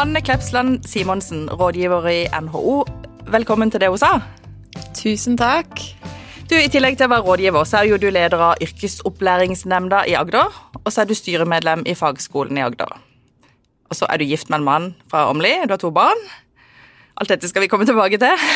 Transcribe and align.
Anne 0.00 0.22
Klepsland 0.24 0.84
Simonsen, 0.88 1.50
rådgiver 1.50 2.06
i 2.08 2.20
NHO. 2.40 2.84
Velkommen 3.28 3.68
til 3.70 3.82
det 3.82 3.90
hun 3.92 3.98
sa. 4.00 4.14
Tusen 4.96 5.34
takk. 5.36 5.76
Du, 6.48 6.54
I 6.56 6.70
tillegg 6.72 6.94
til 6.96 7.04
å 7.04 7.10
være 7.12 7.26
rådgiver, 7.26 7.66
så 7.68 7.82
er 7.82 7.90
jo 7.90 7.98
du 8.00 8.06
leder 8.08 8.40
av 8.40 8.62
Yrkesopplæringsnemnda 8.64 10.06
i 10.08 10.14
Agder. 10.16 10.54
Og 10.80 10.88
så 10.88 11.02
er 11.02 11.10
du 11.10 11.12
styremedlem 11.18 11.82
i 11.84 11.92
Fagskolen 11.98 12.56
i 12.56 12.62
Agder. 12.64 12.94
Og 13.92 13.98
så 13.98 14.08
er 14.08 14.22
du 14.22 14.24
gift 14.24 14.48
med 14.48 14.62
en 14.62 14.64
mann 14.70 14.86
fra 15.10 15.26
Åmli. 15.28 15.50
Du 15.68 15.74
har 15.76 15.82
to 15.82 15.90
barn. 15.92 16.24
Alt 17.20 17.34
dette 17.34 17.50
skal 17.50 17.66
vi 17.66 17.68
komme 17.68 17.84
tilbake 17.84 18.16
til. 18.22 18.46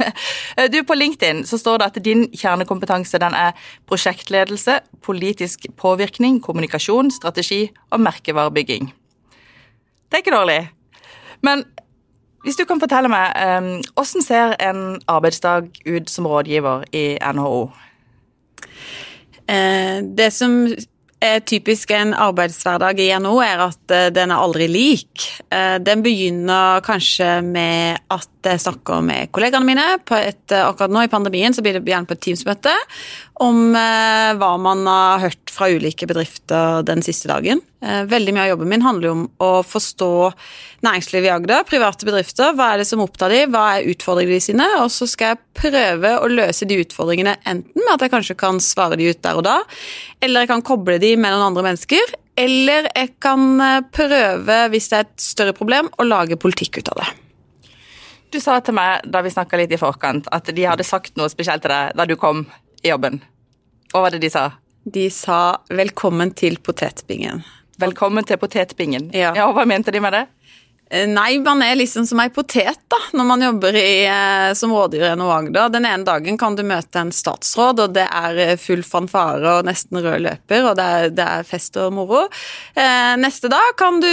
Du, 0.72 0.78
På 0.88 0.96
LinkedIn 0.96 1.44
så 1.44 1.58
står 1.60 1.82
det 1.82 1.90
at 1.90 1.98
din 2.06 2.24
kjernekompetanse 2.32 3.20
den 3.20 3.36
er 3.36 3.52
prosjektledelse, 3.84 4.78
politisk 5.04 5.68
påvirkning, 5.76 6.40
kommunikasjon, 6.40 7.12
strategi 7.12 7.66
og 7.92 8.00
merkevarebygging. 8.00 8.88
Det 10.08 10.16
er 10.16 10.24
ikke 10.24 10.36
dårlig. 10.38 10.60
Men 11.46 11.64
hvis 12.46 12.58
du 12.58 12.66
kan 12.66 12.82
fortelle 12.82 13.10
meg, 13.10 13.32
hvordan 13.94 14.22
ser 14.22 14.54
en 14.62 14.82
arbeidsdag 15.10 15.70
ut 15.86 16.10
som 16.10 16.28
rådgiver 16.30 16.84
i 16.94 17.06
NHO? 17.34 17.64
Eh, 19.46 20.02
det 20.18 20.32
som 20.34 20.66
er 21.22 21.42
typisk 21.46 21.90
en 21.94 22.14
arbeidshverdag 22.14 23.00
i 23.00 23.10
NHO, 23.18 23.38
er 23.44 23.62
at 23.68 23.94
eh, 23.94 24.08
den 24.14 24.32
er 24.34 24.42
aldri 24.42 24.66
lik. 24.70 25.26
Eh, 25.50 25.78
den 25.82 26.02
begynner 26.04 26.82
kanskje 26.86 27.40
med 27.46 28.02
at 28.10 28.30
jeg 28.52 28.62
snakker 28.62 29.04
med 29.04 29.30
kollegaene 29.34 29.66
mine. 29.68 29.84
Et, 30.20 30.56
akkurat 30.58 30.92
nå 30.92 31.04
i 31.06 31.12
pandemien 31.12 31.54
så 31.54 31.64
blir 31.64 31.78
det 31.78 31.86
gjerne 31.90 32.08
på 32.08 32.16
et 32.16 32.22
Teams-møte 32.26 32.74
om 33.44 33.74
eh, 33.76 34.32
hva 34.38 34.52
man 34.60 34.86
har 34.88 35.24
hørt 35.26 35.52
fra 35.52 35.68
ulike 35.68 36.08
bedrifter 36.08 36.84
den 36.88 37.02
siste 37.04 37.28
dagen. 37.28 37.60
Eh, 37.84 38.04
veldig 38.08 38.32
mye 38.34 38.46
av 38.46 38.52
jobben 38.54 38.70
min 38.72 38.84
handler 38.84 39.12
om 39.12 39.24
å 39.42 39.50
forstå 39.66 40.10
næringslivet 40.86 41.28
i 41.28 41.32
Agder, 41.34 41.66
private 41.68 42.08
bedrifter. 42.08 42.54
Hva 42.56 42.72
er 42.72 42.80
det 42.80 42.88
som 42.88 43.02
opptar 43.04 43.32
de, 43.32 43.42
hva 43.52 43.66
er 43.76 43.90
utfordringene 43.92 44.42
sine? 44.44 44.68
Og 44.82 44.88
så 44.94 45.08
skal 45.10 45.34
jeg 45.34 45.42
prøve 45.60 46.14
å 46.20 46.30
løse 46.32 46.68
de 46.68 46.80
utfordringene 46.84 47.36
enten 47.44 47.82
med 47.82 47.94
at 47.96 48.06
jeg 48.06 48.14
kanskje 48.14 48.38
kan 48.40 48.62
svare 48.62 48.98
de 49.00 49.10
ut 49.10 49.22
der 49.24 49.40
og 49.40 49.46
da, 49.48 49.58
eller 50.24 50.44
jeg 50.44 50.52
kan 50.54 50.64
koble 50.64 50.96
de 51.02 51.12
med 51.20 51.34
noen 51.34 51.50
andre 51.50 51.68
mennesker. 51.68 52.16
Eller 52.36 52.90
jeg 52.92 53.14
kan 53.24 53.46
eh, 53.64 53.84
prøve, 53.92 54.58
hvis 54.72 54.90
det 54.92 54.98
er 54.98 55.06
et 55.06 55.28
større 55.28 55.56
problem, 55.56 55.92
å 55.96 56.08
lage 56.08 56.40
politikk 56.40 56.82
ut 56.82 56.92
av 56.92 57.04
det. 57.04 57.12
Du 58.32 58.40
sa 58.42 58.58
til 58.60 58.74
meg 58.76 59.06
da 59.06 59.22
vi 59.22 59.30
snakka 59.32 59.58
litt 59.60 59.72
i 59.72 59.80
forkant, 59.80 60.26
at 60.34 60.48
de 60.54 60.64
hadde 60.66 60.86
sagt 60.86 61.16
noe 61.18 61.30
spesielt 61.32 61.62
til 61.64 61.72
deg 61.72 61.94
da 61.96 62.06
du 62.08 62.16
kom 62.20 62.44
i 62.82 62.90
jobben. 62.90 63.20
Hva 63.92 64.06
var 64.06 64.14
det 64.14 64.24
de 64.24 64.30
sa? 64.30 64.50
De 64.84 65.08
sa 65.10 65.58
'velkommen 65.70 66.34
til 66.34 66.58
potetbingen'. 66.58 67.44
Velkommen 67.78 68.24
til 68.24 68.36
potetbingen. 68.36 69.10
Ja. 69.12 69.34
ja, 69.36 69.52
Hva 69.52 69.66
mente 69.66 69.90
de 69.92 70.00
med 70.00 70.12
det? 70.12 70.26
Eh, 70.90 71.08
nei, 71.10 71.40
man 71.42 71.62
er 71.66 71.74
liksom 71.74 72.04
som 72.06 72.20
ei 72.22 72.28
potet 72.30 72.78
da, 72.92 72.98
når 73.18 73.26
man 73.26 73.42
jobber 73.42 73.74
i, 73.74 74.04
eh, 74.06 74.52
som 74.54 74.70
rådgiver 74.70 75.08
i 75.10 75.16
NHO 75.18 75.30
Agder. 75.34 75.72
Den 75.74 75.88
ene 75.88 76.06
dagen 76.06 76.38
kan 76.38 76.54
du 76.54 76.62
møte 76.62 77.00
en 77.00 77.10
statsråd, 77.10 77.82
og 77.82 77.96
det 77.96 78.04
er 78.06 78.38
eh, 78.44 78.52
full 78.60 78.84
fanfare 78.86 79.56
og 79.56 79.66
nesten 79.66 79.98
rød 79.98 80.22
løper, 80.22 80.68
og 80.70 80.78
det 80.78 80.86
er, 80.86 81.10
det 81.16 81.26
er 81.26 81.48
fest 81.48 81.74
og 81.82 81.90
moro. 81.96 82.22
Neste 83.18 83.50
dag 83.50 83.74
kan 83.78 83.98
du 84.02 84.10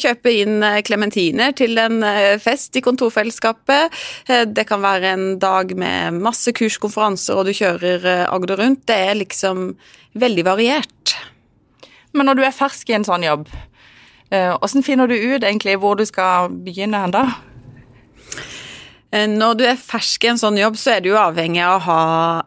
kjøpe 0.00 0.32
inn 0.42 0.64
klementiner 0.86 1.54
til 1.56 1.78
en 1.78 2.02
fest 2.42 2.76
i 2.76 2.82
kontorfellesskapet. 2.84 3.92
det 4.46 4.64
kan 4.66 4.82
være 4.82 5.12
en 5.14 5.26
dag 5.38 5.74
med 5.76 6.18
masse 6.18 6.52
kurskonferanser, 6.56 7.38
og 7.38 7.46
du 7.46 7.54
kjører 7.54 8.26
Agder 8.26 8.62
rundt. 8.64 8.86
Det 8.88 8.96
er 9.10 9.20
liksom 9.20 9.74
veldig 10.18 10.46
variert. 10.48 11.16
Men 12.12 12.26
når 12.26 12.40
du 12.40 12.46
er 12.46 12.56
fersk 12.56 12.90
i 12.90 12.96
en 12.98 13.06
sånn 13.06 13.26
jobb, 13.26 13.50
hvordan 14.30 14.82
eh, 14.82 14.86
finner 14.86 15.10
du 15.10 15.16
ut 15.16 15.42
egentlig 15.42 15.78
hvor 15.82 15.98
du 15.98 16.06
skal 16.06 16.52
begynne 16.64 17.02
hen 17.02 17.14
da? 17.14 17.24
Eh, 19.10 19.26
når 19.26 19.56
du 19.58 19.64
er 19.66 19.80
fersk 19.80 20.24
i 20.24 20.30
en 20.30 20.38
sånn 20.38 20.58
jobb, 20.60 20.78
så 20.78 20.94
er 20.94 21.02
du 21.02 21.10
jo 21.10 21.18
avhengig 21.18 21.62
av 21.66 21.80
å 21.80 21.84
ha 21.88 22.04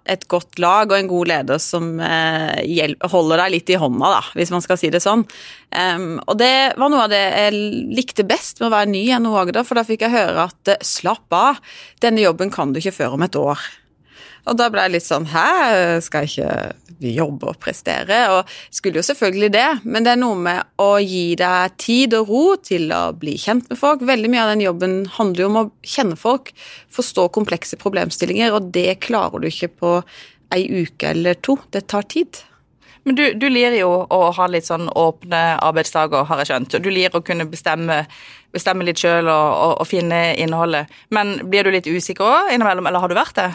et 0.08 0.24
godt 0.32 0.62
lag 0.64 0.88
og 0.88 0.96
en 0.96 1.12
god 1.12 1.32
leder 1.34 1.60
som 1.60 2.00
eh, 2.00 2.96
holder 3.12 3.44
deg 3.44 3.54
litt 3.58 3.74
i 3.76 3.80
hånda, 3.82 4.14
da, 4.16 4.24
hvis 4.40 4.54
man 4.56 4.64
skal 4.64 4.80
si 4.80 4.94
det 4.94 5.04
sånn. 5.04 5.26
og 6.24 6.36
det 6.38 6.56
var 6.78 6.92
noe 6.94 7.04
av 7.08 7.12
det 7.12 7.22
jeg 7.22 7.62
likte 7.98 8.24
best 8.30 8.62
med 8.62 8.70
å 8.70 8.76
være 8.78 8.92
ny 8.94 9.04
i 9.10 9.20
NHO 9.20 9.38
Agder, 9.42 9.68
for 9.68 9.76
da 9.76 9.84
fikk 9.88 10.06
jeg 10.06 10.16
høre 10.16 10.48
at 10.48 10.76
slapp 10.86 11.34
av, 11.36 11.60
denne 12.00 12.24
jobben 12.24 12.54
kan 12.54 12.72
du 12.72 12.80
ikke 12.80 12.96
før 13.02 13.18
om 13.18 13.26
et 13.26 13.36
år. 13.36 13.60
Og 14.44 14.58
da 14.60 14.68
ble 14.72 14.86
jeg 14.86 14.96
litt 14.98 15.06
sånn 15.08 15.28
Hæ, 15.32 15.48
skal 16.04 16.26
jeg 16.26 16.34
ikke 16.34 17.14
jobbe 17.14 17.52
og 17.52 17.60
prestere? 17.64 18.20
Og 18.36 18.52
skulle 18.74 19.00
jo 19.00 19.08
selvfølgelig 19.08 19.52
det, 19.56 19.68
men 19.84 20.06
det 20.06 20.14
er 20.14 20.22
noe 20.22 20.40
med 20.40 20.84
å 20.84 20.92
gi 21.00 21.34
deg 21.40 21.76
tid 21.82 22.16
og 22.20 22.32
ro 22.32 22.44
til 22.64 22.92
å 22.96 23.04
bli 23.18 23.36
kjent 23.40 23.70
med 23.72 23.80
folk. 23.80 24.06
Veldig 24.08 24.32
mye 24.32 24.46
av 24.46 24.54
den 24.54 24.66
jobben 24.66 24.96
handler 25.18 25.46
jo 25.46 25.50
om 25.52 25.60
å 25.64 25.68
kjenne 25.96 26.20
folk, 26.20 26.54
forstå 26.94 27.30
komplekse 27.36 27.80
problemstillinger, 27.82 28.56
og 28.56 28.72
det 28.76 29.02
klarer 29.04 29.44
du 29.44 29.50
ikke 29.50 29.72
på 29.80 29.94
ei 30.54 30.66
uke 30.84 31.12
eller 31.12 31.40
to. 31.44 31.58
Det 31.74 31.88
tar 31.92 32.08
tid. 32.12 32.44
Men 33.04 33.18
du, 33.20 33.24
du 33.36 33.50
liker 33.50 33.76
jo 33.76 33.92
å 34.08 34.22
ha 34.38 34.48
litt 34.48 34.68
sånn 34.70 34.88
åpne 34.88 35.42
arbeidsdager, 35.60 36.24
har 36.30 36.40
jeg 36.40 36.52
skjønt. 36.54 36.78
Du 36.80 36.88
lir 36.92 37.16
å 37.16 37.24
kunne 37.26 37.48
bestemme, 37.52 38.04
bestemme 38.56 38.88
litt 38.88 39.02
sjøl 39.02 39.28
og, 39.28 39.50
og, 39.52 39.74
og, 39.82 39.88
finne 39.90 40.22
innholdet. 40.40 40.92
Men 41.12 41.36
blir 41.52 41.68
du 41.68 41.74
litt 41.76 41.90
usikker 41.90 42.24
òg 42.24 42.54
innimellom, 42.56 42.88
eller 42.88 43.04
har 43.04 43.12
du 43.12 43.18
vært 43.20 43.40
det? 43.42 43.50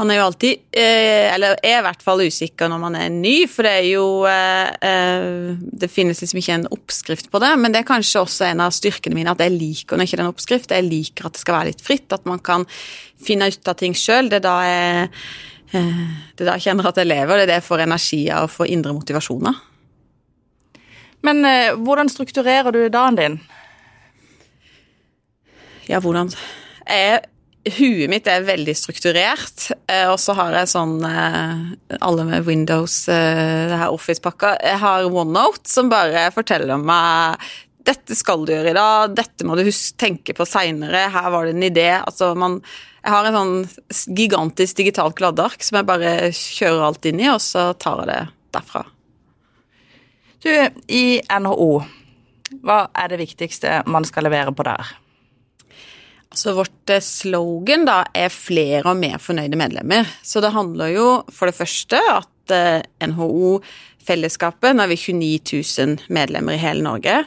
Man 0.00 0.08
er 0.08 0.16
jo 0.16 0.28
alltid, 0.30 0.60
eh, 0.72 1.28
eller 1.34 1.58
er 1.60 1.74
i 1.76 1.84
hvert 1.84 2.00
fall 2.00 2.22
usikker 2.24 2.70
når 2.72 2.78
man 2.80 2.94
er 2.96 3.10
ny, 3.12 3.34
for 3.52 3.66
det 3.66 3.72
er 3.82 3.88
jo 3.90 4.04
eh, 4.24 4.70
eh, 4.88 5.58
Det 5.60 5.90
finnes 5.92 6.22
liksom 6.22 6.38
ikke 6.40 6.54
en 6.56 6.68
oppskrift 6.72 7.26
på 7.28 7.40
det, 7.42 7.50
men 7.60 7.74
det 7.74 7.82
er 7.82 7.90
kanskje 7.90 8.22
også 8.22 8.46
en 8.46 8.62
av 8.64 8.72
styrkene 8.72 9.18
mine 9.18 9.34
at 9.34 9.42
jeg 9.44 9.52
liker 9.52 10.00
når 10.00 10.08
ikke 10.08 10.16
det 10.16 10.22
er 10.22 10.24
en 10.24 10.32
oppskrift. 10.32 10.72
Jeg 10.72 10.86
liker 10.86 11.28
at 11.28 11.36
det 11.36 11.42
skal 11.42 11.56
være 11.58 11.68
litt 11.68 11.84
fritt, 11.84 12.06
at 12.16 12.24
man 12.24 12.40
kan 12.40 12.64
finne 13.20 13.50
ut 13.52 13.68
av 13.68 13.76
ting 13.76 13.92
sjøl. 13.92 14.30
Det 14.32 14.38
er 14.40 14.46
da 14.46 14.56
jeg 14.64 15.10
det 15.70 16.42
er 16.42 16.48
da 16.48 16.54
jeg 16.56 16.64
kjenner 16.64 16.88
at 16.88 16.96
jeg 16.98 17.06
lever, 17.06 17.36
det 17.36 17.44
er 17.44 17.50
det 17.52 17.58
jeg 17.60 17.66
får 17.68 17.82
energi 17.84 18.22
av 18.34 18.48
og 18.48 18.50
får 18.50 18.70
indre 18.74 18.94
motivasjoner. 18.96 19.60
Men 21.28 21.44
hvordan 21.84 22.10
strukturerer 22.10 22.74
du 22.74 22.80
dagen 22.90 23.20
din? 23.20 23.36
Ja, 25.86 26.00
hvordan 26.00 26.32
Jeg 26.88 27.20
Huet 27.60 28.08
mitt 28.08 28.28
er 28.30 28.46
veldig 28.46 28.72
strukturert, 28.72 29.66
eh, 29.90 30.06
og 30.08 30.16
så 30.22 30.32
har 30.38 30.54
jeg 30.56 30.70
sånn 30.70 30.94
eh, 31.04 31.98
Alle 32.00 32.24
med 32.24 32.46
Windows, 32.46 33.02
eh, 33.12 33.66
det 33.68 33.76
her 33.76 33.92
Office-pakka. 33.92 34.54
Jeg 34.64 34.80
har 34.80 35.04
OneNote 35.04 35.68
som 35.68 35.90
bare 35.92 36.30
forteller 36.32 36.80
meg 36.80 37.50
dette 37.84 38.16
skal 38.16 38.44
du 38.44 38.52
gjøre 38.52 38.72
i 38.72 38.76
dag, 38.76 39.12
dette 39.16 39.44
må 39.48 39.56
du 39.56 39.64
huske, 39.64 39.96
tenke 40.00 40.34
på 40.36 40.46
seinere, 40.48 41.06
her 41.12 41.28
var 41.32 41.48
det 41.48 41.54
en 41.56 41.68
idé. 41.68 41.90
Altså 41.98 42.32
man 42.36 42.60
Jeg 43.00 43.12
har 43.12 43.28
en 43.28 43.36
sånn 43.36 44.16
gigantisk 44.16 44.76
digitalt 44.76 45.16
gladdark 45.16 45.62
som 45.64 45.78
jeg 45.80 45.88
bare 45.88 46.10
kjører 46.36 46.82
alt 46.84 47.06
inn 47.08 47.20
i, 47.20 47.28
og 47.32 47.40
så 47.40 47.70
tar 47.80 48.02
jeg 48.02 48.10
det 48.10 48.22
derfra. 48.56 48.84
Du, 50.40 50.50
i 50.88 51.20
NHO, 51.24 51.70
hva 52.64 52.82
er 52.96 53.12
det 53.12 53.20
viktigste 53.20 53.82
man 53.88 54.04
skal 54.08 54.28
levere 54.28 54.52
på 54.52 54.68
der? 54.68 54.92
Så 56.34 56.52
vårt 56.52 56.90
eh, 56.90 57.02
slogan 57.02 57.84
da 57.88 58.04
er 58.14 58.30
flere 58.30 58.84
og 58.92 59.00
mer 59.00 59.18
fornøyde 59.18 59.58
medlemmer. 59.58 60.06
Så 60.22 60.42
det 60.42 60.54
handler 60.54 60.94
jo 60.94 61.06
for 61.34 61.50
det 61.50 61.58
første 61.58 61.98
at 61.98 62.54
eh, 62.54 62.82
NHO-fellesskapet, 63.02 64.76
nå 64.76 64.86
er 64.86 64.92
vi 64.92 65.00
29 65.00 65.40
000 65.50 66.12
medlemmer 66.14 66.54
i 66.54 66.62
hele 66.62 66.86
Norge. 66.86 67.24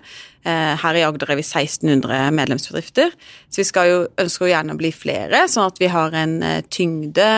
Eh, 0.47 0.71
her 0.79 1.01
i 1.01 1.03
Agder 1.03 1.35
er 1.35 1.41
vi 1.41 1.43
1600 1.43 2.31
medlemsbedrifter. 2.39 3.11
Så 3.51 3.59
vi 3.59 3.67
skal 3.67 3.91
jo, 3.91 3.99
ønsker 4.23 4.47
jo 4.47 4.53
gjerne 4.53 4.77
å 4.77 4.79
bli 4.79 4.95
flere, 4.95 5.45
sånn 5.51 5.67
at 5.67 5.83
vi 5.83 5.91
har 5.91 6.15
en 6.23 6.39
tyngde 6.71 7.29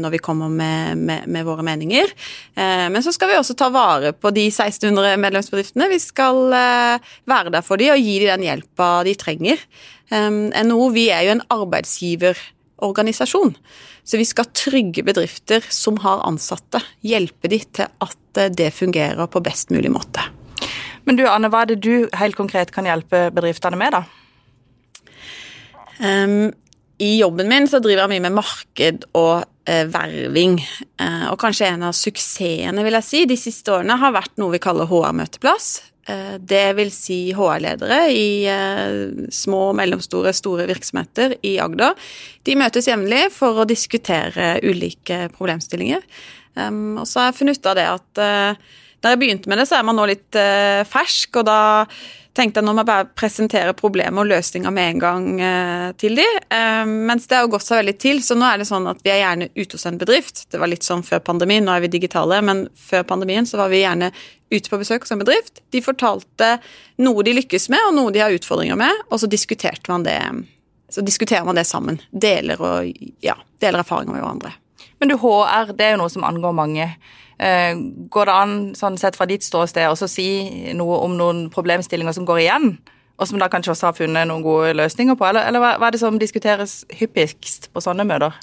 når 0.00 0.16
vi 0.16 0.24
kommer 0.24 0.48
med, 0.48 0.96
med, 0.96 1.28
med 1.28 1.44
våre 1.46 1.64
meninger. 1.64 2.08
Men 2.56 3.04
så 3.04 3.12
skal 3.14 3.30
vi 3.30 3.38
også 3.38 3.56
ta 3.56 3.68
vare 3.72 4.10
på 4.16 4.32
de 4.34 4.48
1600 4.48 5.20
medlemsbedriftene. 5.22 5.92
Vi 5.92 6.00
skal 6.02 6.42
være 6.50 7.54
der 7.54 7.64
for 7.64 7.80
dem 7.80 7.94
og 7.94 8.04
gi 8.04 8.18
dem 8.24 8.32
den 8.34 8.48
hjelpa 8.50 8.94
de 9.06 9.16
trenger. 9.20 9.62
NHO 10.12 10.90
vi 10.92 11.10
er 11.14 11.22
jo 11.26 11.32
en 11.36 11.46
arbeidsgiverorganisasjon. 11.52 13.52
Så 14.04 14.18
vi 14.18 14.26
skal 14.26 14.50
trygge 14.56 15.04
bedrifter 15.06 15.64
som 15.70 15.98
har 16.02 16.24
ansatte. 16.26 16.80
Hjelpe 17.06 17.50
de 17.50 17.60
til 17.62 17.86
at 17.86 18.40
eh, 18.40 18.50
det 18.50 18.72
fungerer 18.74 19.28
på 19.30 19.42
best 19.44 19.70
mulig 19.74 19.92
måte. 19.94 20.24
Men 21.06 21.18
du 21.18 21.24
Anne, 21.26 21.50
hva 21.50 21.62
er 21.62 21.72
det 21.72 21.82
du 21.82 22.08
helt 22.18 22.38
konkret 22.38 22.72
kan 22.74 22.86
hjelpe 22.86 23.28
bedriftene 23.34 23.78
med, 23.78 23.94
da? 23.94 24.02
Um, 26.02 26.50
I 27.02 27.18
jobben 27.20 27.50
min 27.50 27.68
så 27.70 27.82
driver 27.82 28.04
jeg 28.04 28.12
mye 28.14 28.26
med 28.26 28.36
marked 28.38 29.06
og 29.18 29.44
uh, 29.44 29.84
verving. 29.90 30.58
Uh, 30.98 31.30
og 31.32 31.38
kanskje 31.42 31.70
en 31.70 31.86
av 31.88 31.96
suksessene 31.98 32.86
vil 32.86 32.98
jeg 32.98 33.08
si, 33.08 33.24
de 33.30 33.38
siste 33.38 33.74
årene 33.74 33.98
har 34.02 34.14
vært 34.14 34.34
noe 34.42 34.54
vi 34.54 34.62
kaller 34.62 34.90
HR-møteplass. 34.90 35.74
Eh, 36.10 36.34
det 36.38 36.64
vil 36.78 36.90
si 36.94 37.18
HR-ledere 37.36 38.00
i 38.10 38.44
eh, 38.50 39.26
små, 39.30 39.64
mellomstore, 39.78 40.32
store 40.34 40.66
virksomheter 40.70 41.36
i 41.46 41.56
Agder. 41.62 41.94
De 42.46 42.56
møtes 42.58 42.88
jevnlig 42.90 43.28
for 43.34 43.62
å 43.62 43.68
diskutere 43.68 44.56
ulike 44.66 45.28
problemstillinger. 45.36 46.02
Og 46.52 47.06
så 47.08 47.20
har 47.20 47.30
jeg 47.30 47.36
funnet 47.38 47.58
ut 47.62 47.68
av 47.70 47.76
det 47.78 47.84
at 47.88 48.20
eh, 48.20 48.72
Da 49.02 49.12
jeg 49.12 49.18
begynte 49.18 49.50
med 49.50 49.58
det, 49.58 49.66
så 49.66 49.80
er 49.80 49.86
man 49.86 49.98
nå 49.98 50.06
litt 50.06 50.38
eh, 50.38 50.82
fersk, 50.86 51.40
og 51.40 51.46
da 51.48 51.60
tenkte 52.32 52.60
jeg 52.60 52.64
nå 52.64 52.72
må 52.72 52.80
jeg 52.80 52.88
bare 52.88 53.08
presentere 53.18 53.74
problemet 53.76 54.22
og 54.22 54.28
løsninga 54.30 54.70
med 54.72 54.92
en 54.92 55.00
gang 55.02 55.26
eh, 55.42 55.88
til 56.00 56.16
de. 56.16 56.26
Eh, 56.54 56.84
mens 56.86 57.26
det 57.28 57.40
har 57.40 57.50
gått 57.52 57.66
seg 57.66 57.82
veldig 57.82 57.96
til, 58.00 58.22
så 58.24 58.36
nå 58.38 58.46
er 58.48 58.62
det 58.62 58.68
sånn 58.70 58.86
at 58.88 59.02
vi 59.04 59.12
er 59.12 59.20
gjerne 59.24 59.50
ute 59.58 59.76
hos 59.76 59.88
en 59.90 59.98
bedrift. 60.00 60.44
Det 60.54 60.60
var 60.62 60.70
litt 60.70 60.86
sånn 60.86 61.04
før 61.06 61.24
pandemien, 61.26 61.66
nå 61.66 61.74
er 61.74 61.84
vi 61.84 61.92
digitale, 61.96 62.38
men 62.46 62.64
før 62.78 63.04
pandemien 63.10 63.48
så 63.48 63.60
var 63.60 63.74
vi 63.74 63.82
gjerne 63.82 64.12
ute 64.52 64.70
på 64.70 64.80
besøk 64.80 65.04
hos 65.04 65.14
en 65.16 65.22
bedrift. 65.24 65.64
De 65.74 65.82
fortalte 65.84 66.54
noe 67.02 67.26
de 67.26 67.36
lykkes 67.36 67.68
med, 67.72 67.82
og 67.88 67.98
noe 67.98 68.14
de 68.14 68.22
har 68.22 68.38
utfordringer 68.38 68.78
med, 68.80 69.04
og 69.10 69.20
så 69.20 69.28
diskuterte 69.30 69.92
man 69.92 70.06
det. 70.06 70.20
Så 70.92 71.04
diskuterer 71.04 71.44
man 71.48 71.58
det 71.58 71.66
sammen. 71.68 71.98
Deler, 72.12 72.60
og, 72.60 73.06
ja, 73.24 73.34
deler 73.64 73.82
erfaringer 73.82 74.14
med 74.14 74.22
hverandre. 74.22 74.56
Men 75.00 75.12
du, 75.12 75.18
HR 75.20 75.74
det 75.76 75.86
er 75.86 75.94
jo 75.96 76.02
noe 76.02 76.12
som 76.12 76.24
angår 76.26 76.54
mange. 76.56 76.88
Eh, 77.42 77.74
går 78.12 78.28
det 78.28 78.38
an, 78.38 78.56
sånn 78.78 78.98
sett 79.00 79.18
fra 79.18 79.26
ditt 79.26 79.44
ståsted, 79.46 79.88
å 79.88 80.10
si 80.10 80.72
noe 80.78 81.00
om 81.02 81.16
noen 81.18 81.46
problemstillinger 81.54 82.16
som 82.16 82.28
går 82.28 82.44
igjen? 82.44 82.74
Og 83.20 83.28
som 83.28 83.38
da 83.38 83.50
kanskje 83.50 83.74
også 83.74 83.90
har 83.90 83.98
funnet 83.98 84.28
noen 84.30 84.44
gode 84.44 84.72
løsninger 84.78 85.18
på? 85.18 85.28
Eller, 85.28 85.46
eller 85.50 85.62
hva 85.62 85.88
er 85.88 85.94
det 85.94 86.02
som 86.02 86.18
diskuteres 86.18 86.82
hyppigst 86.98 87.70
på 87.74 87.82
sånne 87.84 88.06
møter? 88.08 88.34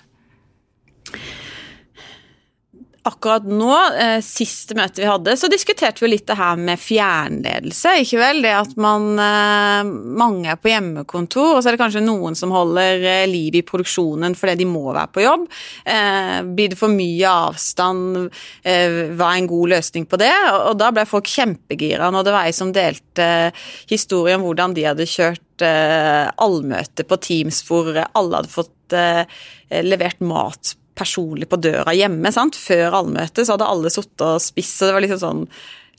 Akkurat 3.07 3.45
nå, 3.47 3.71
eh, 3.95 4.19
siste 4.25 4.75
møte 4.77 5.01
vi 5.01 5.07
hadde, 5.07 5.35
så 5.39 5.49
diskuterte 5.51 6.03
vi 6.03 6.11
litt 6.11 6.27
det 6.27 6.37
her 6.39 6.59
med 6.59 6.79
fjernledelse. 6.81 7.95
Ikke 8.03 8.19
vel? 8.19 8.41
Det 8.43 8.53
at 8.55 8.75
man 8.79 9.11
eh, 9.19 9.91
Mange 10.19 10.49
er 10.51 10.59
på 10.59 10.71
hjemmekontor, 10.71 11.55
og 11.55 11.61
så 11.61 11.69
er 11.69 11.75
det 11.75 11.81
kanskje 11.81 12.03
noen 12.03 12.35
som 12.37 12.51
holder 12.53 13.03
eh, 13.03 13.25
liv 13.29 13.59
i 13.59 13.63
produksjonen 13.65 14.35
fordi 14.37 14.57
de 14.61 14.67
må 14.69 14.89
være 14.89 15.13
på 15.15 15.23
jobb. 15.23 15.45
Eh, 15.85 16.39
blir 16.55 16.73
det 16.73 16.79
for 16.79 16.91
mye 16.93 17.35
avstand? 17.49 18.29
Eh, 18.63 19.13
hva 19.15 19.31
er 19.33 19.43
en 19.43 19.51
god 19.51 19.75
løsning 19.75 20.07
på 20.09 20.19
det? 20.21 20.33
Og, 20.53 20.71
og 20.71 20.81
da 20.81 20.91
ble 20.95 21.05
folk 21.09 21.29
kjempegira 21.29 22.09
når 22.13 22.27
det 22.27 22.35
var 22.35 22.49
ei 22.49 22.55
som 22.55 22.73
delte 22.75 23.29
historie 23.89 24.37
om 24.37 24.45
hvordan 24.47 24.75
de 24.75 24.87
hadde 24.89 25.07
kjørt 25.09 25.65
eh, 25.65 26.27
allmøte 26.41 27.07
på 27.07 27.19
Teams 27.23 27.63
hvor 27.67 27.91
alle 27.95 28.41
hadde 28.41 28.53
fått 28.53 28.97
eh, 28.97 29.23
levert 29.85 30.21
mat 30.25 30.75
personlig 30.99 31.49
på 31.49 31.59
døra 31.63 31.95
hjemme. 31.95 32.31
sant? 32.35 32.59
Før 32.59 33.01
allmøtet 33.01 33.47
så 33.47 33.55
hadde 33.55 33.69
alle 33.71 33.91
sittet 33.93 34.25
og 34.27 34.41
spist, 34.43 34.81
og 34.81 34.89
det 34.89 34.97
var 34.97 35.07
liksom 35.07 35.23
sånn 35.23 35.45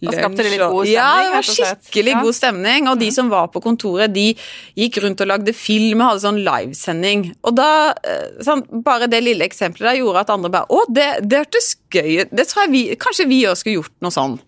og 0.01 0.15
skapte 0.17 0.45
det 0.45 0.53
litt 0.55 0.63
god 0.63 0.87
stemning? 0.87 0.95
Ja, 0.95 1.09
det 1.21 1.33
var 1.35 1.47
skikkelig 1.47 2.13
god 2.25 2.37
stemning. 2.37 2.89
Og 2.89 3.01
de 3.03 3.09
som 3.13 3.31
var 3.33 3.51
på 3.53 3.61
kontoret, 3.65 4.13
de 4.15 4.31
gikk 4.79 5.01
rundt 5.05 5.21
og 5.21 5.29
lagde 5.29 5.55
film 5.57 6.01
og 6.01 6.07
hadde 6.07 6.25
sånn 6.25 6.41
livesending. 6.47 7.27
Og 7.45 7.57
da, 7.59 7.93
eh, 8.05 8.41
sånn, 8.45 8.65
Bare 8.85 9.11
det 9.11 9.21
lille 9.25 9.45
eksempelet 9.45 9.91
der 9.91 9.99
gjorde 10.01 10.21
at 10.21 10.31
andre 10.31 10.51
bare 10.51 10.67
Å, 10.71 10.85
det, 10.89 11.09
det 11.29 11.43
hørtes 11.43 11.75
gøy 11.93 12.23
ut. 12.23 12.33
Det 12.33 12.47
tror 12.49 12.65
jeg 12.65 12.73
vi, 12.73 12.83
Kanskje 12.97 13.29
vi 13.29 13.43
òg 13.45 13.59
skulle 13.61 13.83
gjort 13.83 13.97
noe 14.01 14.15
sånn. 14.15 14.39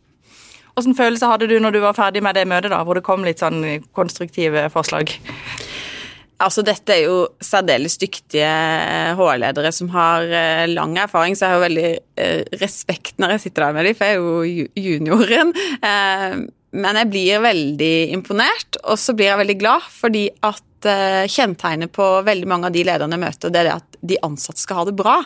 Hvilken 0.73 0.97
følelse 0.97 1.29
hadde 1.29 1.51
du 1.51 1.59
når 1.61 1.77
du 1.77 1.81
var 1.85 1.93
ferdig 1.93 2.23
med 2.25 2.35
det 2.35 2.47
møtet, 2.49 2.73
da, 2.73 2.81
hvor 2.85 2.97
det 2.97 3.05
kom 3.05 3.27
litt 3.27 3.43
sånn 3.45 3.61
konstruktive 3.93 4.71
forslag? 4.73 5.13
Altså, 6.43 6.65
dette 6.67 6.95
er 6.95 7.05
jo 7.07 7.19
særdeles 7.43 7.95
dyktige 8.03 8.49
HR-ledere 9.19 9.71
som 9.75 9.91
har 9.95 10.27
eh, 10.27 10.65
lang 10.71 10.97
erfaring, 10.99 11.37
så 11.39 11.47
jeg 11.47 11.53
har 11.53 11.61
jo 11.61 11.67
veldig 11.69 11.91
eh, 12.25 12.41
respekt 12.63 13.23
når 13.23 13.37
jeg 13.37 13.45
sitter 13.47 13.69
der 13.69 13.77
med 13.77 13.89
dem, 13.89 13.99
for 13.99 14.09
jeg 14.09 14.19
er 14.19 14.25
jo 14.25 14.67
junioren. 14.89 15.55
Eh, 15.83 16.37
men 16.73 16.99
jeg 16.99 17.11
blir 17.13 17.45
veldig 17.45 17.95
imponert, 18.17 18.81
og 18.83 18.99
så 19.01 19.15
blir 19.17 19.29
jeg 19.31 19.41
veldig 19.43 19.59
glad 19.61 19.89
fordi 19.93 20.27
at 20.47 20.63
uh, 20.89 21.25
kjennetegn 21.31 21.89
på 21.93 22.07
veldig 22.27 22.49
mange 22.49 22.69
av 22.69 22.75
de 22.75 22.85
lederne 22.87 23.17
jeg 23.17 23.23
møter, 23.23 23.53
det 23.53 23.61
er 23.61 23.69
det 23.69 23.75
at 23.79 23.99
de 24.13 24.19
ansatte 24.27 24.63
skal 24.63 24.81
ha 24.81 24.85
det 24.89 24.95
bra. 24.99 25.19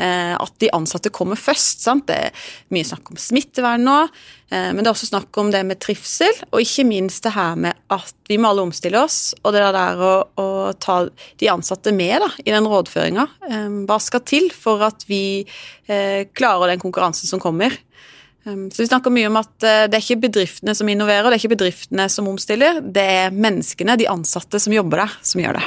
Uh, 0.00 0.34
at 0.38 0.54
de 0.62 0.70
ansatte 0.76 1.12
kommer 1.14 1.38
først. 1.40 1.84
Sant? 1.84 2.06
Det 2.08 2.16
er 2.28 2.48
mye 2.74 2.86
snakk 2.88 3.12
om 3.12 3.20
smittevern 3.20 3.86
nå, 3.86 3.96
uh, 4.06 4.68
men 4.72 4.82
det 4.82 4.88
er 4.88 4.92
også 4.92 5.10
snakk 5.10 5.40
om 5.42 5.52
det 5.54 5.62
med 5.68 5.80
trivsel, 5.82 6.42
og 6.50 6.64
ikke 6.64 6.86
minst 6.88 7.26
det 7.26 7.34
her 7.36 7.58
med 7.66 7.78
at 7.94 8.14
vi 8.30 8.40
må 8.42 8.50
alle 8.50 8.66
omstille 8.66 9.00
oss, 9.00 9.20
og 9.42 9.54
det 9.56 9.64
der 9.76 10.02
å, 10.02 10.14
å 10.42 10.48
ta 10.82 11.00
de 11.40 11.50
ansatte 11.52 11.94
med 11.94 12.20
da, 12.24 12.30
i 12.42 12.54
den 12.54 12.66
rådføringa. 12.66 13.26
hva 13.86 13.98
skal 14.02 14.24
til 14.26 14.50
for 14.54 14.82
at 14.82 15.06
vi 15.06 15.46
klarer 15.86 16.72
den 16.72 16.82
konkurransen 16.82 17.30
som 17.30 17.42
kommer? 17.42 17.76
Um, 18.46 18.70
så 18.70 18.82
Vi 18.82 18.86
snakker 18.86 19.10
mye 19.10 19.26
om 19.26 19.38
at 19.40 19.54
uh, 19.64 19.84
det 19.90 19.98
er 19.98 20.04
ikke 20.04 20.28
bedriftene 20.28 20.74
som 20.78 20.88
innoverer, 20.88 21.26
det 21.26 21.34
er 21.34 21.42
ikke 21.42 21.56
bedriftene 21.56 22.06
som 22.12 22.28
omstiller, 22.30 22.78
det 22.80 23.02
er 23.02 23.34
menneskene, 23.34 23.96
de 23.98 24.06
ansatte 24.06 24.60
som 24.62 24.74
jobber 24.74 25.02
der, 25.02 25.16
som 25.26 25.42
gjør 25.42 25.58
det. 25.58 25.64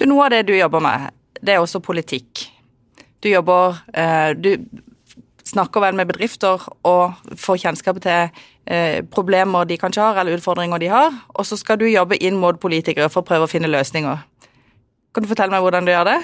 Du, 0.00 0.06
Noe 0.08 0.24
av 0.24 0.32
det 0.32 0.46
du 0.48 0.54
jobber 0.56 0.80
med, 0.80 1.10
det 1.44 1.54
er 1.54 1.60
også 1.60 1.82
politikk. 1.84 2.46
Du 3.20 3.28
jobber 3.28 3.82
uh, 3.92 4.32
Du 4.32 4.54
snakker 5.44 5.82
vel 5.82 5.96
med 5.98 6.08
bedrifter 6.08 6.62
og 6.86 7.36
får 7.36 7.60
kjennskap 7.66 8.00
til 8.00 8.30
uh, 8.32 8.98
problemer 9.12 9.68
de 9.68 9.76
kanskje 9.80 10.06
har, 10.06 10.22
eller 10.22 10.40
utfordringer 10.40 10.80
de 10.80 10.88
har, 10.88 11.12
og 11.36 11.44
så 11.44 11.60
skal 11.60 11.82
du 11.82 11.88
jobbe 11.90 12.16
inn 12.16 12.40
mot 12.40 12.56
politikere 12.60 13.12
for 13.12 13.20
å 13.20 13.28
prøve 13.28 13.44
å 13.44 13.50
finne 13.50 13.68
løsninger. 13.68 14.24
Kan 15.12 15.26
du 15.26 15.28
fortelle 15.28 15.52
meg 15.52 15.66
hvordan 15.66 15.84
du 15.84 15.92
gjør 15.92 16.14
det? 16.14 16.20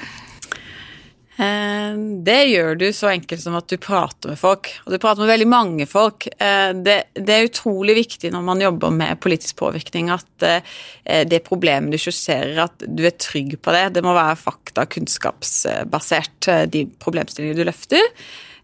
Eh, 1.37 1.97
det 2.25 2.39
gjør 2.49 2.79
du 2.81 2.87
så 2.97 3.11
enkelt 3.13 3.43
som 3.43 3.57
at 3.59 3.69
du 3.69 3.77
prater 3.81 4.33
med 4.33 4.41
folk, 4.41 4.71
og 4.85 4.95
du 4.95 4.99
prater 5.03 5.23
med 5.23 5.33
veldig 5.35 5.49
mange 5.51 5.87
folk. 5.91 6.29
Eh, 6.33 6.71
det, 6.81 6.97
er 7.21 7.49
utrolig 7.49 7.99
viktig 7.99 8.33
når 8.33 8.47
man 8.47 8.65
jobber 8.65 8.95
med 8.95 9.21
politisk 9.21 9.59
påvirkning 9.61 10.09
at 10.15 10.47
eh, 10.49 11.23
det 11.29 11.45
problemet 11.47 11.93
du 11.93 12.01
skisserer, 12.01 12.57
at 12.65 12.87
du 12.89 13.05
er 13.05 13.17
trygg 13.21 13.59
på 13.61 13.77
det. 13.77 13.85
Det 13.99 14.05
må 14.07 14.17
være 14.17 14.41
fakta- 14.41 14.89
kunnskapsbasert, 14.97 16.51
de 16.73 16.87
problemstillingene 17.03 17.61
du 17.61 17.69
løfter. 17.69 18.13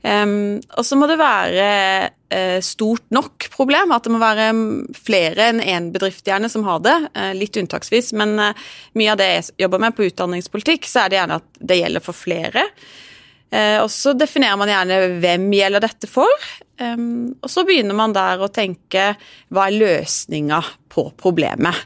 Um, 0.02 0.58
og 0.74 0.82
så 0.86 0.96
må 0.98 1.06
det 1.06 1.18
være 1.20 1.66
uh, 2.10 2.58
stort 2.64 3.04
nok 3.14 3.46
problem, 3.54 3.92
at 3.94 4.06
det 4.06 4.10
må 4.10 4.18
være 4.22 4.48
flere 4.98 5.46
enn 5.52 5.62
én 5.62 5.90
bedrift 5.94 6.26
gjerne 6.26 6.50
som 6.50 6.66
har 6.66 6.82
det. 6.82 6.96
Uh, 7.14 7.30
litt 7.38 7.56
unntaksvis, 7.60 8.10
men 8.18 8.34
uh, 8.40 8.66
mye 8.98 9.14
av 9.14 9.20
det 9.20 9.30
jeg 9.30 9.46
jobber 9.64 9.84
med 9.84 9.96
på 9.96 10.08
utdanningspolitikk, 10.08 10.90
så 10.90 11.04
er 11.04 11.12
det 11.12 11.20
gjerne 11.20 11.38
at 11.38 11.62
det 11.72 11.80
gjelder 11.82 12.04
for 12.04 12.18
flere. 12.18 12.66
og 13.52 13.90
så 13.92 14.14
definerer 14.16 14.56
man 14.56 14.70
gjerne 14.70 14.98
hvem 15.20 15.42
gjelder 15.52 15.82
dette 15.84 16.08
for. 16.08 16.46
Um, 16.80 17.34
og 17.44 17.50
så 17.52 17.66
begynner 17.68 17.94
man 17.94 18.14
der 18.16 18.40
å 18.40 18.48
tenke 18.48 19.10
hva 19.52 19.66
er 19.68 19.76
løsninga 19.76 20.62
på 20.88 21.10
problemet. 21.20 21.76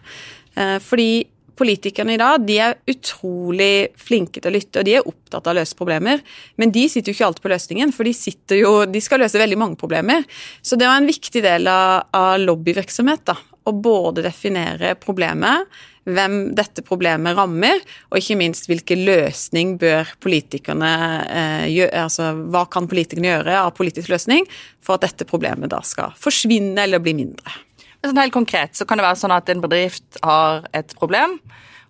fordi 0.81 1.27
politikerne 1.56 2.17
i 2.17 2.20
dag 2.20 2.44
de 2.47 2.58
er 2.62 2.76
utrolig 2.91 3.88
flinke 4.00 4.43
til 4.43 4.50
å 4.50 4.55
lytte, 4.56 4.81
og 4.81 4.88
de 4.88 4.97
er 4.99 5.08
opptatt 5.08 5.49
av 5.49 5.55
å 5.55 5.58
løse 5.61 5.79
problemer. 5.79 6.23
Men 6.61 6.73
de 6.75 6.87
sitter 6.93 7.11
jo 7.11 7.17
ikke 7.17 7.31
alltid 7.31 7.47
på 7.47 7.53
løsningen, 7.55 7.93
for 7.97 8.08
de, 8.08 8.14
jo, 8.61 8.73
de 8.91 9.03
skal 9.05 9.23
løse 9.25 9.40
veldig 9.40 9.61
mange 9.61 9.81
problemer. 9.81 10.25
Så 10.62 10.78
det 10.78 10.88
var 10.88 11.00
en 11.00 11.11
viktig 11.11 11.42
del 11.45 11.69
av, 11.73 12.09
av 12.16 12.38
lobbyvirksomhet. 12.42 13.26
da, 13.33 13.37
Å 13.66 13.75
både 13.75 14.25
definere 14.26 14.95
problemet, 15.00 15.66
hvem 16.07 16.37
dette 16.54 16.85
problemet 16.87 17.35
rammer, 17.35 17.81
og 18.12 18.21
ikke 18.21 18.38
minst 18.38 18.69
hvilken 18.71 19.02
løsning 19.09 19.75
bør 19.81 20.12
politikerne 20.23 20.92
eh, 21.26 21.66
gjøre, 21.73 22.04
altså 22.07 22.31
hva 22.47 22.62
kan 22.71 22.87
politikerne 22.87 23.33
gjøre 23.33 23.61
av 23.64 23.75
politisk 23.75 24.12
løsning 24.14 24.47
for 24.78 24.97
at 24.97 25.09
dette 25.09 25.26
problemet 25.26 25.73
da 25.73 25.83
skal 25.83 26.14
forsvinne 26.21 26.87
eller 26.87 27.02
bli 27.02 27.16
mindre. 27.25 27.65
Sånn 28.07 28.21
helt 28.23 28.35
konkret 28.35 28.79
så 28.79 28.87
kan 28.87 29.01
det 29.01 29.07
være 29.07 29.19
sånn 29.19 29.35
at 29.35 29.49
en 29.51 29.63
bedrift 29.65 30.19
har 30.23 30.67
et 30.77 30.95
problem, 30.99 31.41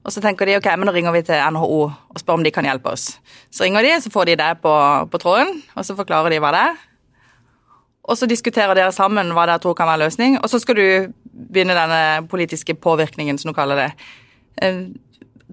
og 0.07 0.15
så 0.15 0.23
tenker 0.23 0.49
de 0.49 0.57
ok, 0.57 0.69
men 0.79 0.89
nå 0.89 0.95
ringer 0.95 1.15
vi 1.17 1.25
til 1.27 1.41
NHO 1.53 1.81
og 1.83 2.21
spør 2.21 2.39
om 2.39 2.45
de 2.47 2.53
kan 2.55 2.65
hjelpe 2.65 2.93
oss. 2.95 3.17
Så 3.51 3.67
ringer 3.67 3.85
de, 3.85 3.95
så 4.01 4.13
får 4.15 4.31
de 4.31 4.37
det 4.39 4.51
på, 4.63 4.75
på 5.13 5.21
tråden, 5.21 5.59
og 5.75 5.87
så 5.87 5.97
forklarer 5.99 6.33
de 6.33 6.39
hva 6.41 6.53
det 6.55 6.61
er. 6.71 6.85
Og 8.07 8.15
så 8.19 8.29
diskuterer 8.31 8.79
dere 8.79 8.95
sammen 8.95 9.33
hva 9.35 9.49
dere 9.51 9.61
tror 9.63 9.75
kan 9.77 9.91
være 9.91 10.05
løsning, 10.05 10.39
og 10.39 10.47
så 10.53 10.61
skal 10.63 10.79
du 10.79 10.87
begynne 11.27 11.75
denne 11.77 12.29
politiske 12.31 12.77
påvirkningen, 12.79 13.39
som 13.43 13.51
du 13.51 13.57
kaller 13.57 13.83
det. 13.83 13.91
Eh, 14.63 14.87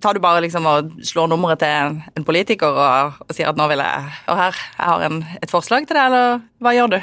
tar 0.04 0.14
du 0.14 0.22
bare 0.22 0.44
liksom 0.46 0.68
og 0.70 0.94
slår 1.06 1.32
nummeret 1.32 1.64
til 1.64 1.74
en, 1.74 1.98
en 2.14 2.28
politiker 2.28 2.78
og, 2.78 3.20
og, 3.26 3.34
sier 3.34 3.50
at 3.50 3.60
nå 3.60 3.68
vil 3.72 3.82
jeg 3.84 4.14
Og 4.32 4.40
her, 4.40 4.62
jeg 4.78 4.90
har 4.92 5.06
en, 5.08 5.20
et 5.42 5.52
forslag 5.52 5.88
til 5.88 5.98
det, 5.98 6.06
eller 6.12 6.42
hva 6.62 6.76
gjør 6.78 6.96
du? 6.96 7.00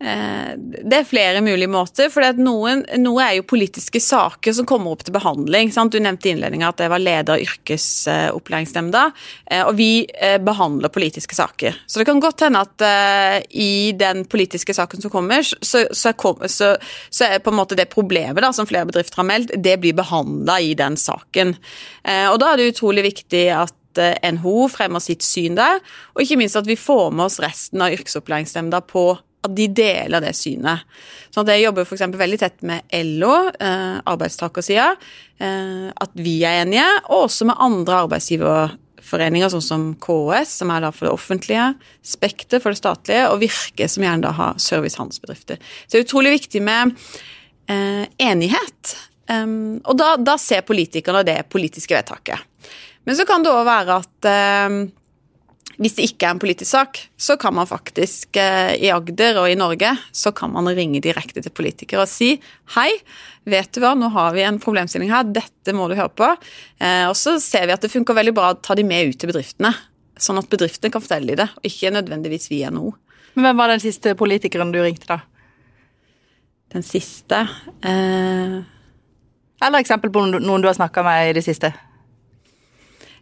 Eh, 0.00 0.52
det 0.58 1.00
er 1.00 1.06
flere 1.06 1.40
mulige 1.42 1.68
måter. 1.70 2.10
for 2.10 2.22
noen, 2.38 2.84
Noe 3.02 3.24
er 3.24 3.34
jo 3.38 3.46
politiske 3.48 4.00
saker 4.00 4.54
som 4.54 4.66
kommer 4.66 4.94
opp 4.94 5.02
til 5.04 5.14
behandling. 5.14 5.72
Sant? 5.74 5.92
Du 5.92 5.98
nevnte 5.98 6.28
i 6.28 6.34
innledninga 6.36 6.70
at 6.70 6.78
jeg 6.78 6.92
var 6.92 7.02
leder 7.02 7.34
av 7.34 7.42
yrkesopplæringsnemnda. 7.42 9.04
Eh, 9.50 9.64
og 9.66 9.74
vi 9.78 10.06
eh, 10.14 10.38
behandler 10.38 10.92
politiske 10.94 11.34
saker. 11.34 11.80
Så 11.86 11.98
det 11.98 12.06
kan 12.06 12.22
godt 12.22 12.46
hende 12.46 12.62
at 12.62 12.86
i 13.50 13.92
den 13.98 14.24
politiske 14.30 14.74
saken 14.74 15.02
som 15.02 15.10
kommer, 15.10 15.42
så, 15.42 15.56
så, 15.90 16.12
så, 16.46 16.68
så 17.10 17.26
er 17.26 17.42
på 17.42 17.50
en 17.50 17.58
måte 17.58 17.76
det 17.78 17.88
problemet 17.90 18.42
da, 18.42 18.52
som 18.54 18.66
flere 18.68 18.86
bedrifter 18.88 19.20
har 19.20 19.26
meldt, 19.26 19.54
det 19.58 19.76
blir 19.82 19.96
behandla 19.98 20.58
i 20.62 20.74
den 20.78 20.96
saken. 20.98 21.54
Og 22.30 22.38
da 22.40 22.52
er 22.52 22.60
det 22.60 22.70
utrolig 22.72 23.04
viktig 23.08 23.44
at 23.54 23.74
NHO 23.98 24.68
fremmer 24.72 25.02
sitt 25.02 25.26
syn 25.26 25.58
der, 25.58 25.82
og 26.14 26.22
ikke 26.22 26.38
minst 26.40 26.58
at 26.58 26.68
vi 26.68 26.78
får 26.78 27.10
med 27.14 27.26
oss 27.26 27.40
resten 27.42 27.82
av 27.84 27.94
yrkesopplæringsnemnda 27.96 28.82
på 28.86 29.10
at 29.46 29.54
de 29.54 29.68
deler 29.70 30.22
det 30.22 30.34
synet. 30.36 30.84
Sånn 31.30 31.44
at 31.44 31.54
Jeg 31.54 31.66
jobber 31.68 31.86
f.eks. 31.86 32.04
veldig 32.18 32.40
tett 32.40 32.60
med 32.66 32.98
LO, 33.20 33.34
eh, 33.52 34.00
arbeidstakersida, 34.10 34.90
eh, 35.38 35.88
at 35.94 36.12
vi 36.18 36.40
er 36.42 36.64
enige, 36.64 36.86
og 37.08 37.28
også 37.28 37.46
med 37.48 37.60
andre 37.62 38.02
arbeidsgiverforeninger, 38.06 39.52
sånn 39.54 39.64
som 39.64 39.86
KS, 40.02 40.56
som 40.62 40.72
er 40.74 40.82
da 40.86 40.92
for 40.94 41.08
det 41.08 41.14
offentlige, 41.14 41.68
Spekter 42.02 42.62
for 42.64 42.74
det 42.74 42.80
statlige, 42.80 43.28
og 43.30 43.42
Virke, 43.44 43.88
som 43.88 44.06
gjerne 44.06 44.26
da 44.26 44.34
har 44.34 44.58
service-handelsbedrifter. 44.62 45.62
Så 45.86 45.94
det 45.94 46.02
er 46.02 46.08
utrolig 46.08 46.34
viktig 46.40 46.64
med 46.64 46.96
eh, 47.70 48.04
enighet. 48.18 48.96
Um, 49.28 49.76
og 49.84 49.98
da, 50.00 50.14
da, 50.16 50.38
ser 50.40 50.64
politikerne 50.64 51.20
det 51.26 51.42
politiske 51.52 51.92
vedtaket. 51.92 52.40
Men 53.04 53.16
så 53.16 53.26
kan 53.28 53.44
det 53.44 53.52
òg 53.52 53.66
være 53.68 53.98
at 54.00 54.28
eh, 54.28 54.78
hvis 55.78 55.94
det 55.94 56.08
ikke 56.08 56.26
er 56.26 56.34
en 56.34 56.40
politisk 56.42 56.70
sak, 56.72 56.98
så 57.14 57.36
kan 57.38 57.54
man 57.54 57.68
faktisk 57.70 58.36
eh, 58.40 58.74
i 58.82 58.90
Agder 58.90 59.38
og 59.38 59.50
i 59.50 59.58
Norge 59.58 59.92
så 60.10 60.32
kan 60.34 60.50
man 60.50 60.66
ringe 60.74 60.98
direkte 61.04 61.42
til 61.44 61.54
politikere 61.54 62.02
og 62.02 62.10
si 62.10 62.32
hei, 62.74 62.88
vet 63.46 63.70
du 63.74 63.78
hva, 63.84 63.92
nå 63.94 64.10
har 64.14 64.34
vi 64.34 64.42
en 64.42 64.58
problemstilling 64.62 65.12
her, 65.12 65.28
dette 65.30 65.74
må 65.76 65.86
du 65.86 65.94
høre 65.94 66.10
på. 66.10 66.32
Eh, 66.82 67.04
og 67.06 67.14
så 67.18 67.36
ser 67.42 67.68
vi 67.68 67.76
at 67.76 67.86
det 67.86 67.92
funker 67.92 68.18
veldig 68.18 68.34
bra 68.34 68.50
å 68.52 68.58
ta 68.58 68.74
de 68.74 68.86
med 68.86 69.12
ut 69.12 69.20
til 69.22 69.30
bedriftene, 69.30 69.70
sånn 70.18 70.42
at 70.42 70.50
bedriftene 70.50 70.90
kan 70.94 71.04
fortelle 71.04 71.30
dem 71.30 71.44
det, 71.44 71.46
og 71.54 71.70
ikke 71.70 71.94
nødvendigvis 71.94 72.50
via 72.50 72.72
NHO. 72.74 72.90
Men 73.36 73.46
hvem 73.46 73.62
var 73.62 73.70
den 73.70 73.84
siste 73.84 74.16
politikeren 74.18 74.74
du 74.74 74.80
ringte, 74.82 75.06
da? 75.06 75.22
Den 76.74 76.84
siste 76.84 77.44
eh... 77.86 78.58
Eller 79.58 79.82
eksempel 79.82 80.10
på 80.14 80.20
noen 80.26 80.62
du 80.62 80.68
har 80.68 80.76
snakka 80.76 81.02
med 81.06 81.30
i 81.30 81.38
det 81.38 81.42
siste? 81.46 81.70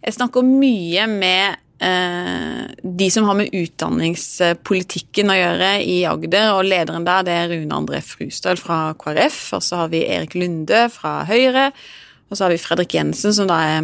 Jeg 0.03 0.17
snakker 0.17 0.45
mye 0.45 1.07
med 1.09 1.63
de 1.77 3.11
som 3.13 3.27
har 3.29 3.37
med 3.37 3.53
utdanningspolitikken 3.53 5.29
å 5.29 5.37
gjøre 5.37 5.71
i 5.85 5.99
Agder, 6.09 6.55
og 6.57 6.65
lederen 6.71 7.05
der 7.05 7.27
det 7.27 7.35
er 7.37 7.51
Rune 7.53 7.77
André 7.77 8.01
Frustøl 8.01 8.57
fra 8.61 8.95
KrF, 8.97 9.41
og 9.59 9.65
så 9.65 9.83
har 9.83 9.93
vi 9.93 10.07
Erik 10.09 10.39
Lunde 10.39 10.87
fra 10.95 11.19
Høyre, 11.29 11.69
og 12.31 12.37
så 12.37 12.47
har 12.47 12.55
vi 12.55 12.61
Fredrik 12.63 12.97
Jensen, 12.97 13.35
som 13.37 13.49
da 13.51 13.61
er 13.61 13.81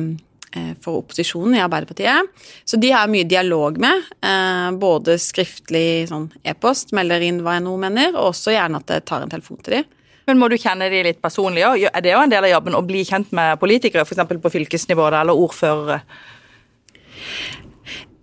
eh, 0.56 0.72
for 0.82 1.02
opposisjonen 1.02 1.58
i 1.58 1.62
Arbeiderpartiet. 1.62 2.32
Så 2.64 2.80
de 2.80 2.90
har 2.94 3.10
mye 3.12 3.28
dialog 3.28 3.78
med, 3.82 4.08
eh, 4.24 4.68
både 4.82 5.18
skriftlig 5.20 6.08
sånn 6.10 6.30
e-post, 6.48 6.96
melder 6.96 7.22
inn 7.28 7.42
hva 7.44 7.58
jeg 7.58 7.66
nå 7.68 7.76
mener, 7.84 8.16
og 8.16 8.32
også 8.32 8.56
gjerne 8.56 8.80
at 8.82 8.96
jeg 8.96 9.06
tar 9.10 9.26
en 9.26 9.34
telefon 9.36 9.60
til 9.62 9.82
dem. 9.82 9.90
Men 10.26 10.38
må 10.38 10.48
du 10.48 10.54
kjenne 10.60 10.86
de 10.90 11.00
litt 11.02 11.22
personlig 11.22 11.64
òg? 11.66 11.88
Er 11.90 12.02
det 12.02 12.12
jo 12.14 12.20
en 12.22 12.30
del 12.30 12.46
av 12.46 12.52
jobben 12.52 12.76
å 12.78 12.84
bli 12.86 13.02
kjent 13.06 13.32
med 13.34 13.58
politikere, 13.60 14.06
f.eks. 14.06 14.22
på 14.42 14.52
fylkesnivå 14.54 15.08
eller 15.10 15.34
ordførere? 15.34 16.02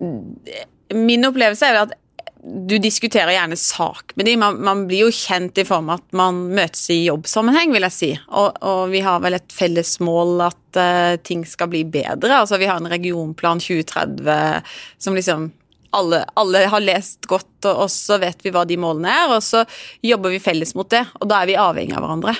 Min 0.00 1.28
opplevelse 1.28 1.68
er 1.68 1.82
at 1.84 1.96
du 2.42 2.78
diskuterer 2.80 3.34
gjerne 3.34 3.56
sak 3.58 4.14
med 4.16 4.26
dem. 4.26 4.40
Man, 4.40 4.58
man, 4.64 4.86
blir 4.88 5.04
jo 5.04 5.12
kjent 5.12 5.58
i 5.60 5.64
form 5.68 5.90
av 5.92 6.00
at 6.00 6.16
man 6.16 6.38
møtes 6.56 6.86
i 6.92 7.02
jobbsammenheng, 7.04 7.72
vil 7.74 7.84
jeg 7.88 7.96
si. 7.96 8.10
Og, 8.28 8.56
og 8.64 8.82
vi 8.94 9.02
har 9.04 9.20
vel 9.24 9.36
et 9.36 9.52
felles 9.54 9.98
mål 10.00 10.46
at 10.48 10.80
uh, 10.80 11.16
ting 11.26 11.44
skal 11.48 11.70
bli 11.72 11.84
bedre. 11.84 12.40
Altså 12.40 12.60
vi 12.60 12.68
har 12.70 12.80
en 12.80 12.90
regionplan 12.90 13.60
2030 13.60 14.76
som 14.98 15.18
liksom 15.18 15.50
alle, 15.96 16.22
alle, 16.38 16.64
har 16.70 16.82
lest 16.84 17.26
godt, 17.26 17.64
og, 17.64 17.84
og 17.84 17.88
så 17.90 18.20
vet 18.22 18.44
vi 18.44 18.52
hva 18.54 18.62
de 18.68 18.78
målene 18.78 19.10
er, 19.10 19.32
og 19.34 19.42
så 19.42 19.64
jobber 20.06 20.30
vi 20.30 20.42
felles 20.42 20.72
mot 20.78 20.88
det. 20.90 21.02
Og 21.18 21.28
da 21.28 21.42
er 21.42 21.50
vi 21.50 21.58
avhengig 21.58 21.96
av 21.98 22.06
hverandre. 22.06 22.36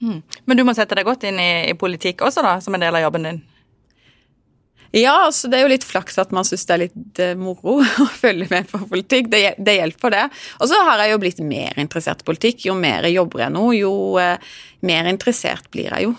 Mm. 0.00 0.20
Men 0.48 0.56
du 0.56 0.64
må 0.64 0.72
sette 0.78 0.96
deg 0.96 1.04
godt 1.04 1.26
inn 1.28 1.40
i, 1.42 1.50
i 1.68 1.76
politikk 1.76 2.22
også, 2.24 2.44
da, 2.46 2.56
som 2.62 2.76
en 2.76 2.86
del 2.86 2.96
av 2.96 3.04
jobben 3.04 3.26
din? 3.26 3.42
Ja, 4.90 5.12
altså 5.28 5.46
det 5.46 5.60
er 5.60 5.68
jo 5.68 5.70
litt 5.70 5.86
flaks 5.86 6.18
at 6.18 6.32
man 6.34 6.46
syns 6.46 6.64
det 6.66 6.74
er 6.74 6.82
litt 6.82 7.20
uh, 7.22 7.34
moro 7.38 7.76
å 8.04 8.06
følge 8.10 8.48
med 8.50 8.66
på 8.70 8.80
politikk. 8.90 9.30
Det, 9.30 9.42
det 9.62 9.76
hjelper, 9.78 10.16
det. 10.16 10.24
Og 10.58 10.70
så 10.70 10.80
har 10.88 11.04
jeg 11.04 11.14
jo 11.14 11.20
blitt 11.22 11.42
mer 11.46 11.78
interessert 11.78 12.24
i 12.24 12.26
politikk. 12.26 12.66
Jo 12.66 12.74
mer 12.78 13.06
jeg 13.06 13.20
jobber 13.20 13.44
jeg 13.46 13.54
nå, 13.54 13.68
jo 13.78 13.92
eh, 14.18 14.50
mer 14.86 15.10
interessert 15.10 15.70
blir 15.70 15.94
jeg 15.94 16.08
jo. 16.08 16.16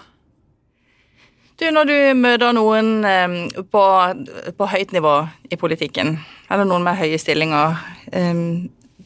Du, 1.60 1.68
når 1.70 1.90
du 1.92 1.98
møter 2.18 2.56
noen 2.56 2.94
eh, 3.06 3.36
på, 3.76 3.84
på, 4.58 4.70
høyt 4.72 4.96
nivå 4.96 5.18
i 5.52 5.60
politikken, 5.60 6.16
eller 6.48 6.66
noen 6.66 6.88
med 6.88 6.98
høye 6.98 7.20
stillinger, 7.22 7.76
eh, 8.16 8.42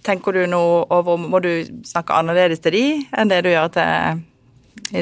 tenker 0.06 0.38
du 0.38 0.46
noe 0.46 0.86
over 0.94 1.18
Må 1.18 1.42
du 1.42 1.66
snakke 1.90 2.14
annerledes 2.14 2.62
til 2.62 2.78
de 2.78 2.88
enn 3.18 3.34
det 3.34 3.42
du 3.42 3.50
gjør 3.50 3.74
til 3.74 4.26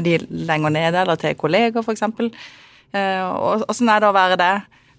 de 0.08 0.20
lenger 0.48 0.72
nede, 0.72 1.01
eller 1.01 1.20
til 1.20 1.36
kolleger, 1.36 1.84
f.eks.? 1.84 2.62
Eh, 2.94 3.66
åssen 3.70 3.90
er 3.90 4.04
det 4.04 4.10
å 4.12 4.16
være 4.16 4.38
det 4.38 4.54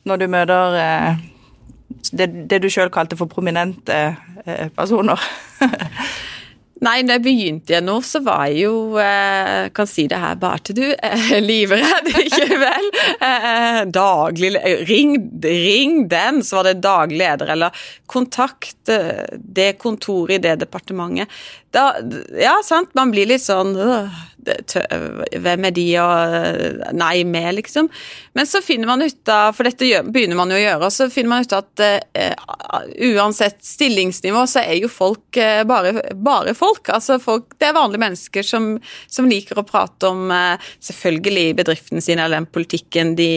når 0.09 0.21
du 0.21 0.27
møter 0.35 0.79
eh, 0.81 1.25
det, 2.13 2.29
det 2.51 2.61
du 2.65 2.69
sjøl 2.73 2.93
kalte 2.93 3.19
for 3.19 3.31
prominente 3.31 3.99
eh, 4.45 4.69
personer? 4.75 5.21
Nei, 6.85 6.99
da 7.07 7.15
jeg 7.17 7.23
begynte 7.25 7.73
igjen 7.73 7.87
nå, 7.87 7.95
så 8.05 8.21
var 8.25 8.49
jeg 8.51 8.67
jo 8.67 8.99
eh, 9.01 9.71
Kan 9.77 9.89
si 9.89 10.05
det 10.11 10.19
her 10.21 10.35
bare 10.41 10.61
til 10.67 10.77
du. 10.77 10.85
Eh, 10.93 11.37
livredd, 11.41 12.11
ikke 12.21 12.59
vel? 12.65 12.89
Eh, 13.25 13.81
daglig 13.95 14.53
ring, 14.89 15.15
ring 15.45 16.03
den, 16.11 16.43
så 16.45 16.59
var 16.59 16.69
det 16.69 16.83
daglig 16.85 17.23
leder. 17.23 17.55
Eller 17.55 17.87
kontakt 18.11 18.91
det 18.91 19.71
kontoret 19.81 20.37
i 20.37 20.43
det 20.45 20.59
departementet. 20.67 21.31
Da, 21.75 21.93
ja, 22.39 22.59
sant, 22.67 22.93
man 22.99 23.15
blir 23.15 23.31
litt 23.31 23.43
sånn 23.43 23.73
øh, 23.79 24.21
hvem 24.45 25.67
er 25.69 25.75
de 25.75 25.87
og 26.03 26.95
Nei 26.95 27.25
med, 27.29 27.55
liksom. 27.59 27.89
Men 28.35 28.47
så 28.47 28.61
finner 28.65 28.89
man 28.89 29.03
ut 29.03 29.31
av, 29.31 29.53
for 29.57 29.67
dette 29.67 30.03
begynner 30.11 30.39
man 30.39 30.51
jo 30.53 30.59
å 30.59 30.63
gjøre, 30.63 30.91
så 30.93 31.09
finner 31.13 31.33
man 31.33 31.45
ut 31.47 31.55
at 31.57 31.83
uh, 31.85 32.75
uansett 33.15 33.61
stillingsnivå, 33.65 34.45
så 34.51 34.65
er 34.65 34.79
jo 34.81 34.91
folk 34.93 35.39
uh, 35.39 35.63
bare, 35.69 35.95
bare, 36.15 36.55
folk. 36.59 36.91
Altså 36.95 37.19
folk, 37.23 37.55
Det 37.59 37.71
er 37.71 37.77
vanlige 37.77 38.05
mennesker 38.05 38.47
som, 38.47 38.75
som 39.07 39.31
liker 39.31 39.61
å 39.61 39.67
prate 39.67 40.11
om 40.11 40.29
uh, 40.35 40.61
selvfølgelig 40.85 41.47
bedriften 41.63 42.05
sin 42.05 42.21
eller 42.21 42.43
den 42.43 42.51
politikken 42.51 43.15
de, 43.19 43.31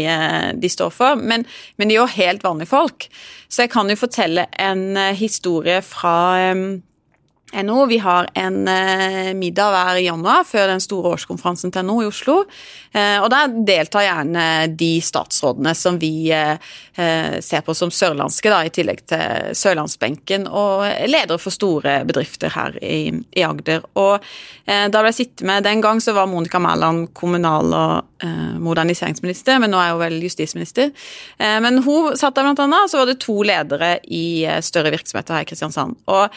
de 0.58 0.72
står 0.72 0.94
for, 0.94 1.20
men, 1.22 1.46
men, 1.78 1.90
de 1.90 1.98
er 1.98 2.02
jo 2.02 2.18
helt 2.18 2.46
vanlige 2.46 2.74
folk. 2.74 3.10
Så 3.48 3.66
jeg 3.66 3.74
kan 3.74 3.90
jo 3.90 4.00
fortelle 4.00 4.48
en 4.60 4.98
historie 5.16 5.80
fra 5.86 6.18
um, 6.52 6.82
NHO. 7.54 7.86
Vi 7.86 7.98
har 7.98 8.28
en 8.34 8.68
eh, 8.68 9.34
middag 9.34 9.72
hver 9.72 10.00
januar 10.04 10.44
før 10.44 10.68
den 10.68 10.82
store 10.84 11.14
årskonferansen 11.16 11.72
til 11.72 11.86
NO 11.88 12.02
i 12.04 12.08
Oslo. 12.10 12.42
Eh, 12.92 13.18
og 13.22 13.30
Der 13.32 13.54
deltar 13.68 14.04
gjerne 14.04 14.46
de 14.76 14.90
statsrådene 15.04 15.72
som 15.78 16.00
vi 16.02 16.30
eh, 16.36 16.58
ser 17.40 17.64
på 17.64 17.76
som 17.78 17.94
sørlandske, 17.94 18.52
da, 18.52 18.64
i 18.66 18.74
tillegg 18.74 19.06
til 19.08 19.56
sørlandsbenken, 19.56 20.48
og 20.50 20.84
ledere 21.08 21.40
for 21.40 21.56
store 21.56 22.02
bedrifter 22.10 22.52
her 22.52 22.76
i, 22.84 23.14
i 23.16 23.46
Agder. 23.46 23.86
Og 23.96 24.24
Da 24.68 24.90
ble 24.92 25.14
jeg 25.14 25.16
sittet 25.16 25.46
med 25.48 25.64
Den 25.64 25.80
gang 25.80 26.02
så 26.04 26.12
var 26.12 26.28
Monica 26.28 26.60
Mæland 26.60 27.14
kommunal- 27.16 27.72
og 27.72 28.17
moderniseringsminister, 28.64 29.60
men 29.62 29.72
nå 29.74 29.80
er 29.82 29.94
hun 29.94 30.02
vel 30.02 30.16
justisminister. 30.24 30.90
Men 31.38 31.82
hun 31.86 32.16
satt 32.18 32.36
der 32.38 32.48
blant 32.48 32.62
annet, 32.64 32.90
så 32.90 33.02
var 33.02 33.10
det 33.10 33.20
to 33.22 33.36
ledere 33.46 33.98
i 34.04 34.42
større 34.66 34.92
virksomheter 34.96 35.38
her 35.38 35.46
i 35.46 35.50
Kristiansand. 35.50 36.00
Og 36.10 36.34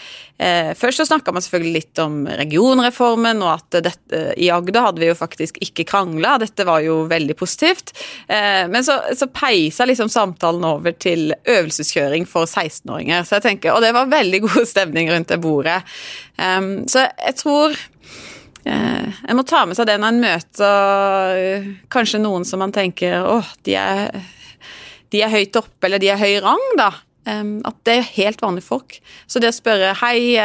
Først 0.81 1.03
så 1.03 1.05
snakka 1.05 1.35
man 1.37 1.45
selvfølgelig 1.45 1.75
litt 1.75 2.01
om 2.01 2.23
regionreformen, 2.41 3.43
og 3.45 3.51
at 3.59 3.81
dette, 3.85 4.21
i 4.41 4.49
Agder 4.53 4.87
hadde 4.87 5.03
vi 5.03 5.11
jo 5.11 5.17
faktisk 5.19 5.59
ikke 5.65 5.85
krangla. 5.89 6.37
Dette 6.41 6.65
var 6.69 6.81
jo 6.85 7.03
veldig 7.11 7.37
positivt. 7.39 7.93
Eh, 8.29 8.67
men 8.71 8.85
så, 8.87 8.99
så 9.17 9.29
peisa 9.33 9.87
liksom 9.89 10.11
samtalen 10.13 10.65
over 10.67 10.95
til 10.97 11.35
øvelseskjøring 11.45 12.27
for 12.29 12.49
16-åringer. 12.49 13.25
Så 13.25 13.39
jeg 13.39 13.47
tenker, 13.49 13.75
Og 13.75 13.83
det 13.85 13.93
var 13.97 14.11
veldig 14.11 14.43
god 14.49 14.67
stemning 14.69 15.11
rundt 15.13 15.29
det 15.29 15.41
bordet. 15.43 15.81
Så 16.41 17.03
jeg 17.05 17.35
tror 17.37 17.75
eh, 17.75 17.89
en 18.69 19.38
må 19.38 19.45
ta 19.49 19.64
med 19.67 19.79
seg 19.79 19.88
det 19.88 19.97
når 20.00 20.12
en 20.12 20.25
møter 20.25 21.37
eh, 21.40 21.69
kanskje 21.93 22.21
noen 22.21 22.45
som 22.49 22.61
man 22.61 22.75
tenker 22.75 23.25
åh, 23.25 23.52
de 23.64 23.76
er, 23.81 24.11
de 25.14 25.23
er 25.25 25.33
høyt 25.33 25.57
oppe, 25.61 25.87
eller 25.88 26.02
de 26.02 26.11
er 26.12 26.21
høy 26.21 26.40
rang, 26.45 26.67
da. 26.81 26.90
At 27.31 27.76
det 27.87 27.95
er 27.95 28.07
helt 28.17 28.40
vanlige 28.43 28.67
folk. 28.67 28.97
Så 29.31 29.38
det 29.38 29.52
å 29.52 29.55
spørre 29.55 29.93
hei 30.00 30.40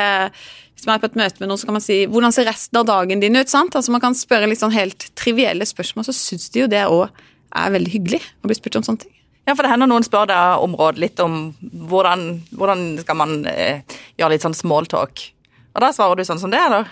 hvis 0.75 0.85
man 0.89 0.97
er 0.99 1.01
på 1.01 1.07
et 1.09 1.17
møte 1.17 1.41
med 1.41 1.49
noen, 1.49 1.57
så 1.57 1.65
kan 1.65 1.77
man 1.77 1.81
si 1.81 2.05
'hvordan 2.05 2.33
ser 2.35 2.45
resten 2.45 2.77
av 2.77 2.85
dagen 2.85 3.19
din 3.19 3.35
ut?' 3.35 3.49
sant? 3.49 3.75
Altså 3.75 3.91
Man 3.91 4.01
kan 4.01 4.13
spørre 4.13 4.47
litt 4.47 4.59
sånn 4.59 4.75
helt 4.75 5.09
trivielle 5.15 5.65
spørsmål, 5.65 6.05
så 6.05 6.13
syns 6.13 6.51
de 6.51 6.59
jo 6.59 6.67
det 6.67 6.85
òg 6.85 7.09
er 7.55 7.71
veldig 7.71 7.91
hyggelig 7.91 8.21
å 8.43 8.47
bli 8.47 8.55
spurt 8.55 8.75
om 8.75 8.83
sånne 8.83 8.99
ting. 8.99 9.15
Ja, 9.47 9.53
for 9.53 9.63
det 9.63 9.71
hender 9.71 9.87
noen 9.87 10.03
spør 10.03 10.27
deg 10.27 10.63
om 10.63 10.75
råd 10.75 10.97
litt 10.97 11.19
om 11.19 11.55
hvordan, 11.61 12.41
hvordan 12.51 12.99
skal 12.99 13.15
man 13.15 13.45
eh, 13.45 13.81
gjøre 14.17 14.31
litt 14.33 14.41
sånn 14.41 14.57
smalltalk. 14.57 15.31
Og 15.75 15.81
da 15.81 15.91
svarer 15.93 16.17
du 16.17 16.25
sånn 16.25 16.41
som 16.41 16.51
det, 16.51 16.59
eller? 16.59 16.89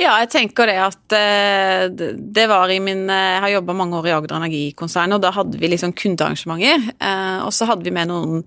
Ja, 0.00 0.14
jeg 0.22 0.30
tenker 0.32 0.70
det 0.70 0.78
at 0.80 1.12
eh, 1.12 1.86
det 1.92 2.46
var 2.48 2.70
i 2.72 2.78
min 2.80 3.04
eh, 3.12 3.34
Jeg 3.34 3.42
har 3.44 3.56
jobba 3.58 3.74
mange 3.76 3.98
år 3.98 4.08
i 4.08 4.14
Agder 4.16 4.38
Energikonsern, 4.38 5.12
og 5.12 5.20
da 5.20 5.32
hadde 5.36 5.60
vi 5.60 5.68
liksom 5.68 5.92
kundearrangementer. 5.92 6.86
Eh, 6.96 7.40
og 7.44 7.52
så 7.52 7.68
hadde 7.68 7.84
vi 7.84 7.92
med 7.94 8.08
noen 8.12 8.46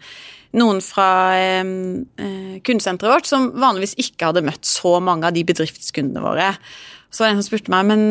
noen 0.53 0.83
fra 0.85 1.33
kundesenteret 2.61 3.09
vårt 3.09 3.25
som 3.25 3.47
vanligvis 3.57 3.95
ikke 3.97 4.27
hadde 4.27 4.43
møtt 4.45 4.67
så 4.69 4.99
mange 5.01 5.25
av 5.25 5.33
de 5.33 5.41
bedriftskundene 5.49 6.21
våre. 6.21 6.51
Så 7.09 7.23
var 7.23 7.31
det 7.31 7.33
en 7.33 7.39
som 7.41 7.47
spurte 7.47 7.73
meg 7.73 7.87
men 7.89 8.03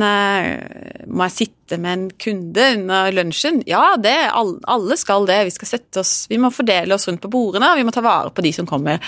må 1.07 1.29
jeg 1.29 1.37
sitte 1.37 1.79
med 1.79 1.93
en 1.93 2.09
kunde 2.19 2.67
under 2.81 3.15
lunsjen. 3.15 3.63
Ja, 3.71 3.93
det, 3.95 4.17
alle 4.35 4.99
skal 4.99 5.31
det. 5.31 5.39
Vi 5.47 5.55
skal 5.55 5.71
sette 5.71 6.03
oss, 6.03 6.17
vi 6.35 6.41
må 6.43 6.51
fordele 6.51 6.99
oss 6.99 7.07
rundt 7.07 7.23
på 7.23 7.31
bordene, 7.31 7.71
og 7.71 7.79
vi 7.79 7.87
må 7.87 7.95
ta 7.95 8.03
vare 8.03 8.35
på 8.35 8.43
de 8.43 8.51
som 8.59 8.67
kommer. 8.67 8.99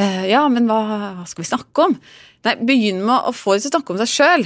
Ja, 0.00 0.46
men 0.48 0.64
hva, 0.64 0.80
hva, 1.20 1.28
skal 1.28 1.44
vi 1.44 1.50
snakke 1.52 1.90
om? 1.90 1.98
Nei, 2.44 2.58
Begynn 2.60 3.00
med 3.04 3.30
å 3.30 3.32
få 3.34 3.54
dem 3.54 3.64
til 3.64 3.72
å 3.72 3.74
snakke 3.76 3.94
om 3.94 4.02
seg 4.02 4.12
sjøl. 4.12 4.44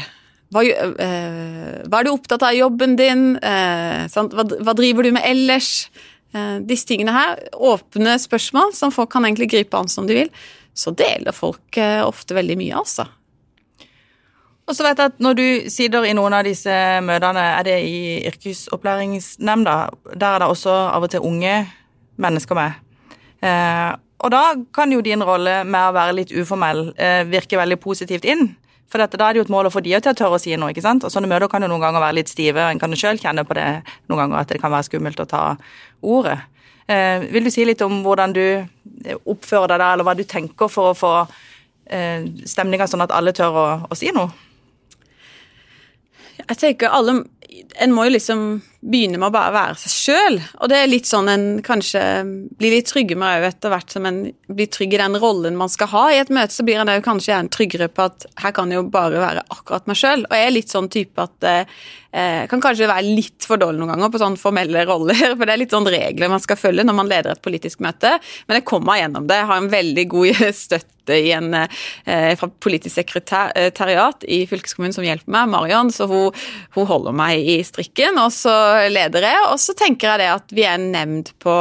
Hva, 0.54 0.62
uh, 0.64 1.72
hva, 1.84 1.98
er 1.98 2.06
du 2.06 2.12
opptatt 2.12 2.44
av 2.46 2.54
i 2.54 2.62
jobben 2.62 2.94
din? 2.96 3.26
Hva, 3.42 4.28
hva, 4.32 4.76
driver 4.78 5.04
du 5.04 5.12
med 5.16 5.26
ellers? 5.28 5.88
eh, 6.34 6.56
disse 6.64 6.88
tingene 6.88 7.14
her, 7.14 7.44
åpne 7.52 8.16
spørsmål 8.20 8.74
som 8.76 8.92
folk 8.94 9.12
kan 9.12 9.26
egentlig 9.26 9.50
gripe 9.52 9.78
an 9.78 9.90
som 9.90 10.08
de 10.08 10.22
vil, 10.22 10.32
så 10.76 10.92
deler 10.96 11.36
folk 11.36 11.78
eh, 11.80 12.00
ofte 12.04 12.36
veldig 12.38 12.58
mye, 12.60 12.82
altså. 12.82 13.08
Og 14.68 14.76
så 14.76 14.84
vet 14.84 14.98
jeg 15.00 15.14
at 15.14 15.20
Når 15.24 15.36
du 15.38 15.46
sitter 15.72 16.04
i 16.04 16.12
noen 16.12 16.34
av 16.36 16.44
disse 16.44 16.72
møtene, 17.00 17.40
er 17.56 17.64
det 17.64 17.76
i 17.88 18.00
yrkesopplæringsnemnda? 18.28 19.76
Der 20.12 20.26
er 20.28 20.42
det 20.42 20.48
også 20.52 20.74
av 20.92 21.06
og 21.06 21.10
til 21.14 21.24
unge 21.24 21.54
mennesker 22.20 22.58
med. 22.58 22.76
Eh, 24.18 24.24
og 24.24 24.30
da 24.30 24.54
kan 24.74 24.92
jo 24.92 25.00
din 25.00 25.22
rolle 25.22 25.64
med 25.64 25.88
å 25.88 25.94
være 25.94 26.16
litt 26.16 26.32
uformell 26.32 26.92
eh, 26.96 27.24
virke 27.28 27.58
veldig 27.58 27.78
positivt 27.80 28.24
inn. 28.24 28.56
For 28.88 28.98
dette, 28.98 29.18
da 29.20 29.28
er 29.28 29.36
det 29.36 29.42
jo 29.42 29.44
et 29.44 29.52
mål 29.52 29.68
å 29.68 29.72
få 29.72 29.82
de 29.84 29.92
til 29.92 30.10
å 30.10 30.16
tørre 30.16 30.38
å 30.38 30.40
si 30.40 30.54
noe. 30.56 30.70
ikke 30.72 30.82
sant? 30.82 31.04
Og 31.04 31.12
Sånne 31.12 31.28
møter 31.28 31.48
kan 31.48 31.62
jo 31.62 31.68
noen 31.68 31.82
ganger 31.84 32.00
være 32.00 32.16
litt 32.22 32.28
stive, 32.28 32.62
og 32.64 32.72
en 32.72 32.80
kan 32.80 32.90
jo 32.90 32.96
sjøl 32.96 33.20
kjenne 33.20 33.44
på 33.44 33.54
det 33.58 33.66
noen 34.08 34.22
ganger 34.22 34.38
at 34.40 34.48
det 34.48 34.60
kan 34.62 34.72
være 34.72 34.88
skummelt 34.88 35.20
å 35.20 35.28
ta 35.28 35.42
ordet. 36.00 36.38
Eh, 36.88 37.20
vil 37.28 37.44
du 37.44 37.52
si 37.52 37.66
litt 37.68 37.82
om 37.84 38.00
hvordan 38.02 38.32
du 38.32 38.44
oppfører 39.28 39.74
deg 39.74 39.82
da, 39.82 39.92
eller 39.92 40.08
hva 40.08 40.16
du 40.16 40.24
tenker 40.24 40.72
for 40.72 40.94
å 40.94 40.96
få 40.96 41.12
eh, 41.92 42.24
stemninga 42.48 42.88
sånn 42.88 43.04
at 43.04 43.12
alle 43.12 43.36
tør 43.36 43.60
å, 43.60 43.66
å 43.92 43.98
si 43.98 44.08
noe? 44.16 44.47
Jeg 46.48 46.60
tenker 46.62 46.94
alle 46.94 47.22
En 47.80 47.94
må 47.94 48.04
jo 48.06 48.12
liksom 48.14 48.42
begynne 48.78 49.18
med 49.18 49.30
å 49.30 49.34
bare 49.34 49.54
være 49.54 49.78
seg 49.80 49.92
sjøl. 49.92 50.36
Og 50.62 50.70
det 50.70 50.76
er 50.78 50.90
litt 50.90 51.08
sånn 51.08 51.30
en 51.32 51.46
kanskje 51.66 52.02
blir 52.60 52.76
litt 52.76 52.86
trygge 52.90 53.16
med 53.18 53.40
òg 53.40 53.46
etter 53.48 53.72
hvert 53.72 53.94
som 53.94 54.06
en 54.06 54.20
blir 54.46 54.68
trygg 54.70 54.94
i 54.94 55.00
den 55.00 55.16
rollen 55.18 55.56
man 55.58 55.72
skal 55.72 55.90
ha 55.90 56.04
i 56.12 56.20
et 56.20 56.30
møte, 56.30 56.54
så 56.54 56.66
blir 56.66 56.78
en 56.78 56.92
òg 56.92 57.02
kanskje 57.06 57.32
gjerne 57.32 57.50
tryggere 57.54 57.88
på 57.90 58.04
at 58.06 58.28
her 58.44 58.54
kan 58.54 58.70
jeg 58.70 58.78
jo 58.78 58.84
bare 58.92 59.22
være 59.22 59.42
akkurat 59.48 59.88
meg 59.90 59.98
sjøl. 59.98 60.22
Og 60.28 60.36
jeg 60.36 60.46
er 60.46 60.54
litt 60.54 60.74
sånn 60.74 60.90
type 60.92 61.24
at 61.24 61.48
eh, 61.48 61.80
kan 62.08 62.62
kanskje 62.62 62.88
være 62.88 63.04
litt 63.04 63.44
for 63.44 63.60
dårlig 63.60 63.82
noen 63.82 63.92
ganger 63.92 64.12
på 64.12 64.20
sånne 64.22 64.40
formelle 64.40 64.84
roller, 64.88 65.18
for 65.36 65.44
det 65.44 65.54
er 65.54 65.60
litt 65.60 65.74
sånn 65.74 65.88
regler 65.92 66.32
man 66.32 66.42
skal 66.42 66.56
følge 66.56 66.86
når 66.86 66.96
man 66.96 67.10
leder 67.10 67.34
et 67.34 67.44
politisk 67.44 67.82
møte. 67.84 68.14
Men 68.48 68.60
jeg 68.60 68.68
kommer 68.68 68.96
gjennom 69.00 69.26
det. 69.28 69.42
Jeg 69.42 69.50
har 69.50 69.60
en 69.60 69.72
veldig 69.72 70.06
god 70.14 70.40
støtte 70.64 71.18
i 71.18 71.30
en 71.36 71.54
eh, 71.56 72.32
fra 72.38 72.48
politisk 72.64 72.98
sekretariat 72.98 74.26
i 74.28 74.42
fylkeskommunen 74.48 74.96
som 74.96 75.06
hjelper 75.06 75.32
meg, 75.32 75.52
Marion, 75.52 75.92
så 75.94 76.08
hun, 76.10 76.36
hun 76.76 76.88
holder 76.88 77.16
meg 77.16 77.44
i 77.44 77.60
strikken. 77.64 78.20
og 78.20 78.32
så 78.34 78.54
leder 78.92 79.28
jeg, 79.28 79.46
og 79.48 79.60
så 79.62 79.76
tenker 79.78 80.12
jeg 80.12 80.24
det 80.24 80.30
at 80.34 80.54
vi 80.56 80.66
er 80.68 80.80
nevnt 80.82 81.34
på 81.42 81.56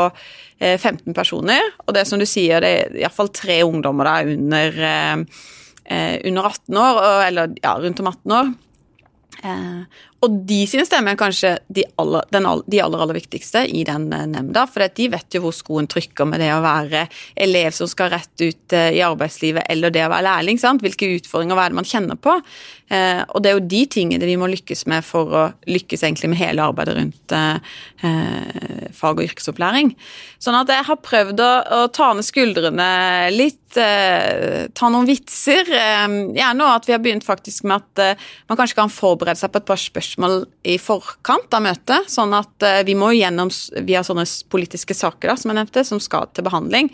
15 0.59 0.89
eh, 1.05 1.15
personer. 1.15 1.73
Og 1.85 1.95
det 1.97 2.07
som 2.09 2.19
du 2.19 2.27
sier, 2.27 2.63
det 2.63 2.73
er 2.73 3.01
iallfall 3.03 3.31
tre 3.35 3.61
ungdommer 3.67 4.09
der 4.09 4.31
under, 4.35 4.79
eh, 4.83 6.15
under 6.27 6.49
18 6.51 6.81
år, 6.83 7.03
eller 7.27 7.59
ja, 7.63 7.75
rundt 7.81 8.03
om 8.03 8.11
18 8.13 8.39
år. 8.39 8.55
Eh, 9.43 9.81
og 10.25 10.37
de 10.49 10.63
sine 10.69 10.85
stemmer 10.87 11.13
er 11.13 11.19
kanskje 11.19 11.51
de 11.69 11.83
aller, 12.01 12.25
den, 12.33 12.47
de 12.65 12.79
aller, 12.81 13.03
aller 13.03 13.17
viktigste 13.19 13.61
i 13.69 13.83
den 13.87 14.07
nemnda. 14.09 14.65
For 14.71 14.81
de 14.97 15.09
vet 15.13 15.37
jo 15.37 15.43
hvor 15.43 15.53
skoen 15.53 15.89
trykker 15.89 16.25
med 16.29 16.41
det 16.41 16.49
å 16.55 16.63
være 16.63 17.05
elev 17.37 17.75
som 17.77 17.89
skal 17.91 18.09
rett 18.15 18.41
ut 18.41 18.75
i 18.77 19.03
arbeidslivet, 19.05 19.67
eller 19.69 19.93
det 19.93 20.07
å 20.07 20.09
være 20.11 20.25
lærling. 20.25 20.57
Sant? 20.61 20.81
Hvilke 20.81 21.11
utfordringer 21.19 21.57
hva 21.57 21.67
er 21.67 21.75
det 21.75 21.79
man 21.81 21.89
kjenner 21.91 22.17
på? 22.17 22.33
Eh, 22.89 23.21
og 23.35 23.43
det 23.43 23.51
er 23.51 23.57
jo 23.57 23.67
de 23.69 23.83
tingene 23.91 24.29
vi 24.29 24.37
må 24.39 24.49
lykkes 24.49 24.85
med 24.89 25.05
for 25.05 25.33
å 25.35 25.43
lykkes 25.67 26.05
egentlig 26.07 26.31
med 26.31 26.41
hele 26.41 26.65
arbeidet 26.65 26.95
rundt 26.97 27.35
eh, 27.35 28.89
fag- 28.95 29.19
og 29.19 29.25
yrkesopplæring. 29.27 29.93
Sånn 30.41 30.57
at 30.57 30.71
jeg 30.71 30.87
har 30.87 31.01
prøvd 31.03 31.43
å, 31.43 31.51
å 31.77 31.81
ta 31.93 32.13
ned 32.15 32.25
skuldrene 32.25 32.89
litt, 33.35 33.77
eh, 33.77 34.65
ta 34.73 34.89
noen 34.93 35.09
vitser. 35.09 35.67
Eh, 35.67 36.17
gjerne 36.39 36.73
at 36.73 36.89
vi 36.89 36.95
har 36.95 37.03
begynt 37.03 37.27
faktisk 37.27 37.67
med 37.67 37.83
at 37.83 38.03
eh, 38.05 38.27
man 38.49 38.59
kanskje 38.59 38.79
kan 38.81 38.93
forberede 38.93 39.37
seg 39.43 39.53
på 39.53 39.61
et 39.61 39.69
par 39.69 39.83
spørsmål 39.83 40.06
i 40.63 40.77
forkant 40.81 41.53
av 41.53 41.63
møtet. 41.65 42.09
Sånn 42.11 42.35
at 42.37 42.65
eh, 42.65 42.83
vi 42.87 42.95
må 42.97 43.11
gjennom 43.15 43.51
Vi 43.85 43.95
har 43.95 44.05
sånne 44.07 44.25
politiske 44.51 44.95
saker 44.97 45.31
da, 45.31 45.35
som 45.39 45.51
jeg 45.51 45.59
nevnte, 45.59 45.83
som 45.87 46.01
skal 46.03 46.29
til 46.33 46.45
behandling. 46.47 46.91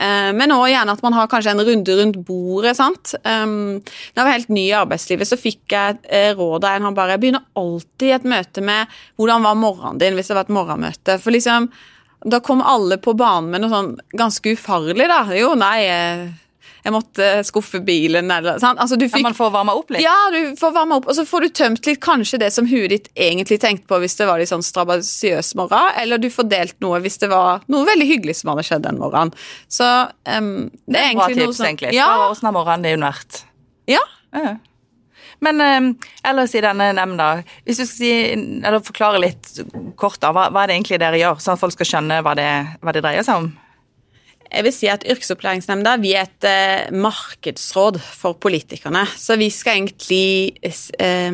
Eh, 0.00 0.30
men 0.36 0.54
òg 0.54 0.70
gjerne 0.72 0.96
at 0.96 1.04
man 1.04 1.16
har 1.16 1.30
kanskje 1.30 1.54
en 1.54 1.64
runde 1.66 1.96
rundt 2.00 2.20
bordet. 2.26 2.76
sant? 2.78 3.14
når 3.24 3.80
da 4.14 4.22
jeg 4.22 4.26
var 4.26 4.36
helt 4.36 4.52
ny 4.52 4.66
i 4.68 4.76
arbeidslivet, 4.80 5.28
så 5.28 5.38
fikk 5.40 5.76
jeg 5.76 6.00
eh, 6.08 6.32
råd 6.36 6.64
av 6.64 6.76
en 6.76 6.88
han 6.88 6.98
bare 6.98 7.16
Jeg 7.16 7.24
begynner 7.24 7.46
alltid 7.56 8.14
et 8.14 8.28
møte 8.28 8.60
med 8.64 8.86
'hvordan 9.18 9.42
var 9.42 9.54
morgenen 9.54 9.98
din?' 9.98 10.14
hvis 10.14 10.28
det 10.28 10.36
var 10.36 10.46
et 10.48 10.56
morgenmøte. 10.56 11.18
For 11.20 11.30
liksom, 11.30 11.70
da 12.24 12.40
kom 12.40 12.62
alle 12.62 12.96
på 12.98 13.16
banen 13.16 13.50
med 13.50 13.60
noe 13.62 13.70
sånn 13.70 13.98
ganske 14.12 14.56
ufarlig, 14.56 15.08
da. 15.08 15.24
Jo, 15.34 15.54
nei 15.54 15.80
jeg 16.84 16.94
måtte 16.94 17.28
skuffe 17.46 17.80
bilen 17.84 18.30
eller 18.32 18.60
sant? 18.62 18.80
Altså, 18.80 18.98
fikk, 19.00 19.18
ja, 19.18 19.26
Man 19.28 19.36
får 19.36 19.52
varma 19.54 19.74
opp 19.76 19.92
litt? 19.92 20.02
Ja, 20.04 20.16
du 20.32 20.56
får 20.60 20.74
varma 20.76 21.00
opp. 21.00 21.10
Og 21.10 21.18
så 21.18 21.26
får 21.28 21.46
du 21.46 21.48
tømt 21.60 21.88
litt 21.88 22.00
kanskje 22.04 22.40
det 22.42 22.50
som 22.54 22.68
huet 22.70 22.90
ditt 22.94 23.10
egentlig 23.14 23.60
tenkte 23.62 23.88
på 23.90 24.00
hvis 24.02 24.16
det 24.20 24.28
var 24.30 24.40
litt 24.40 24.52
sånn 24.52 24.64
strabasiøs 24.64 25.52
morgen, 25.60 25.92
eller 26.00 26.20
du 26.22 26.30
får 26.32 26.48
delt 26.50 26.78
noe 26.84 27.02
hvis 27.04 27.20
det 27.22 27.30
var 27.32 27.64
noe 27.70 27.88
veldig 27.88 28.08
hyggelig 28.08 28.40
som 28.40 28.54
hadde 28.54 28.66
skjedd 28.68 28.86
den 28.88 29.00
morgenen. 29.00 29.36
Så 29.68 29.86
um, 30.24 30.70
det 30.86 30.98
er 30.98 31.12
egentlig 31.12 31.42
tips, 31.42 31.60
som, 31.60 31.68
egentlig. 31.68 31.94
Ja. 31.98 32.10
Åssen 32.30 32.50
har 32.50 32.56
morgenen 32.56 32.88
din 32.88 33.06
vært? 33.06 33.44
Ja. 33.90 34.02
ja. 34.36 34.56
Men 35.40 35.96
ellers 36.26 36.54
i 36.54 36.60
denne 36.60 36.90
nemnda, 36.96 37.30
hvis 37.64 37.80
du 37.80 37.86
skal 37.86 37.94
si, 37.94 38.12
eller 38.60 38.82
forklare 38.84 39.22
litt 39.22 39.54
kort, 40.00 40.20
da, 40.20 40.34
hva, 40.36 40.50
hva 40.52 40.64
er 40.64 40.70
det 40.70 40.76
egentlig 40.76 41.00
dere 41.00 41.20
gjør, 41.20 41.40
sånn 41.40 41.56
at 41.56 41.62
folk 41.62 41.76
skal 41.78 41.88
skjønne 41.94 42.20
hva 42.26 42.36
det, 42.36 42.50
hva 42.84 42.94
det 42.96 43.04
dreier 43.04 43.26
seg 43.26 43.44
om? 43.44 43.50
Jeg 44.50 44.66
vil 44.66 44.74
si 44.74 44.88
at 44.90 45.04
Yrkesopplæringsnemnda 45.06 45.94
vi 46.02 46.16
er 46.18 46.26
et 46.26 46.46
eh, 46.48 46.90
markedsråd 46.90 48.00
for 48.02 48.34
politikerne. 48.42 49.04
Så 49.16 49.38
vi 49.38 49.46
skal 49.54 49.78
egentlig 49.78 50.58
eh, 50.98 51.30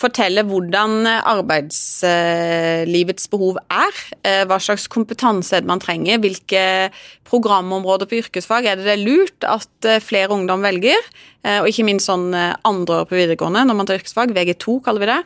fortelle 0.00 0.40
hvordan 0.48 1.04
arbeidslivets 1.08 3.28
behov 3.32 3.56
er. 3.72 3.94
Eh, 4.24 4.44
hva 4.48 4.58
slags 4.62 4.86
kompetanse 4.90 5.60
man 5.68 5.80
trenger, 5.82 6.18
hvilke 6.22 6.90
programområder 7.28 8.06
på 8.10 8.18
yrkesfag 8.22 8.62
er 8.66 8.74
det 8.78 8.86
det 8.88 8.96
er 8.96 9.04
lurt 9.04 9.40
at 9.46 9.88
eh, 9.88 10.02
flere 10.02 10.34
ungdom 10.34 10.60
velger. 10.64 11.00
Eh, 11.44 11.58
og 11.60 11.68
ikke 11.70 11.88
minst 11.88 12.06
sånn 12.10 12.28
andre 12.34 12.94
år 13.00 13.06
på 13.10 13.18
videregående 13.18 13.62
når 13.68 13.76
man 13.78 13.86
tar 13.88 13.98
yrkesfag. 14.00 14.28
VG2 14.36 14.64
kaller 14.84 15.02
vi 15.04 15.10
det. 15.10 15.22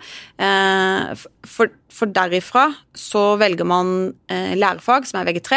For, 1.49 1.67
for 1.93 2.07
derifra 2.15 2.65
så 2.99 3.23
velger 3.41 3.67
man 3.69 3.87
lærefag, 4.31 5.03
som 5.09 5.17
er 5.21 5.27
VG3. 5.31 5.51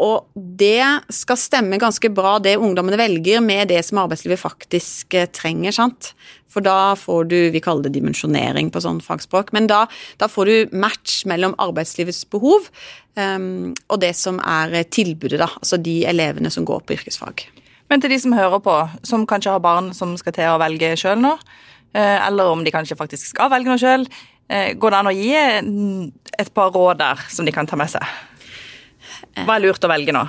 Og 0.00 0.30
det 0.34 0.82
skal 1.12 1.38
stemme 1.38 1.80
ganske 1.80 2.08
bra, 2.16 2.38
det 2.40 2.56
ungdommene 2.56 2.98
velger, 3.00 3.42
med 3.44 3.68
det 3.68 3.82
som 3.84 4.00
arbeidslivet 4.02 4.40
faktisk 4.40 5.16
eh, 5.18 5.28
trenger. 5.28 5.76
sant? 5.76 6.14
For 6.50 6.64
da 6.64 6.96
får 6.98 7.28
du 7.30 7.38
Vi 7.54 7.60
kaller 7.62 7.86
det 7.86 7.94
dimensjonering 7.98 8.72
på 8.72 8.82
sånn 8.82 9.02
fagspråk. 9.04 9.52
Men 9.56 9.68
da, 9.70 9.84
da 10.18 10.28
får 10.30 10.50
du 10.50 10.74
match 10.74 11.22
mellom 11.30 11.54
arbeidslivets 11.62 12.24
behov 12.32 12.66
um, 13.14 13.70
og 13.88 14.00
det 14.02 14.14
som 14.18 14.40
er 14.42 14.82
tilbudet, 14.90 15.38
da. 15.38 15.50
Altså 15.60 15.78
de 15.78 16.00
elevene 16.10 16.50
som 16.50 16.66
går 16.66 16.82
på 16.82 16.96
yrkesfag. 16.98 17.46
Men 17.90 18.02
til 18.02 18.12
de 18.14 18.20
som 18.22 18.34
hører 18.34 18.62
på, 18.62 18.76
som 19.06 19.26
kanskje 19.26 19.54
har 19.56 19.62
barn 19.62 19.90
som 19.96 20.14
skal 20.18 20.34
til 20.34 20.50
å 20.52 20.58
velge 20.62 20.92
sjøl 20.98 21.18
nå, 21.18 21.32
eh, 21.98 22.18
eller 22.22 22.52
om 22.52 22.62
de 22.62 22.70
kanskje 22.70 22.98
faktisk 22.98 23.32
skal 23.32 23.50
velge 23.50 23.66
noe 23.66 23.82
sjøl, 23.82 24.06
eh, 24.46 24.74
går 24.78 24.94
det 24.94 25.00
an 25.00 25.10
å 25.10 25.14
gi 25.16 25.32
et 25.34 26.52
par 26.54 26.70
råd 26.70 27.00
der 27.02 27.24
som 27.28 27.48
de 27.48 27.54
kan 27.54 27.66
ta 27.66 27.78
med 27.80 27.90
seg? 27.90 28.06
Hva 29.46 29.56
er 29.56 29.64
lurt 29.66 29.84
å 29.84 29.90
velge 29.90 30.14
nå? 30.16 30.24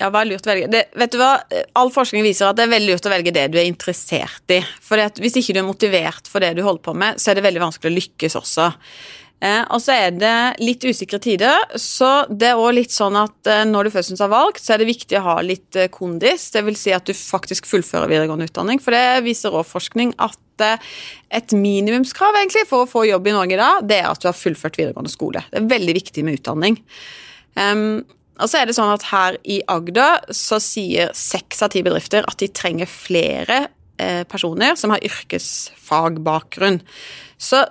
Ja, 0.00 0.08
hva 0.08 0.22
er 0.22 0.30
lurt 0.30 0.46
å 0.46 0.52
velge? 0.54 0.68
Det, 0.72 0.86
vet 0.96 1.12
du 1.12 1.18
hva? 1.20 1.34
All 1.76 1.90
forskning 1.92 2.24
viser 2.24 2.48
at 2.48 2.56
det 2.56 2.64
er 2.64 2.72
veldig 2.72 2.94
lurt 2.94 3.06
å 3.08 3.12
velge 3.12 3.34
det 3.36 3.46
du 3.52 3.58
er 3.60 3.68
interessert 3.68 4.54
i. 4.54 4.62
For 4.80 5.00
Hvis 5.20 5.36
ikke 5.42 5.56
du 5.56 5.60
er 5.60 5.68
motivert 5.68 6.30
for 6.30 6.40
det 6.40 6.54
du 6.56 6.62
holder 6.64 6.84
på 6.86 6.94
med, 6.96 7.20
så 7.20 7.30
er 7.30 7.38
det 7.38 7.44
veldig 7.44 7.66
vanskelig 7.66 7.92
å 7.92 7.98
lykkes 7.98 8.38
også. 8.40 8.70
Eh, 9.40 9.60
og 9.72 9.80
så 9.80 9.94
er 9.96 10.16
det 10.16 10.32
litt 10.60 10.84
usikre 10.84 11.20
tider, 11.20 11.62
så 11.80 12.26
det 12.28 12.50
er 12.50 12.60
òg 12.60 12.74
litt 12.76 12.92
sånn 12.92 13.16
at 13.16 13.48
eh, 13.48 13.62
når 13.68 13.88
du 13.88 13.92
først 13.94 14.20
har 14.20 14.32
valgt, 14.32 14.60
så 14.64 14.74
er 14.74 14.82
det 14.82 14.90
viktig 14.90 15.16
å 15.16 15.24
ha 15.30 15.36
litt 15.44 15.76
eh, 15.80 15.88
kondis. 15.92 16.50
Det 16.52 16.64
vil 16.66 16.76
si 16.76 16.92
at 16.96 17.08
du 17.08 17.16
faktisk 17.16 17.68
fullfører 17.68 18.08
videregående 18.08 18.48
utdanning. 18.48 18.80
For 18.84 18.96
det 18.96 19.22
viser 19.24 19.56
òg 19.56 19.68
forskning 19.68 20.12
at 20.20 20.64
eh, 20.64 20.92
et 21.40 21.56
minimumskrav 21.56 22.36
egentlig 22.40 22.66
for 22.68 22.84
å 22.84 22.90
få 22.90 23.06
jobb 23.08 23.32
i 23.32 23.36
Norge 23.36 23.60
da, 23.60 23.72
det 23.84 24.02
er 24.02 24.10
at 24.10 24.20
du 24.20 24.28
har 24.28 24.36
fullført 24.36 24.80
videregående 24.80 25.12
skole. 25.12 25.44
Det 25.48 25.60
er 25.60 25.72
veldig 25.72 25.96
viktig 26.00 26.24
med 26.24 26.40
utdanning. 26.40 26.80
Um, 27.58 28.02
og 28.40 28.48
så 28.48 28.60
er 28.60 28.68
det 28.68 28.76
sånn 28.76 28.92
at 28.92 29.08
Her 29.10 29.36
i 29.44 29.60
Agder 29.68 30.24
så 30.34 30.60
sier 30.62 31.12
seks 31.16 31.60
av 31.64 31.74
ti 31.74 31.82
bedrifter 31.84 32.24
at 32.28 32.40
de 32.40 32.48
trenger 32.56 32.88
flere 32.88 33.66
eh, 34.00 34.22
personer 34.28 34.78
som 34.80 34.94
har 34.94 35.04
yrkesfagbakgrunn. 35.04 36.80
Så 37.40 37.62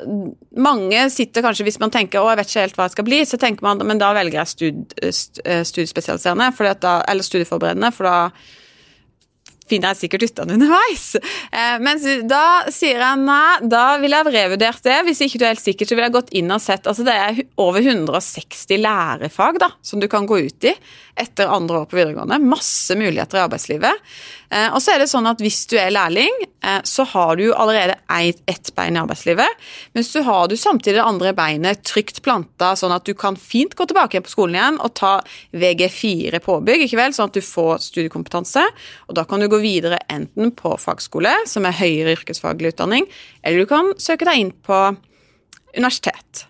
mange 0.58 1.02
sitter 1.14 1.46
kanskje, 1.46 1.66
hvis 1.68 1.80
man 1.82 1.94
tenker 1.94 2.22
å, 2.22 2.30
jeg 2.32 2.40
vet 2.40 2.52
ikke 2.52 2.64
helt 2.66 2.78
hva 2.78 2.88
jeg 2.88 2.96
skal 2.96 3.08
bli, 3.10 3.20
så 3.26 3.42
tenker 3.42 3.66
man 3.66 3.82
men 3.86 4.02
da 4.02 4.12
velger 4.18 4.42
jeg 4.42 4.74
eh, 5.02 5.64
studiespesialiserende, 5.66 6.52
eller 6.54 7.26
studieforberedende, 7.26 7.92
for 7.96 8.10
da 8.10 8.18
finner 9.70 9.94
jeg 9.94 10.04
sikkert 10.04 10.26
ut 10.28 10.42
av 10.42 10.50
den 10.50 10.60
underveis. 10.60 11.06
Eh, 11.16 11.78
men 11.84 12.02
da 12.30 12.44
sier 12.74 13.02
jeg 13.02 13.22
nei, 13.24 13.60
da 13.72 13.84
ville 14.02 14.20
jeg 14.20 14.34
revurdert 14.36 14.84
det. 14.86 14.98
Hvis 15.08 15.24
ikke 15.26 15.42
du 15.42 15.46
er 15.46 15.54
helt 15.54 15.66
sikker, 15.66 15.90
så 15.90 15.96
ville 15.98 16.10
jeg 16.10 16.18
gått 16.18 16.34
inn 16.40 16.56
og 16.56 16.64
sett 16.64 16.90
altså 16.90 17.06
Det 17.08 17.16
er 17.16 17.44
over 17.62 17.84
160 17.84 18.82
lærefag 18.84 19.62
da, 19.62 19.72
som 19.86 20.02
du 20.02 20.10
kan 20.12 20.28
gå 20.30 20.42
ut 20.48 20.70
i 20.70 20.76
etter 21.20 21.52
andre 21.52 21.82
år 21.84 21.90
på 21.90 22.00
videregående. 22.00 22.40
Masse 22.44 22.96
muligheter 23.00 23.40
i 23.40 23.44
arbeidslivet. 23.44 24.12
Eh, 24.50 24.70
og 24.74 24.82
så 24.82 24.96
er 24.96 25.04
det 25.04 25.10
sånn 25.12 25.30
at 25.30 25.42
hvis 25.44 25.62
du 25.70 25.76
er 25.78 25.92
lærling, 25.94 26.34
eh, 26.66 26.80
så 26.88 27.06
har 27.12 27.38
du 27.38 27.52
allerede 27.54 27.98
ett 28.10 28.72
bein 28.76 28.98
i 28.98 29.02
arbeidslivet. 29.02 29.68
Men 29.94 30.06
så 30.06 30.24
har 30.26 30.48
du 30.50 30.58
samtidig 30.58 30.98
det 30.98 31.06
andre 31.06 31.34
beinet 31.38 31.84
trygt 31.86 32.24
planta, 32.26 32.72
sånn 32.80 32.96
at 32.96 33.06
du 33.06 33.14
kan 33.14 33.38
fint 33.38 33.76
gå 33.78 33.86
tilbake 33.90 34.24
på 34.26 34.34
skolen 34.34 34.58
igjen 34.58 34.80
og 34.82 34.96
ta 34.98 35.14
VG4 35.54 36.42
påbygg, 36.46 36.88
ikke 36.88 37.02
vel, 37.02 37.14
sånn 37.14 37.30
at 37.30 37.38
du 37.38 37.46
får 37.46 37.86
studiekompetanse. 37.86 38.66
Og 39.08 39.20
da 39.20 39.26
kan 39.30 39.44
du 39.44 39.50
gå 39.52 39.62
videre 39.62 40.02
enten 40.10 40.54
på 40.58 40.74
fagskole, 40.82 41.36
som 41.50 41.70
er 41.70 41.78
høyere 41.78 42.18
yrkesfaglig 42.18 42.74
utdanning, 42.74 43.06
eller 43.44 43.64
du 43.64 43.70
kan 43.70 43.94
søke 44.02 44.26
deg 44.26 44.42
inn 44.42 44.54
på 44.66 44.82
universitet. 45.78 46.48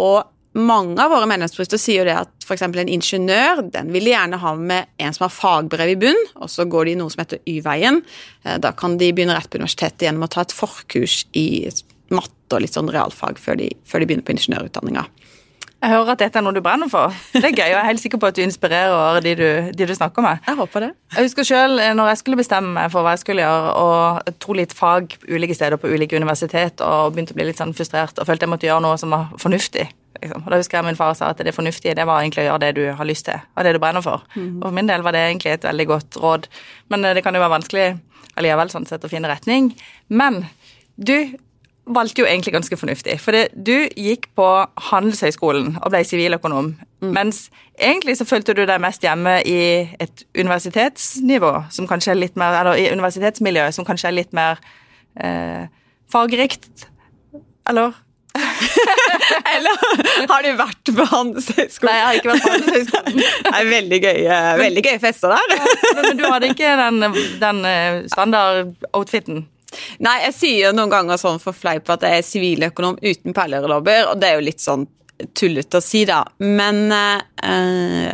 Og 0.00 0.24
mange 0.52 1.00
av 1.00 1.12
våre 1.12 1.28
medlemsbedrifter 1.30 1.80
sier 1.80 2.08
det 2.08 2.16
at 2.24 2.44
f.eks. 2.44 2.64
en 2.66 2.90
ingeniør 2.90 3.62
den 3.72 3.92
vil 3.94 4.04
de 4.04 4.12
gjerne 4.12 4.40
ha 4.42 4.52
med 4.58 4.90
en 5.00 5.16
som 5.16 5.26
har 5.26 5.32
fagbrev 5.32 5.94
i 5.94 5.98
bunn, 6.04 6.20
og 6.36 6.50
så 6.52 6.66
går 6.68 6.90
de 6.90 6.98
noe 7.00 7.12
som 7.12 7.24
heter 7.24 7.40
Y-veien. 7.48 8.02
Eh, 8.44 8.58
da 8.60 8.74
kan 8.76 8.98
de 9.00 9.12
begynne 9.16 9.36
rett 9.36 9.48
på 9.48 9.60
universitetet 9.60 10.06
gjennom 10.08 10.28
å 10.28 10.32
ta 10.32 10.44
et 10.44 10.54
forkurs 10.56 11.22
i 11.38 11.70
matte 12.12 12.52
og 12.52 12.64
litt 12.64 12.76
sånn 12.76 12.92
realfag 12.92 13.40
før 13.40 13.56
de, 13.62 13.70
før 13.88 14.02
de 14.02 14.10
begynner 14.10 14.28
på 14.28 14.36
ingeniørutdanninga. 14.36 15.06
Jeg 15.82 15.90
hører 15.90 16.12
at 16.12 16.20
dette 16.20 16.38
er 16.38 16.44
noe 16.46 16.54
du 16.54 16.60
brenner 16.62 16.86
for. 16.86 17.10
Det 17.34 17.42
er 17.42 17.56
gøy, 17.56 17.64
og 17.64 17.72
jeg 17.72 17.80
er 17.80 17.88
helt 17.88 18.02
sikker 18.04 18.20
på 18.22 18.28
at 18.30 18.36
du 18.36 18.42
inspirerer 18.44 19.24
de 19.24 19.32
du, 19.40 19.48
de 19.74 19.88
du 19.88 19.94
snakker 19.96 20.22
med. 20.22 20.44
Jeg 20.46 20.58
håper 20.60 20.84
det. 20.84 20.90
Jeg 21.16 21.26
husker 21.26 21.48
selv, 21.48 21.80
eh, 21.82 21.94
når 21.96 22.12
jeg 22.12 22.20
skulle 22.20 22.38
bestemme 22.38 22.70
meg 22.76 22.92
for 22.92 23.02
hva 23.02 23.16
jeg 23.16 23.24
skulle 23.24 23.42
gjøre, 23.42 23.72
og 23.80 24.36
tro 24.44 24.54
litt 24.60 24.76
fag 24.76 25.16
ulike 25.26 25.56
steder 25.58 25.80
på 25.80 25.90
ulike 25.90 26.20
universitet, 26.20 26.84
og 26.84 27.16
begynte 27.16 27.34
å 27.34 27.40
bli 27.40 27.48
litt 27.48 27.58
sånn 27.58 27.74
frustrert 27.74 28.20
og 28.20 28.28
følte 28.28 28.46
jeg 28.46 28.52
måtte 28.52 28.68
gjøre 28.68 28.84
noe 28.84 29.00
som 29.00 29.16
var 29.16 29.32
fornuftig. 29.42 29.88
Liksom. 30.22 30.44
Og 30.44 30.50
da 30.52 30.60
husker 30.60 30.78
jeg 30.78 30.86
min 30.86 30.98
far 30.98 31.14
sa 31.18 31.32
at 31.32 31.42
det 31.44 31.54
fornuftige 31.54 31.96
det 31.98 32.06
var 32.08 32.22
egentlig 32.22 32.44
å 32.44 32.48
gjøre 32.50 32.64
det 32.64 32.72
du 32.78 32.84
har 32.98 33.08
lyst 33.08 33.26
til, 33.28 33.42
og 33.56 33.66
det 33.66 33.74
du 33.76 33.80
brenner 33.82 34.04
for. 34.04 34.24
Mm. 34.34 34.60
Og 34.60 34.66
for 34.68 34.76
min 34.78 34.90
del 34.90 35.04
var 35.04 35.16
det 35.16 35.26
egentlig 35.26 35.54
et 35.56 35.68
veldig 35.68 35.88
godt 35.90 36.18
råd. 36.22 36.50
Men 36.94 37.04
eh, 37.04 37.14
det 37.18 37.24
kan 37.26 37.34
jo 37.34 37.42
være 37.42 37.56
vanskelig 37.58 37.86
allikevel 38.38 38.72
sånn 38.72 38.88
sett 38.88 39.04
å 39.04 39.10
finne 39.12 39.30
retning. 39.30 39.72
Men 40.08 40.44
du 40.96 41.34
valgte 41.82 42.22
jo 42.22 42.28
egentlig 42.28 42.54
ganske 42.54 42.76
fornuftig. 42.78 43.16
For 43.20 43.34
du 43.52 43.74
gikk 43.98 44.28
på 44.38 44.46
Handelshøyskolen 44.90 45.74
og 45.80 45.90
ble 45.90 46.04
siviløkonom. 46.06 46.72
Mm. 47.02 47.10
Mens 47.16 47.42
egentlig 47.74 48.16
så 48.20 48.26
følte 48.28 48.54
du 48.54 48.62
deg 48.68 48.82
mest 48.82 49.02
hjemme 49.02 49.40
i 49.48 49.58
et 50.02 50.24
universitetsnivå, 50.38 51.52
som 51.74 51.90
kanskje 51.90 52.14
er 52.14 52.20
litt 52.20 52.38
mer, 52.38 52.60
eller 52.60 52.78
i 52.78 52.86
universitetsmiljø 52.94 53.66
som 53.74 53.88
kanskje 53.88 54.12
er 54.12 54.18
litt 54.20 54.36
mer 54.36 54.62
eh, 55.18 55.66
fargerikt. 56.12 56.86
Eller? 57.68 57.98
Eller 59.52 60.28
har 60.30 60.44
du 60.44 60.50
vært 60.58 60.92
på 60.96 61.06
Handelshøyskolen? 61.10 61.88
Nei, 61.88 61.96
jeg 61.98 62.06
har 62.06 62.18
ikke 62.18 62.32
vært 62.32 62.44
på 62.44 62.52
Handelshøyskolen. 62.54 63.22
Det 63.46 63.54
er 63.58 63.70
veldig 63.70 64.00
gøy, 64.02 64.20
veldig 64.62 64.84
gøy 64.86 64.98
fester 65.02 65.34
der. 65.34 65.56
Ja, 65.58 65.96
men 66.00 66.20
du 66.20 66.24
hadde 66.26 66.52
ikke 66.52 66.76
den, 66.80 67.18
den 67.42 67.64
eh, 67.68 67.98
standard-outfiten? 68.12 69.44
Nei, 70.04 70.16
jeg 70.26 70.36
sier 70.36 70.74
noen 70.76 70.92
ganger 70.92 71.20
sånn 71.20 71.40
for 71.42 71.56
fleip 71.56 71.88
at 71.92 72.04
jeg 72.04 72.20
er 72.20 72.26
siviløkonom 72.26 72.98
uten 73.00 73.36
perlerelobber, 73.36 74.10
og 74.10 74.20
det 74.20 74.30
er 74.30 74.40
jo 74.40 74.48
litt 74.48 74.64
sånn 74.64 74.86
tullete 75.38 75.78
å 75.78 75.84
si, 75.84 76.04
da. 76.08 76.22
Men 76.42 76.84
eh, 76.92 78.12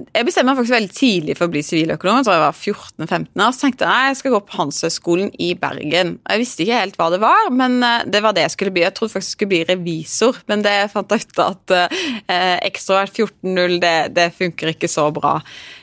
jeg 0.00 0.26
bestemte 0.26 0.48
meg 0.48 0.58
faktisk 0.58 0.74
veldig 0.74 0.94
tidlig 0.96 1.34
for 1.38 1.46
å 1.46 1.52
bli 1.52 1.60
siviløkonom. 1.64 2.20
Jeg 2.20 2.26
tror 2.26 2.36
jeg 2.36 2.42
var 2.42 2.56
14-15 2.58 3.42
år. 3.44 3.54
Så 3.54 3.62
tenkte 3.64 3.90
jeg 3.90 4.10
jeg 4.10 4.18
skal 4.20 4.34
gå 4.34 4.40
på 4.46 4.56
Handelshøyskolen 4.56 5.32
i 5.42 5.50
Bergen. 5.60 6.12
Jeg 6.24 6.42
visste 6.42 6.64
ikke 6.64 6.78
helt 6.80 6.96
hva 7.00 7.08
det 7.12 7.20
var, 7.22 7.50
men 7.54 7.76
eh, 7.86 8.06
det 8.10 8.22
var 8.24 8.36
det 8.36 8.46
jeg 8.46 8.54
skulle 8.54 8.74
bli. 8.74 8.84
Jeg 8.86 8.96
trodde 8.96 9.14
faktisk 9.14 9.30
jeg 9.30 9.36
skulle 9.36 9.52
bli 9.52 9.60
revisor, 9.68 10.40
men 10.50 10.64
det 10.66 10.74
fant 10.94 11.12
jeg 11.14 11.26
ut 11.26 11.42
at 11.44 11.74
eh, 11.76 12.56
ekstrovert 12.70 13.20
14-0, 13.20 13.76
det, 13.84 13.94
det, 14.16 14.30
funker 14.38 14.72
ikke 14.72 14.90
så 14.90 15.06
bra. 15.14 15.36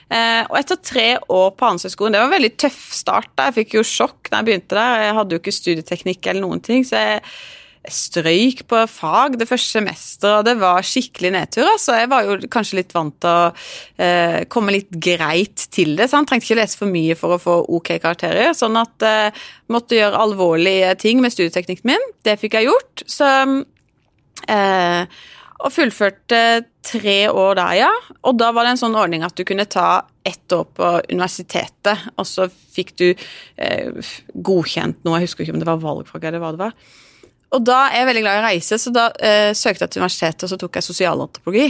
Eh, 0.09 0.41
og 0.47 0.57
etter 0.59 0.81
tre 0.81 1.07
år 1.21 1.53
på 1.53 1.69
Handelshøyskolen, 1.69 2.17
det 2.17 2.23
var 2.23 2.31
en 2.31 2.37
veldig 2.37 2.53
tøff 2.65 2.81
start. 2.97 3.31
da. 3.35 3.51
Jeg 3.51 3.59
fikk 3.61 3.77
jo 3.77 3.85
sjokk 3.87 4.31
da 4.31 4.41
jeg 4.41 4.49
begynte 4.49 4.79
der. 4.79 5.05
Jeg 5.05 5.19
hadde 5.21 5.37
jo 5.37 5.43
ikke 5.43 5.57
studieteknikk 5.59 6.31
eller 6.31 6.47
noen 6.47 6.63
ting. 6.65 6.87
så 6.87 7.03
jeg 7.03 7.23
strøyk 7.93 8.63
på 8.69 8.82
fag 8.91 9.38
det 9.39 9.47
første 9.50 9.78
semesteret, 9.78 10.39
og 10.39 10.45
det 10.47 10.56
var 10.62 10.86
skikkelig 10.86 11.32
nedtur. 11.36 11.67
altså. 11.69 11.95
Jeg 12.00 12.10
var 12.12 12.28
jo 12.28 12.38
kanskje 12.54 12.80
litt 12.82 12.93
vant 12.95 13.15
til 13.23 13.30
å 13.30 14.04
eh, 14.04 14.43
komme 14.52 14.76
litt 14.76 14.91
greit 14.91 15.67
til 15.73 15.95
det. 16.00 16.10
Sant? 16.12 16.30
Trengte 16.30 16.50
ikke 16.50 16.60
lese 16.62 16.80
for 16.80 16.91
mye 16.91 17.17
for 17.19 17.36
å 17.36 17.41
få 17.41 17.58
ok 17.78 17.95
karakterer. 18.04 18.52
Sånn 18.58 18.78
at 18.80 19.08
eh, 19.08 19.45
måtte 19.73 19.97
gjøre 20.00 20.21
alvorlige 20.28 20.93
ting 21.02 21.23
med 21.23 21.36
studieteknikken 21.36 21.93
min. 21.93 22.12
Det 22.28 22.38
fikk 22.41 22.60
jeg 22.60 22.69
gjort. 22.69 23.06
Så 23.08 23.32
eh, 24.47 25.23
Og 25.58 25.73
fullførte 25.73 26.41
tre 26.86 27.17
år 27.32 27.58
der, 27.58 27.73
ja. 27.82 27.89
Og 28.28 28.38
da 28.38 28.52
var 28.54 28.67
det 28.67 28.76
en 28.76 28.84
sånn 28.84 29.00
ordning 29.00 29.26
at 29.26 29.36
du 29.36 29.43
kunne 29.47 29.65
ta 29.65 30.06
ett 30.28 30.54
år 30.54 30.67
på 30.76 30.91
universitetet, 31.10 32.10
og 32.19 32.28
så 32.28 32.45
fikk 32.52 32.93
du 33.00 33.08
eh, 33.10 34.13
godkjent 34.36 35.04
noe, 35.08 35.21
jeg 35.21 35.30
husker 35.30 35.45
ikke 35.45 35.56
om 35.56 35.62
det 35.63 35.69
var 35.69 35.84
valgfag 35.84 36.28
eller 36.28 36.43
hva 36.43 36.54
det 36.54 36.62
var. 36.65 36.76
Og 37.55 37.63
da 37.63 37.86
er 37.88 38.01
jeg 38.01 38.07
veldig 38.10 38.23
glad 38.25 38.38
i 38.38 38.41
å 38.41 38.47
reise, 38.47 38.79
så 38.81 38.91
da 38.91 39.05
eh, 39.23 39.51
søkte 39.55 39.86
jeg 39.86 39.93
til 39.93 40.03
universitetet, 40.03 40.43
og 40.43 40.51
så 40.51 40.60
tok 40.60 40.79
jeg 40.79 40.88
sosialantropologi. 40.88 41.67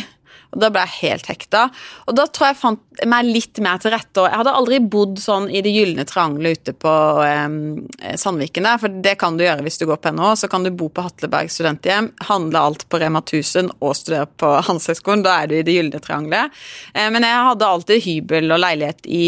Og 0.55 0.61
da 0.63 0.69
ble 0.71 0.83
jeg 0.85 1.11
helt 1.11 1.27
hekta. 1.29 1.67
Og 2.07 2.15
da 2.17 2.25
tror 2.31 2.47
jeg 2.47 2.55
jeg 2.55 2.61
fant 2.61 2.83
meg 3.05 3.27
litt 3.27 3.59
mer 3.63 3.81
til 3.81 3.93
rette. 3.93 4.21
Og 4.21 4.29
jeg 4.29 4.39
hadde 4.39 4.53
aldri 4.59 4.79
bodd 4.81 5.19
sånn 5.21 5.49
i 5.51 5.61
det 5.65 5.73
gylne 5.75 6.05
triangelet 6.07 6.61
ute 6.61 6.73
på 6.79 6.93
eh, 7.25 8.15
Sandviken 8.17 8.67
der, 8.67 8.79
for 8.81 9.01
det 9.07 9.17
kan 9.21 9.37
du 9.37 9.43
gjøre 9.45 9.65
hvis 9.65 9.79
du 9.81 9.85
går 9.89 9.99
på 10.01 10.13
NHO. 10.15 10.31
Så 10.39 10.49
kan 10.51 10.65
du 10.65 10.71
bo 10.71 10.89
på 10.93 11.03
Hatleberg 11.05 11.51
studenthjem, 11.51 12.11
handle 12.29 12.63
alt 12.69 12.87
på 12.89 13.01
Rema 13.01 13.21
1000 13.25 13.73
og 13.77 13.95
studere 13.99 14.29
på 14.39 14.53
Handelshøyskolen. 14.69 15.25
Da 15.25 15.35
er 15.41 15.51
du 15.51 15.57
i 15.57 15.65
det 15.67 15.75
gylne 15.75 16.01
triangelet. 16.03 16.55
Eh, 16.93 17.09
men 17.13 17.27
jeg 17.27 17.43
hadde 17.49 17.71
alltid 17.73 18.05
hybel 18.07 18.55
og 18.55 18.63
leilighet 18.63 19.11
i, 19.11 19.23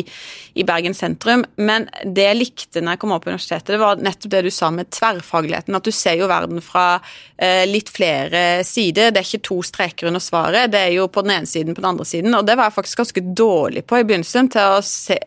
i, 0.56 0.66
Bergen 0.70 0.96
sentrum. 0.98 1.44
Men 1.60 1.90
det 2.06 2.30
jeg 2.30 2.40
likte 2.40 2.84
når 2.84 2.96
jeg 2.96 3.04
kom 3.04 3.16
opp 3.16 3.28
på 3.28 3.34
universitetet, 3.34 3.76
det 3.76 3.82
var 3.84 4.00
nettopp 4.02 4.34
det 4.38 4.46
du 4.48 4.52
sa 4.54 4.72
med 4.74 4.92
tverrfagligheten. 4.96 5.76
At 5.76 5.86
du 5.86 5.94
ser 5.96 6.18
jo 6.22 6.32
verden 6.32 6.64
fra 6.64 6.88
eh, 7.36 7.68
litt 7.68 7.92
flere 7.92 8.64
sider. 8.68 9.12
Det 9.12 9.22
er 9.22 9.28
ikke 9.28 9.48
to 9.52 9.60
streker 9.68 10.10
under 10.10 10.24
svaret. 10.24 10.72
det 10.72 10.86
er 10.88 10.96
jo 10.96 11.09
på 11.14 11.24
den 11.26 11.34
ene 11.36 11.50
siden, 11.50 11.76
på 11.76 11.84
den 11.84 11.90
andre 11.92 12.06
siden. 12.08 12.36
Og 12.38 12.46
det 12.48 12.56
var 12.58 12.70
jeg 12.70 12.76
faktisk 12.78 13.02
ganske 13.02 13.24
dårlig 13.38 13.84
på 13.90 14.00
i 14.00 14.06
begynnelsen, 14.08 14.50
til 14.54 14.76
å 14.78 14.82
se, 14.86 15.18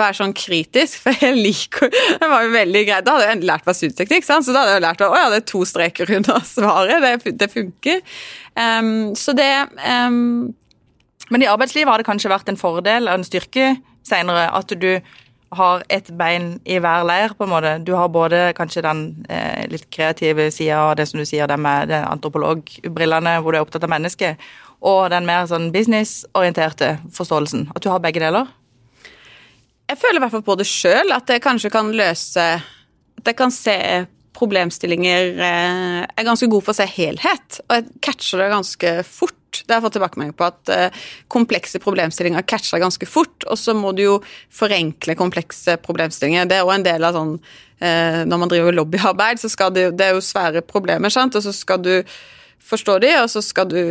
være 0.00 0.18
sånn 0.20 0.34
kritisk. 0.36 1.00
For 1.04 1.24
jeg 1.24 1.38
liker 1.38 1.92
Det 1.92 2.30
var 2.30 2.46
jo 2.46 2.54
veldig 2.54 2.84
greit. 2.88 3.06
Da 3.06 3.16
hadde 3.16 3.28
jeg 3.28 3.36
endelig 3.36 3.52
lært 3.52 3.68
meg 3.68 3.78
studieteknikk, 3.78 4.28
så 4.28 4.40
da 4.48 4.62
hadde 4.62 4.76
jeg 4.76 4.86
lært 4.86 5.04
at 5.04 5.12
å 5.12 5.20
ja, 5.20 5.28
det 5.32 5.42
er 5.42 5.48
to 5.52 5.62
streker 5.68 6.16
under 6.18 6.42
svaret. 6.54 7.04
Det, 7.04 7.36
det 7.40 7.52
funker. 7.52 8.02
Um, 8.58 8.90
så 9.18 9.34
det 9.38 9.52
um, 9.84 10.50
Men 11.28 11.44
i 11.44 11.50
arbeidslivet 11.50 11.90
har 11.90 12.00
det 12.00 12.08
kanskje 12.08 12.32
vært 12.32 12.50
en 12.50 12.58
fordel 12.58 13.06
og 13.06 13.18
en 13.18 13.26
styrke 13.26 13.74
senere 14.08 14.48
at 14.56 14.72
du 14.80 14.92
har 15.56 15.82
et 15.92 16.08
bein 16.18 16.58
i 16.68 16.76
hver 16.82 17.06
leir, 17.08 17.32
på 17.36 17.46
en 17.46 17.52
måte. 17.52 17.74
Du 17.84 17.94
har 17.96 18.10
både 18.12 18.52
kanskje 18.56 18.84
den 18.84 19.02
eh, 19.32 19.64
litt 19.72 19.88
kreative 19.94 20.50
sida 20.52 20.82
og 20.90 20.98
det 21.00 21.08
som 21.08 21.20
du 21.20 21.24
sier, 21.28 21.48
det 21.48 21.56
med 21.60 21.92
antropologbrillene, 21.98 23.38
hvor 23.40 23.54
du 23.54 23.60
er 23.60 23.64
opptatt 23.64 23.86
av 23.86 23.92
mennesket, 23.94 24.48
og 24.84 25.08
den 25.10 25.26
mer 25.26 25.48
sånn 25.50 25.70
businessorienterte 25.74 26.96
forståelsen? 27.14 27.68
At 27.74 27.82
du 27.84 27.90
har 27.90 28.02
begge 28.02 28.22
deler? 28.22 28.50
Jeg 29.88 30.00
føler 30.02 30.20
i 30.20 30.22
hvert 30.24 30.36
fall 30.36 30.46
på 30.46 30.58
det 30.60 30.68
sjøl, 30.68 31.14
at 31.16 31.30
jeg 31.32 31.42
kanskje 31.44 31.72
kan 31.72 31.88
løse 31.96 32.44
At 33.18 33.30
jeg 33.30 33.36
kan 33.38 33.52
se 33.54 33.76
problemstillinger 34.38 35.32
Jeg 35.32 35.48
eh, 35.48 36.04
er 36.06 36.26
ganske 36.26 36.48
god 36.50 36.66
på 36.66 36.74
å 36.74 36.76
se 36.76 36.86
helhet, 36.92 37.60
og 37.66 37.74
jeg 37.74 38.00
catcher 38.04 38.42
det 38.44 38.52
ganske 38.52 38.92
fort. 39.08 39.34
Det 39.64 39.72
har 39.72 39.80
jeg 39.80 39.86
fått 39.86 39.96
tilbakemelding 39.96 40.36
på, 40.38 40.46
at 40.46 40.72
eh, 40.74 41.00
komplekse 41.32 41.80
problemstillinger 41.82 42.46
catcher 42.46 42.82
ganske 42.82 43.08
fort. 43.08 43.46
Og 43.48 43.58
så 43.58 43.74
må 43.74 43.94
du 43.96 44.04
jo 44.04 44.16
forenkle 44.54 45.16
komplekse 45.18 45.78
problemstillinger. 45.82 46.46
Det 46.46 46.60
er 46.60 46.68
òg 46.68 46.76
en 46.76 46.86
del 46.86 47.08
av 47.08 47.16
sånn 47.16 47.34
eh, 47.80 48.22
Når 48.28 48.42
man 48.44 48.52
driver 48.52 48.76
lobbyarbeid, 48.76 49.42
så 49.42 49.50
skal 49.50 49.74
det, 49.74 49.88
det 49.98 50.06
er 50.06 50.14
jo 50.18 50.22
svære 50.24 50.62
problemer, 50.68 51.10
sant, 51.10 51.34
og 51.34 51.42
så 51.42 51.54
skal 51.56 51.82
du 51.82 51.94
forstå 52.68 52.98
de, 53.02 53.14
og 53.22 53.32
så 53.32 53.42
skal 53.42 53.70
du 53.72 53.82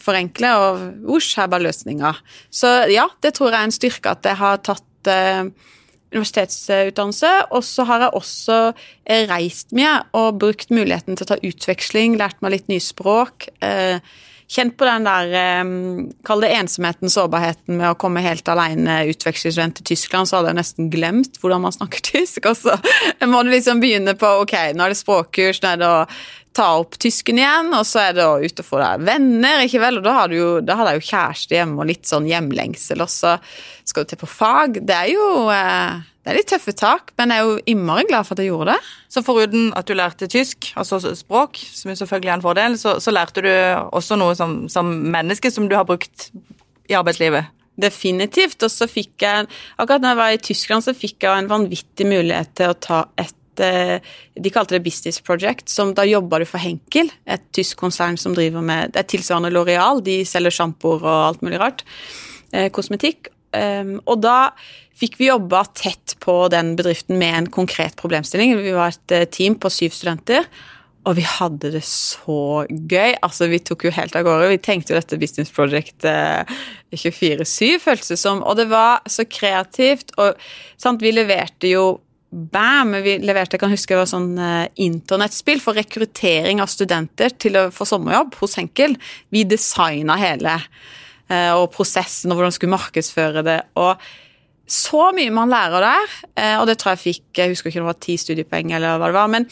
forenkle, 0.00 0.50
og 0.58 1.14
osj, 1.16 1.34
her 1.40 1.52
var 1.52 1.62
løsninga. 1.62 2.14
Så 2.50 2.72
ja, 2.92 3.06
det 3.22 3.34
tror 3.36 3.52
jeg 3.52 3.60
er 3.60 3.70
en 3.70 3.78
styrke 3.78 4.16
at 4.16 4.26
jeg 4.28 4.40
har 4.40 4.60
tatt 4.64 5.12
eh, 5.12 5.48
universitetsutdannelse. 6.14 7.32
Og 7.54 7.64
så 7.66 7.86
har 7.88 8.06
jeg 8.06 8.18
også 8.20 8.60
eh, 8.70 9.24
reist 9.30 9.74
mye 9.76 9.96
og 10.16 10.38
brukt 10.42 10.72
muligheten 10.74 11.18
til 11.18 11.26
å 11.26 11.32
ta 11.34 11.40
utveksling, 11.42 12.18
lært 12.20 12.40
meg 12.44 12.56
litt 12.56 12.70
nye 12.72 12.82
språk. 12.82 13.48
Eh, 13.64 13.98
kjent 14.54 14.76
på 14.78 14.86
den 14.86 15.06
der 15.08 15.34
eh, 15.40 15.72
Kall 16.26 16.44
det 16.44 16.52
ensomheten, 16.54 17.12
sårbarheten 17.12 17.78
med 17.80 17.90
å 17.90 17.98
komme 17.98 18.24
helt 18.24 18.48
alene 18.50 19.02
utvekslingsstudent 19.10 19.80
til 19.80 19.90
Tyskland, 19.94 20.30
så 20.30 20.38
hadde 20.38 20.54
jeg 20.54 20.60
nesten 20.60 20.92
glemt 20.92 21.40
hvordan 21.42 21.66
man 21.66 21.76
snakker 21.76 22.04
tysk. 22.12 22.46
Og 22.50 22.58
så 22.60 22.78
må 23.32 23.42
du 23.44 23.52
liksom 23.54 23.82
begynne 23.82 24.16
på 24.18 24.38
ok, 24.44 24.56
nå 24.76 24.86
er 24.86 24.94
det 24.94 25.02
språkkurs, 25.02 25.62
nå 25.64 25.74
er 25.74 25.82
det 25.82 25.90
å 25.90 26.00
ta 26.54 26.70
opp 26.78 26.96
tysken 27.02 27.40
igjen, 27.40 27.72
og 27.74 27.84
så 27.88 28.06
er 28.06 28.16
det 28.16 28.24
å 28.26 28.38
ut 28.40 28.62
og 28.62 28.66
få 28.66 28.80
deg 28.80 29.04
venner, 29.08 29.64
ikke 29.66 29.82
vel? 29.82 30.00
Og 30.00 30.06
da, 30.06 30.16
har 30.20 30.30
du 30.30 30.36
jo, 30.38 30.48
da 30.64 30.78
har 30.80 30.94
jo 30.94 31.04
kjæreste 31.04 31.58
hjemme 31.58 31.82
og 31.82 31.90
litt 31.90 32.08
sånn 32.08 32.28
hjemlengsel, 32.30 33.02
og 33.04 33.10
så 33.10 33.36
skal 33.84 34.04
du 34.04 34.12
til 34.12 34.20
på 34.22 34.30
fag. 34.30 34.78
Det 34.86 34.96
er 34.96 35.12
jo 35.12 35.28
eh, 35.52 36.02
det 36.24 36.32
er 36.32 36.38
litt 36.38 36.48
tøffe 36.48 36.72
tak, 36.72 37.10
men 37.20 37.34
jeg 37.34 37.42
er 37.42 37.48
jo 37.50 37.56
innmari 37.68 38.06
glad 38.08 38.24
for 38.24 38.32
at 38.32 38.40
jeg 38.40 38.48
gjorde 38.48 38.72
det. 38.72 38.92
Så 39.12 39.22
foruten 39.26 39.66
at 39.76 39.90
du 39.90 39.92
lærte 39.92 40.28
tysk, 40.32 40.70
altså 40.80 41.02
språk, 41.18 41.60
som 41.60 41.92
er 41.92 41.98
selvfølgelig 42.00 42.30
er 42.30 42.38
en 42.38 42.44
fordel, 42.46 42.78
så, 42.80 42.94
så 42.96 43.12
lærte 43.12 43.44
du 43.44 43.50
også 43.50 44.16
noe 44.16 44.32
som, 44.38 44.62
som 44.72 44.88
menneske 44.88 45.52
som 45.52 45.68
du 45.68 45.76
har 45.76 45.84
brukt 45.84 46.30
i 46.88 46.96
arbeidslivet? 46.96 47.52
Definitivt. 47.76 48.56
Og 48.64 48.72
så 48.72 48.88
fikk 48.88 49.24
jeg 49.26 49.48
Akkurat 49.76 50.00
når 50.00 50.14
jeg 50.14 50.20
var 50.22 50.32
i 50.32 50.42
Tyskland, 50.48 50.86
så 50.86 50.96
fikk 50.96 51.26
jeg 51.26 51.44
en 51.44 51.50
vanvittig 51.50 52.08
mulighet 52.08 52.56
til 52.56 52.72
å 52.72 52.78
ta 52.88 53.04
et 53.20 53.36
de 53.58 54.52
kalte 54.52 54.76
det 54.76 54.84
Business 54.84 55.20
Project, 55.24 55.68
som 55.70 55.92
da 55.96 56.06
jobba 56.08 56.40
du 56.42 56.46
for 56.48 56.62
Henkel, 56.62 57.10
et 57.26 57.44
tysk 57.54 57.78
konsern 57.80 58.18
som 58.20 58.34
driver 58.36 58.64
med 58.64 58.94
Det 58.94 59.02
er 59.02 59.10
tilsvarende 59.14 59.52
Loreal, 59.54 60.02
de 60.04 60.22
selger 60.28 60.54
sjampoer 60.58 61.04
og 61.04 61.28
alt 61.28 61.44
mulig 61.46 61.60
rart. 61.62 61.84
Eh, 62.54 62.70
kosmetikk. 62.74 63.30
Um, 63.54 63.96
og 64.10 64.20
da 64.22 64.52
fikk 64.98 65.18
vi 65.20 65.28
jobba 65.28 65.62
tett 65.78 66.16
på 66.22 66.36
den 66.50 66.74
bedriften 66.78 67.18
med 67.18 67.38
en 67.38 67.50
konkret 67.50 67.96
problemstilling. 67.98 68.56
Vi 68.62 68.74
var 68.74 68.94
et 68.94 69.14
eh, 69.14 69.26
team 69.30 69.58
på 69.58 69.70
syv 69.72 69.94
studenter. 69.94 70.46
Og 71.04 71.18
vi 71.18 71.24
hadde 71.28 71.68
det 71.74 71.82
så 71.84 72.64
gøy. 72.64 73.12
Altså, 73.26 73.50
vi 73.52 73.60
tok 73.60 73.84
jo 73.84 73.92
helt 73.92 74.14
av 74.16 74.24
gårde. 74.24 74.48
Vi 74.54 74.60
tenkte 74.64 74.94
jo 74.94 74.96
dette 74.96 75.18
Business 75.20 75.52
Project 75.52 76.06
eh, 76.08 76.54
24-7, 76.94 77.76
føltes 77.82 78.14
det 78.14 78.18
som. 78.22 78.40
Og 78.40 78.56
det 78.56 78.70
var 78.70 79.04
så 79.10 79.26
kreativt. 79.28 80.14
Og 80.16 80.38
sant, 80.80 81.04
vi 81.04 81.12
leverte 81.12 81.68
jo 81.68 81.84
Bam! 82.34 82.96
Vi 83.04 83.18
leverte, 83.22 83.54
jeg 83.54 83.62
kan 83.62 83.70
huske, 83.70 83.94
det 83.94 84.00
var 84.00 84.10
sånn 84.10 84.32
eh, 84.42 84.66
internettspill 84.82 85.60
for 85.62 85.78
rekruttering 85.78 86.58
av 86.62 86.70
studenter 86.72 87.30
til 87.38 87.58
å 87.60 87.68
få 87.70 87.86
sommerjobb 87.86 88.34
hos 88.40 88.56
Henkel. 88.58 88.96
Vi 89.30 89.44
designa 89.46 90.16
hele, 90.18 90.56
eh, 91.30 91.52
og 91.54 91.68
prosessen 91.76 92.32
og 92.32 92.40
hvordan 92.40 92.50
vi 92.50 92.56
skulle 92.58 92.74
markedsføre 92.74 93.44
det. 93.46 93.60
og 93.78 94.02
så 94.66 95.10
mye 95.12 95.30
man 95.30 95.52
lærer 95.52 95.84
der, 95.84 96.14
eh, 96.40 96.56
og 96.58 96.66
det 96.66 96.78
tror 96.80 96.94
jeg 96.94 97.02
fikk 97.02 97.36
Jeg 97.36 97.52
husker 97.52 97.68
ikke 97.68 97.82
det 97.82 97.90
var 97.90 98.00
ti 98.00 98.16
studiepoeng 98.16 98.72
eller 98.72 98.98
hva 98.98 99.10
det 99.12 99.18
var. 99.20 99.28
men 99.28 99.46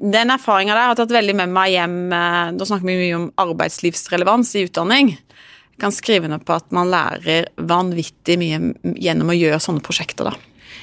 den 0.00 0.30
erfaringa 0.30 0.72
der 0.72 0.88
har 0.88 0.96
tatt 0.96 1.12
veldig 1.12 1.34
med 1.36 1.50
meg 1.52 1.74
hjem. 1.74 2.08
Da 2.08 2.52
nå 2.56 2.64
snakker 2.64 2.86
vi 2.88 2.94
mye 3.02 3.16
om 3.18 3.26
arbeidslivsrelevans 3.36 4.54
i 4.56 4.62
utdanning. 4.64 5.10
Jeg 5.18 5.82
kan 5.82 5.92
skrive 5.92 6.30
ned 6.30 6.46
på 6.48 6.54
at 6.56 6.72
man 6.72 6.88
lærer 6.88 7.50
vanvittig 7.60 8.38
mye 8.40 8.72
gjennom 8.96 9.28
å 9.28 9.36
gjøre 9.36 9.60
sånne 9.60 9.84
prosjekter, 9.84 10.30
da. 10.30 10.32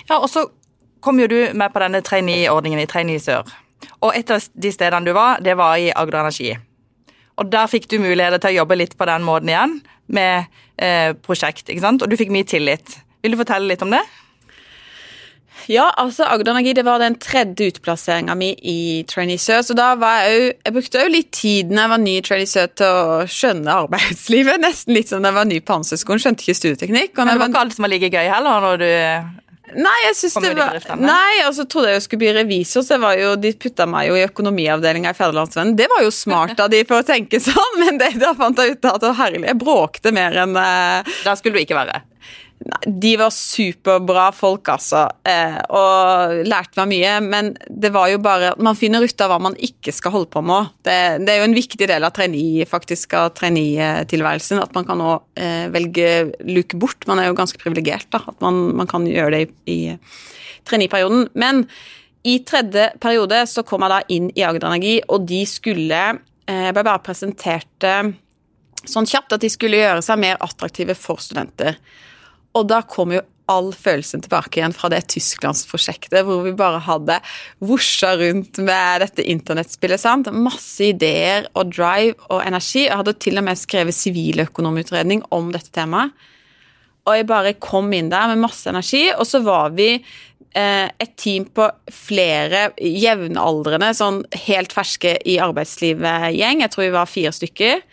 Ja, 0.06 0.20
og 0.20 0.30
så 0.30 0.46
kom 1.06 1.22
jo 1.22 1.30
du 1.30 1.40
med 1.54 1.74
på 1.74 1.82
denne 1.84 2.02
trainee-ordningen 2.06 2.82
i 2.82 2.90
Trainee 2.90 3.22
Sør. 3.22 3.46
Og 4.02 4.16
et 4.18 4.32
av 4.34 4.42
de 4.54 4.72
stedene 4.74 5.06
du 5.06 5.14
var, 5.16 5.42
det 5.46 5.56
var 5.60 5.78
i 5.78 5.92
Agder 5.94 6.24
Energi. 6.24 6.56
Og 7.40 7.50
der 7.52 7.70
fikk 7.70 7.90
du 7.92 8.00
mulighet 8.00 8.40
til 8.42 8.54
å 8.54 8.60
jobbe 8.62 8.80
litt 8.80 8.96
på 8.98 9.08
den 9.10 9.26
måten 9.28 9.52
igjen, 9.52 9.80
med 10.08 10.52
eh, 10.78 11.14
prosjekt, 11.26 11.68
ikke 11.70 11.84
sant. 11.84 12.06
Og 12.06 12.12
du 12.12 12.18
fikk 12.20 12.32
mye 12.34 12.48
tillit. 12.48 13.00
Vil 13.26 13.36
du 13.36 13.42
fortelle 13.42 13.70
litt 13.70 13.84
om 13.86 13.94
det? 13.94 14.04
Ja, 15.72 15.88
altså 15.98 16.28
Agder 16.30 16.52
Energi 16.52 16.76
det 16.78 16.84
var 16.86 17.00
den 17.02 17.16
tredje 17.22 17.72
utplasseringa 17.72 18.36
mi 18.38 18.52
i 18.54 19.04
Trainee 19.10 19.42
Sør. 19.42 19.64
Så 19.66 19.74
da 19.78 19.94
var 19.98 20.26
jeg 20.26 20.36
jo 20.36 20.50
Jeg 20.52 20.76
brukte 20.76 21.02
jo 21.02 21.14
litt 21.14 21.32
tid 21.34 21.72
når 21.72 21.82
jeg 21.82 21.92
var 21.94 22.04
ny 22.04 22.14
i 22.18 22.26
Trainee 22.28 22.52
Sør 22.52 22.68
til 22.70 23.00
å 23.00 23.16
skjønne 23.30 23.80
arbeidslivet. 23.86 24.62
Nesten 24.66 24.94
litt 24.98 25.10
som 25.10 25.26
da 25.26 25.32
jeg 25.32 25.40
var 25.40 25.50
ny 25.50 25.62
på 25.62 25.78
Handelshøyskolen, 25.78 26.22
skjønte 26.22 26.46
ikke 26.46 26.60
studieteknikk. 26.60 27.18
Men 27.18 27.34
det 27.34 27.42
var 27.42 27.52
ikke 27.52 27.66
alt 27.66 27.78
som 27.78 27.88
var 27.88 27.94
like 27.96 28.12
gøy 28.14 28.30
heller 28.30 28.68
når 28.68 28.84
du 28.84 28.90
Nei, 29.74 29.96
jeg 30.06 30.16
synes 30.20 30.36
det 30.44 30.52
var 30.60 30.78
Nei, 31.02 31.42
og 31.48 31.56
så 31.58 31.66
trodde 31.70 31.90
jeg 31.90 31.98
jeg 31.98 32.06
skulle 32.06 32.22
bli 32.22 32.34
revisor, 32.38 32.84
så 32.86 33.00
var 33.02 33.18
jo, 33.18 33.34
de 33.40 33.52
putta 33.58 33.88
meg 33.90 34.12
jo 34.12 34.18
i 34.20 34.26
økonomiavdelinga 34.28 35.14
i 35.14 35.18
Fædrelandsvennen. 35.18 35.76
Det 35.80 35.88
var 35.92 36.04
jo 36.06 36.12
smart 36.14 36.60
av 36.62 36.70
de 36.74 36.84
for 36.86 37.02
å 37.02 37.08
tenke 37.08 37.42
sånn, 37.42 37.80
men 37.84 38.02
det, 38.02 38.14
da 38.22 38.36
fant 38.38 38.62
jeg 38.62 38.78
ut 38.78 38.90
at 38.92 39.08
herlig, 39.18 39.46
jeg 39.50 39.62
bråkte 39.62 40.14
mer 40.16 40.38
enn 40.46 40.54
uh... 40.58 41.16
Der 41.26 41.40
skulle 41.40 41.58
du 41.58 41.66
ikke 41.66 41.80
være. 41.80 42.04
De 42.86 43.18
var 43.20 43.34
superbra 43.36 44.30
folk, 44.34 44.70
altså, 44.72 45.02
eh, 45.28 45.58
og 45.76 46.46
lærte 46.48 46.80
meg 46.82 46.92
mye. 46.94 47.16
Men 47.26 47.50
det 47.68 47.92
var 47.94 48.08
jo 48.10 48.22
bare 48.24 48.54
Man 48.64 48.78
finner 48.80 49.04
ut 49.04 49.22
av 49.22 49.34
hva 49.34 49.40
man 49.44 49.58
ikke 49.60 49.94
skal 49.94 50.16
holde 50.16 50.32
på 50.34 50.42
med. 50.46 50.72
Det, 50.86 50.96
det 51.26 51.34
er 51.34 51.42
jo 51.42 51.50
en 51.50 51.58
viktig 51.58 51.90
del 51.92 52.08
av 52.08 52.16
trainee-tilværelsen. 52.16 54.64
At 54.64 54.74
man 54.78 54.88
kan 54.88 55.02
nå 55.02 55.12
eh, 55.36 55.68
velge 55.74 56.08
luke 56.48 56.80
bort. 56.80 57.06
Man 57.10 57.22
er 57.22 57.30
jo 57.30 57.38
ganske 57.38 57.60
privilegert, 57.62 58.08
da. 58.16 58.24
At 58.32 58.40
man, 58.46 58.64
man, 58.80 58.90
kan 58.90 59.06
gjøre 59.10 59.36
det 59.36 59.42
i, 59.46 59.48
i 59.76 59.80
trainee-perioden. 60.66 61.28
Men 61.36 61.66
i 62.26 62.40
tredje 62.48 62.88
periode 63.04 63.44
så 63.52 63.66
kom 63.68 63.84
jeg 63.86 63.94
da 63.94 64.00
inn 64.16 64.32
i 64.34 64.46
Agder 64.48 64.72
Energi, 64.72 64.96
og 65.12 65.28
de 65.30 65.44
skulle 65.50 66.06
Jeg 66.46 66.74
ble 66.78 66.84
bare 66.86 67.02
presentert 67.02 67.86
sånn 68.90 69.08
kjapt 69.10 69.36
at 69.36 69.44
de 69.44 69.52
skulle 69.52 69.80
gjøre 69.80 70.04
seg 70.06 70.20
mer 70.22 70.40
attraktive 70.44 70.96
for 70.98 71.22
studenter. 71.22 71.78
Og 72.56 72.68
da 72.72 72.82
kom 72.88 73.14
jo 73.16 73.24
all 73.52 73.70
følelsen 73.78 74.24
tilbake 74.26 74.60
igjen 74.60 74.74
fra 74.74 74.90
det 74.90 75.04
tysklandsprosjektet, 75.14 76.24
hvor 76.26 76.42
vi 76.46 76.56
bare 76.58 76.82
hadde 76.82 77.20
vosja 77.62 78.16
rundt 78.18 78.58
med 78.58 79.04
dette 79.04 79.26
internettspillet. 79.36 80.02
sant? 80.02 80.32
Masse 80.34 80.90
ideer 80.90 81.50
og 81.54 81.74
drive 81.76 82.16
og 82.30 82.42
energi. 82.42 82.88
Jeg 82.88 82.98
hadde 82.98 83.18
til 83.22 83.38
og 83.38 83.46
med 83.46 83.62
skrevet 83.62 83.98
siviløkonomutredning 83.98 85.26
om 85.36 85.52
dette 85.54 85.70
temaet. 85.76 86.16
Og 87.06 87.20
jeg 87.20 87.28
bare 87.30 87.54
kom 87.62 87.92
inn 87.94 88.10
der 88.10 88.32
med 88.32 88.42
masse 88.42 88.66
energi, 88.72 89.12
og 89.14 89.28
så 89.30 89.44
var 89.46 89.76
vi 89.78 89.92
eh, 89.94 90.88
et 90.90 91.14
team 91.22 91.46
på 91.46 91.68
flere 91.94 92.72
jevnaldrende, 92.82 93.92
sånn 93.94 94.24
helt 94.48 94.74
ferske 94.74 95.14
i 95.22 95.38
arbeidslivet-gjeng. 95.44 96.64
Jeg 96.66 96.74
tror 96.74 96.88
vi 96.88 96.96
var 96.96 97.12
fire 97.12 97.36
stykker. 97.36 97.86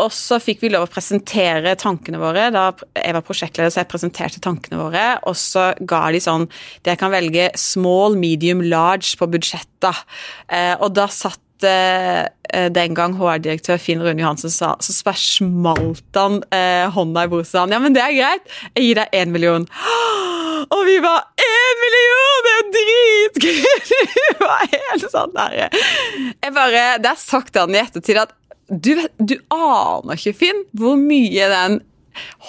Og 0.00 0.08
så 0.14 0.38
fikk 0.40 0.62
vi 0.62 0.70
lov 0.72 0.86
å 0.86 0.90
presentere 0.90 1.74
tankene 1.76 2.20
våre. 2.20 2.48
Da 2.54 2.70
jeg 2.96 3.16
var 3.16 3.24
prosjektleder, 3.26 3.72
så 3.72 3.82
jeg 3.82 3.90
presenterte 3.92 4.40
tankene 4.42 4.80
våre. 4.80 5.06
Og 5.28 5.36
så 5.36 5.70
ga 5.88 6.06
de 6.14 6.22
sånn 6.22 6.48
Dere 6.80 6.98
kan 7.00 7.12
velge 7.12 7.50
small, 7.60 8.16
medium, 8.20 8.64
large 8.64 9.18
på 9.20 9.28
budsjettet. 9.34 10.04
Eh, 10.48 10.74
og 10.78 10.94
da 10.96 11.08
satt 11.12 11.66
eh, 11.68 12.24
den 12.72 12.96
gang 12.96 13.18
HR-direktør 13.20 13.80
Finn 13.80 14.02
Rune 14.02 14.22
Johansen 14.22 14.52
sa, 14.52 14.74
så 14.80 15.14
smalt 15.16 16.18
han 16.18 16.40
eh, 16.52 16.88
hånda 16.92 17.26
i 17.26 17.30
bordet 17.32 17.48
og 17.48 17.52
sa 17.52 17.64
ja, 17.68 17.80
men 17.80 17.96
det 17.96 18.02
er 18.04 18.16
greit, 18.16 18.52
jeg 18.74 18.88
gir 18.88 19.00
deg 19.00 19.16
én 19.22 19.32
million. 19.34 19.68
Og 20.72 20.84
vi 20.86 20.94
var 21.02 21.24
én 21.42 21.80
million! 21.82 22.44
Det 22.46 22.52
er 22.52 22.60
jo 22.60 22.68
dritgøy! 22.76 23.72
Det 24.42 24.46
var 24.48 24.62
helt 24.72 25.04
sånn 25.12 25.34
der. 25.34 25.56
Jeg 25.62 26.54
bare, 26.54 26.84
Det 27.02 27.10
er 27.10 27.18
sagt 27.20 27.58
an 27.60 27.74
i 27.74 27.80
ettertid 27.82 28.18
at 28.22 28.32
du, 28.68 28.92
du 29.18 29.34
aner 29.52 30.18
ikke, 30.18 30.34
Finn, 30.38 30.62
hvor 30.78 30.96
mye 31.00 31.48
den 31.52 31.80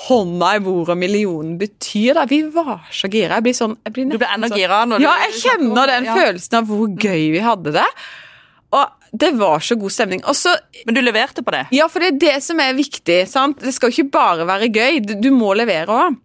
hånda 0.08 0.49
i 0.58 0.60
bordet 0.63 0.91
og 0.91 0.99
millionen 0.99 1.54
betyr. 1.60 2.17
da. 2.17 2.26
Vi 2.28 2.41
var 2.52 2.84
så 2.91 3.08
gira. 3.12 3.38
Jeg 3.39 3.45
blir 3.45 3.56
sånn, 3.58 3.78
jeg 3.88 3.95
blir 3.95 4.10
du 4.12 4.17
blir 4.19 4.34
enda 4.36 4.49
gira? 4.52 4.82
når 4.89 5.04
Ja, 5.04 5.13
jeg 5.23 5.38
kjenner 5.39 5.88
den 5.93 6.10
ja. 6.10 6.17
følelsen 6.19 6.60
av 6.60 6.67
hvor 6.67 6.89
gøy 6.99 7.30
vi 7.38 7.43
hadde 7.43 7.71
det. 7.78 7.86
Og 8.73 9.13
det 9.23 9.30
var 9.38 9.62
så 9.63 9.78
god 9.80 9.93
stemning. 9.93 10.23
Også, 10.28 10.52
Men 10.88 10.95
du 10.97 11.02
leverte 11.06 11.43
på 11.45 11.54
det? 11.54 11.67
Ja, 11.76 11.88
for 11.88 12.04
det 12.04 12.12
er 12.15 12.19
det 12.26 12.36
som 12.43 12.60
er 12.60 12.73
viktig. 12.73 13.21
sant? 13.30 13.60
Det 13.62 13.73
skal 13.76 13.91
jo 13.91 14.02
ikke 14.04 14.15
bare 14.17 14.47
være 14.49 14.71
gøy, 14.73 14.99
du 15.21 15.30
må 15.32 15.54
levere 15.56 15.88
òg. 15.88 16.17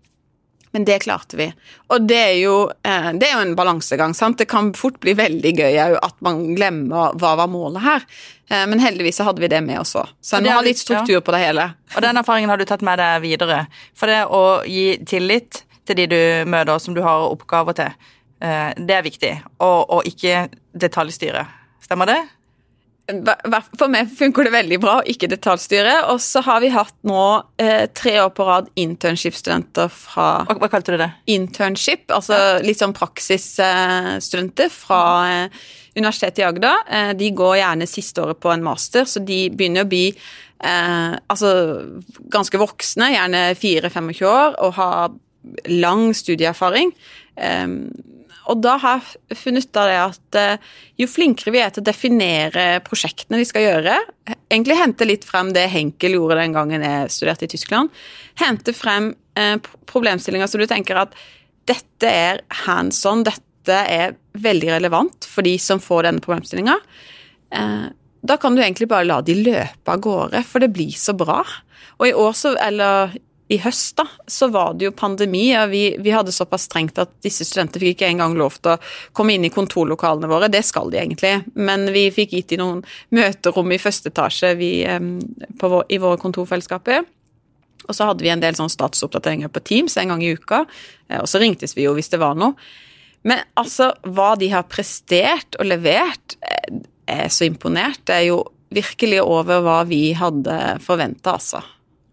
Men 0.72 0.84
det 0.84 0.98
klarte 1.04 1.38
vi. 1.38 1.46
Og 1.88 2.08
det 2.08 2.18
er 2.18 2.34
jo, 2.42 2.56
eh, 2.84 3.10
det 3.16 3.28
er 3.28 3.36
jo 3.36 3.44
en 3.46 3.54
balansegang. 3.56 4.14
sant? 4.14 4.38
Det 4.38 4.48
kan 4.48 4.72
fort 4.74 5.00
bli 5.00 5.14
veldig 5.16 5.52
gøy 5.56 5.78
at 5.96 6.16
man 6.24 6.54
glemmer 6.56 7.16
hva 7.18 7.34
var 7.40 7.48
målet 7.48 7.82
her. 7.82 8.04
Eh, 8.50 8.66
men 8.66 8.78
heldigvis 8.78 9.16
så 9.16 9.24
hadde 9.28 9.40
vi 9.40 9.48
det 9.48 9.62
med 9.64 9.80
oss 9.80 9.94
òg. 9.96 10.12
Så 10.20 10.38
en 10.38 10.44
må 10.44 10.56
ha 10.56 10.64
litt 10.64 10.80
struktur 10.80 11.20
på 11.20 11.32
det 11.32 11.42
hele. 11.46 11.70
Og 11.96 12.04
den 12.04 12.20
erfaringen 12.20 12.50
har 12.52 12.60
du 12.60 12.66
tatt 12.68 12.84
med 12.84 13.00
deg 13.00 13.22
videre. 13.24 13.66
For 13.96 14.10
det 14.10 14.24
å 14.28 14.62
gi 14.68 14.98
tillit 15.08 15.62
til 15.88 15.96
de 15.96 16.06
du 16.06 16.20
møter, 16.50 16.78
som 16.80 16.96
du 16.96 17.02
har 17.04 17.28
oppgaver 17.28 17.76
til, 17.76 18.10
eh, 18.40 18.72
det 18.76 18.98
er 18.98 19.06
viktig. 19.06 19.34
Og, 19.60 19.88
og 19.88 20.08
ikke 20.08 20.48
detaljstyre. 20.76 21.46
Stemmer 21.84 22.06
det? 22.06 22.20
For 23.08 23.88
meg 23.88 24.10
funker 24.12 24.44
det 24.44 24.52
veldig 24.52 24.78
bra 24.82 24.98
å 24.98 25.06
ikke 25.08 25.30
detaljstyre. 25.32 25.94
Og 26.12 26.20
så 26.20 26.42
har 26.44 26.60
vi 26.60 26.68
hatt 26.74 26.96
nå 27.08 27.22
eh, 27.60 27.86
tre 27.96 28.18
år 28.20 28.32
på 28.36 28.44
rad 28.44 28.68
internship-studenter 28.76 29.88
fra 29.92 30.28
hva, 30.48 30.58
hva, 30.60 30.68
kalte 30.72 30.92
du 30.92 31.00
det? 31.00 31.08
Internship, 31.32 32.10
altså 32.12 32.36
ja. 32.36 32.50
litt 32.64 32.82
sånn 32.82 32.96
praksisstudenter 32.96 34.68
fra 34.74 35.00
eh, 35.30 35.62
Universitetet 35.96 36.42
i 36.42 36.46
Agder. 36.50 36.84
Eh, 36.84 37.14
de 37.16 37.32
går 37.36 37.56
gjerne 37.62 37.88
siste 37.88 38.26
året 38.26 38.42
på 38.44 38.52
en 38.52 38.66
master, 38.66 39.08
så 39.08 39.24
de 39.24 39.40
begynner 39.56 39.86
å 39.86 39.90
bli 39.90 40.04
eh, 40.12 41.16
altså 41.16 41.54
ganske 42.28 42.60
voksne, 42.60 43.14
gjerne 43.14 43.42
4-25 43.56 44.12
år, 44.28 44.60
og 44.66 44.76
har 44.76 45.16
lang 45.72 46.10
studieerfaring. 46.12 46.92
Um, 47.38 47.88
og 48.48 48.62
da 48.64 48.76
har 48.80 49.00
jeg 49.28 49.38
funnet 49.38 49.68
ut 49.68 49.78
av 49.80 49.88
det 49.90 49.98
at 50.00 50.38
eh, 50.40 50.68
jo 51.02 51.08
flinkere 51.10 51.52
vi 51.52 51.60
er 51.62 51.72
til 51.74 51.84
å 51.84 51.88
definere 51.88 52.66
prosjektene 52.86 53.40
vi 53.40 53.48
skal 53.48 53.66
gjøre, 53.66 53.98
egentlig 54.48 54.78
hente 54.80 55.08
litt 55.08 55.26
frem 55.28 55.52
det 55.56 55.66
Henkel 55.72 56.16
gjorde 56.16 56.40
den 56.40 56.56
gangen 56.56 56.84
jeg 56.84 57.12
studerte 57.12 57.48
i 57.48 57.52
Tyskland, 57.52 57.92
hente 58.40 58.74
frem 58.76 59.12
eh, 59.38 59.56
problemstillinger 59.90 60.50
som 60.50 60.62
du 60.62 60.68
tenker 60.70 61.02
at 61.04 61.14
dette 61.68 62.08
er 62.08 62.42
hands 62.64 63.02
on, 63.08 63.26
dette 63.28 63.76
er 63.76 64.16
veldig 64.40 64.72
relevant 64.78 65.28
for 65.28 65.44
de 65.44 65.58
som 65.60 65.82
får 65.82 66.08
denne 66.08 66.24
problemstillinga. 66.24 66.78
eh, 67.52 67.88
da 68.28 68.36
kan 68.40 68.56
du 68.56 68.62
egentlig 68.62 68.88
bare 68.90 69.06
la 69.06 69.20
de 69.22 69.36
løpe 69.36 69.92
av 69.92 70.00
gårde, 70.02 70.42
for 70.48 70.64
det 70.64 70.72
blir 70.74 70.94
så 70.96 71.14
bra. 71.14 71.42
Og 72.00 72.08
i 72.08 72.16
år 72.16 72.34
så, 72.36 72.56
eller 72.58 73.14
i 73.48 73.56
høst, 73.62 73.96
da, 73.96 74.04
så 74.28 74.50
var 74.52 74.74
det 74.76 74.84
jo 74.84 74.94
pandemi, 74.96 75.46
og 75.56 75.70
vi, 75.72 75.82
vi 76.04 76.12
hadde 76.12 76.34
såpass 76.34 76.66
strengt 76.68 76.98
at 77.00 77.14
disse 77.24 77.46
studentene 77.48 77.80
fikk 77.80 77.94
ikke 77.96 78.10
engang 78.12 78.34
lov 78.36 78.58
til 78.60 78.74
å 78.74 78.80
komme 79.16 79.36
inn 79.36 79.46
i 79.48 79.52
kontorlokalene 79.52 80.28
våre. 80.28 80.50
Det 80.52 80.60
skal 80.68 80.92
de 80.92 81.00
egentlig, 81.00 81.32
men 81.56 81.88
vi 81.94 82.08
fikk 82.12 82.34
gitt 82.36 82.52
dem 82.52 82.60
noen 82.60 82.82
møterom 83.16 83.72
i 83.72 83.80
første 83.80 84.12
etasje 84.12 84.52
vi, 84.58 84.72
vår, 85.62 85.86
i 85.88 86.00
våre 86.02 86.20
kontorfellesskaper. 86.20 87.06
Og 87.88 87.96
så 87.96 88.10
hadde 88.10 88.26
vi 88.26 88.32
en 88.34 88.42
del 88.44 88.58
sånn 88.58 88.72
statsoppdateringer 88.72 89.48
på 89.52 89.64
Teams 89.64 89.96
en 89.96 90.12
gang 90.12 90.24
i 90.24 90.34
uka, 90.36 90.66
eh, 91.08 91.22
og 91.22 91.28
så 91.30 91.40
ringtes 91.40 91.72
vi 91.78 91.86
jo 91.86 91.96
hvis 91.96 92.12
det 92.12 92.20
var 92.20 92.36
noe. 92.36 92.52
Men 93.24 93.40
altså, 93.58 93.94
hva 94.04 94.34
de 94.38 94.50
har 94.52 94.68
prestert 94.68 95.56
og 95.56 95.70
levert, 95.72 96.36
eh, 96.44 96.84
er 97.08 97.32
så 97.32 97.48
imponert. 97.48 98.04
Det 98.04 98.12
er 98.14 98.26
jo 98.28 98.42
virkelig 98.76 99.22
over 99.24 99.64
hva 99.64 99.80
vi 99.88 100.12
hadde 100.12 100.76
forventa, 100.84 101.38
altså. 101.38 101.64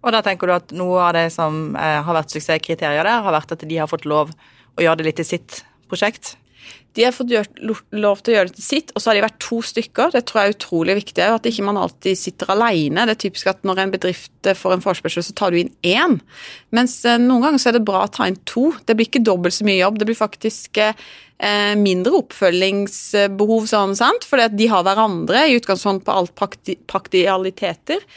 Og 0.06 0.14
da 0.14 0.22
tenker 0.26 0.48
du 0.48 0.56
at 0.56 0.74
noe 0.78 1.02
av 1.08 1.16
det 1.18 1.28
som 1.34 1.74
eh, 1.74 2.00
har 2.06 2.18
vært 2.20 2.34
suksesskriterier 2.36 3.04
der, 3.06 3.26
har 3.26 3.36
vært 3.36 3.56
at 3.58 3.66
de 3.66 3.82
har 3.82 3.90
fått 3.90 4.06
lov 4.10 4.34
å 4.76 4.84
gjøre 4.84 5.02
det 5.02 5.10
litt 5.10 5.22
til 5.24 5.32
sitt 5.34 5.64
prosjekt? 5.90 6.36
De 6.96 7.04
har 7.04 7.12
fått 7.12 7.34
lov 7.92 8.22
til 8.24 8.32
å 8.32 8.36
gjøre 8.38 8.50
det 8.50 8.56
til 8.56 8.64
sitt, 8.64 8.92
og 8.96 9.04
så 9.04 9.10
har 9.10 9.18
de 9.18 9.24
vært 9.26 9.42
to 9.44 9.58
stykker. 9.68 10.14
Det 10.14 10.22
tror 10.30 10.40
jeg 10.40 10.48
er 10.48 10.54
utrolig 10.56 10.96
viktig. 11.02 11.26
At 11.28 11.48
ikke 11.50 11.66
man 11.68 11.80
alltid 11.82 12.16
sitter 12.16 12.54
alene. 12.54 13.04
Det 13.10 13.18
er 13.18 13.22
typisk 13.26 13.50
at 13.52 13.66
når 13.68 13.82
en 13.84 13.92
bedrift 13.92 14.50
får 14.62 14.78
en 14.78 14.84
forespørsel, 14.86 15.26
så 15.26 15.36
tar 15.36 15.52
du 15.52 15.60
inn 15.60 15.74
én. 15.84 16.16
Mens 16.76 16.96
eh, 17.04 17.20
noen 17.20 17.44
ganger 17.44 17.62
så 17.62 17.74
er 17.74 17.78
det 17.78 17.84
bra 17.90 18.06
å 18.06 18.14
ta 18.16 18.30
inn 18.30 18.40
to. 18.48 18.70
Det 18.88 18.96
blir 18.96 19.10
ikke 19.10 19.26
dobbelt 19.28 19.58
så 19.58 19.68
mye 19.68 19.82
jobb. 19.82 20.00
Det 20.00 20.08
blir 20.08 20.20
faktisk 20.22 20.80
eh, 20.86 20.96
mindre 21.82 22.22
oppfølgingsbehov, 22.22 23.68
sånn, 23.74 23.98
sant? 24.00 24.30
fordi 24.30 24.48
de 24.56 24.72
har 24.72 24.88
hverandre 24.88 25.50
i 25.50 25.60
utgangspunkt 25.60 26.08
på 26.08 26.16
alt 26.16 26.36
prakti 26.40 26.78
praktialiteter. 26.88 28.08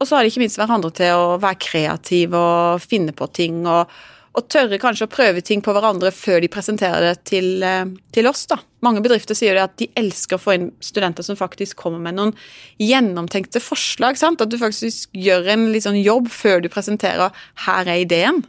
Og 0.00 0.08
så 0.08 0.16
har 0.16 0.24
de 0.24 0.32
ikke 0.32 0.40
minst 0.40 0.56
hverandre 0.56 0.90
til 0.96 1.12
å 1.12 1.36
være 1.40 1.60
kreative 1.60 2.40
og 2.40 2.80
finne 2.80 3.12
på 3.16 3.28
ting. 3.36 3.66
og, 3.68 3.90
og 4.30 4.46
tørre 4.46 4.78
kanskje 4.78 5.08
å 5.08 5.10
prøve 5.10 5.42
ting 5.44 5.60
på 5.60 5.72
hverandre 5.74 6.12
før 6.14 6.40
de 6.40 6.48
presenterer 6.52 7.02
det 7.02 7.24
til, 7.28 7.62
eh, 7.66 7.84
til 8.14 8.28
oss. 8.30 8.46
da. 8.46 8.56
Mange 8.80 9.02
bedrifter 9.02 9.34
sier 9.34 9.58
at 9.60 9.76
de 9.76 9.90
elsker 9.96 10.38
å 10.38 10.40
få 10.40 10.54
inn 10.54 10.70
studenter 10.80 11.26
som 11.26 11.36
faktisk 11.36 11.76
kommer 11.76 11.98
med 11.98 12.14
noen 12.14 12.32
gjennomtenkte 12.78 13.60
forslag. 13.60 14.16
sant? 14.16 14.40
At 14.40 14.48
du 14.48 14.56
faktisk 14.56 15.10
gjør 15.12 15.48
en 15.48 15.66
sånn 15.74 16.02
jobb 16.02 16.28
før 16.28 16.62
du 16.62 16.68
presenterer 16.68 17.32
'her 17.66 17.88
er 17.88 18.04
ideen'. 18.06 18.44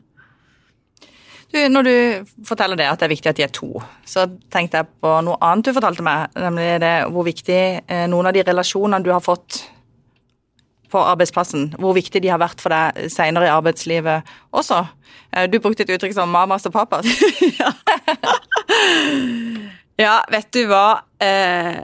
Når 1.52 1.84
du 1.84 2.26
forteller 2.46 2.78
det 2.78 2.88
at 2.88 3.00
det 3.00 3.06
er 3.06 3.16
viktig 3.16 3.30
at 3.30 3.36
de 3.36 3.44
er 3.44 3.52
to, 3.52 3.84
så 4.06 4.24
tenkte 4.50 4.80
jeg 4.80 4.88
på 5.04 5.22
noe 5.22 5.36
annet 5.42 5.66
du 5.66 5.74
fortalte 5.74 6.02
meg, 6.02 6.30
nemlig 6.34 6.80
det 6.80 7.12
hvor 7.12 7.26
viktig 7.28 7.84
eh, 7.90 8.08
noen 8.08 8.28
av 8.28 8.34
de 8.34 8.44
relasjonene 8.44 9.04
du 9.04 9.12
har 9.12 9.20
fått 9.20 9.66
på 10.92 11.02
arbeidsplassen, 11.02 11.72
hvor 11.80 11.96
viktig 11.98 12.22
de 12.24 12.32
har 12.32 12.42
vært 12.42 12.62
for 12.64 12.74
deg 12.74 13.12
senere 13.14 13.48
i 13.48 13.54
arbeidslivet 13.54 14.28
også. 14.56 14.84
Eh, 15.32 15.48
du 15.52 15.60
brukte 15.60 15.86
et 15.86 15.94
uttrykk 15.96 16.16
som 16.18 16.30
'mamas 16.30 16.68
og 16.68 16.76
papas'. 16.76 17.08
ja. 20.04 20.20
vet 20.32 20.54
du 20.54 20.66
hva. 20.68 21.02
Eh, 21.20 21.82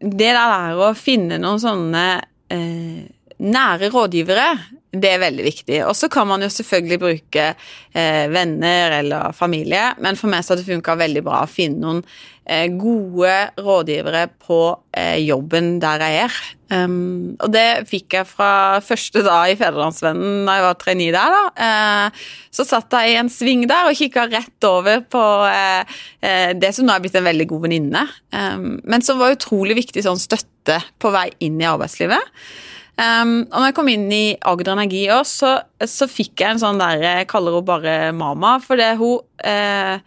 det 0.00 0.32
der 0.32 0.78
å 0.78 0.94
finne 0.94 1.38
noen 1.42 1.60
sånne 1.60 2.04
eh, 2.54 3.02
nære 3.38 3.92
rådgivere 3.94 4.50
det 4.88 5.10
er 5.12 5.20
veldig 5.20 5.44
viktig. 5.44 5.78
Og 5.84 5.94
så 5.96 6.08
kan 6.12 6.28
man 6.30 6.42
jo 6.42 6.48
selvfølgelig 6.52 6.98
bruke 7.02 7.44
eh, 7.52 8.24
venner 8.32 8.98
eller 9.02 9.36
familie, 9.36 9.92
men 10.00 10.16
for 10.16 10.32
meg 10.32 10.44
så 10.44 10.54
har 10.54 10.62
det 10.62 10.68
funka 10.68 10.96
veldig 10.98 11.24
bra 11.26 11.42
å 11.44 11.50
finne 11.50 11.82
noen 11.82 11.98
eh, 12.48 12.70
gode 12.72 13.34
rådgivere 13.60 14.22
på 14.46 14.62
eh, 14.96 15.18
jobben 15.26 15.76
der 15.82 16.04
jeg 16.06 16.22
er. 16.28 16.38
Um, 16.68 17.32
og 17.40 17.48
det 17.52 17.88
fikk 17.88 18.12
jeg 18.18 18.28
fra 18.28 18.76
første 18.84 19.22
dag 19.24 19.48
i 19.48 19.56
Federlandsvennen 19.56 20.42
da 20.44 20.56
jeg 20.58 20.64
var 20.66 20.78
trainee 20.80 21.14
der. 21.14 21.36
da. 21.36 21.66
Eh, 21.68 22.24
så 22.52 22.64
satt 22.68 22.96
jeg 22.96 23.12
i 23.12 23.18
en 23.20 23.32
sving 23.32 23.66
der 23.68 23.90
og 23.90 23.96
kikka 23.96 24.24
rett 24.32 24.68
over 24.68 25.04
på 25.04 25.24
eh, 25.48 25.98
eh, 26.24 26.54
det 26.56 26.72
som 26.76 26.88
nå 26.88 26.96
er 26.96 27.04
blitt 27.04 27.16
en 27.20 27.28
veldig 27.28 27.48
god 27.52 27.68
venninne, 27.68 28.06
um, 28.32 28.70
men 28.88 29.04
som 29.04 29.20
var 29.20 29.36
utrolig 29.36 29.76
viktig 29.82 30.04
sånn 30.04 30.20
støtte 30.20 30.80
på 31.00 31.12
vei 31.12 31.28
inn 31.44 31.60
i 31.60 31.68
arbeidslivet. 31.68 32.40
Um, 32.98 33.44
og 33.52 33.60
når 33.60 33.68
jeg 33.68 33.74
kom 33.76 33.88
inn 33.92 34.08
i 34.10 34.24
Agder 34.50 34.72
Energi 34.72 35.04
også, 35.14 35.52
så, 35.78 35.86
så 35.86 36.06
fikk 36.10 36.42
jeg 36.42 36.56
en 36.56 36.58
sånn 36.58 36.80
der 36.80 36.98
Jeg 36.98 37.28
kaller 37.30 37.54
henne 37.54 37.68
bare 37.68 37.92
Mama, 38.10 38.56
for 38.58 38.80
det 38.80 38.88
er 38.88 38.96
hun 38.98 39.20
eh, 39.46 40.00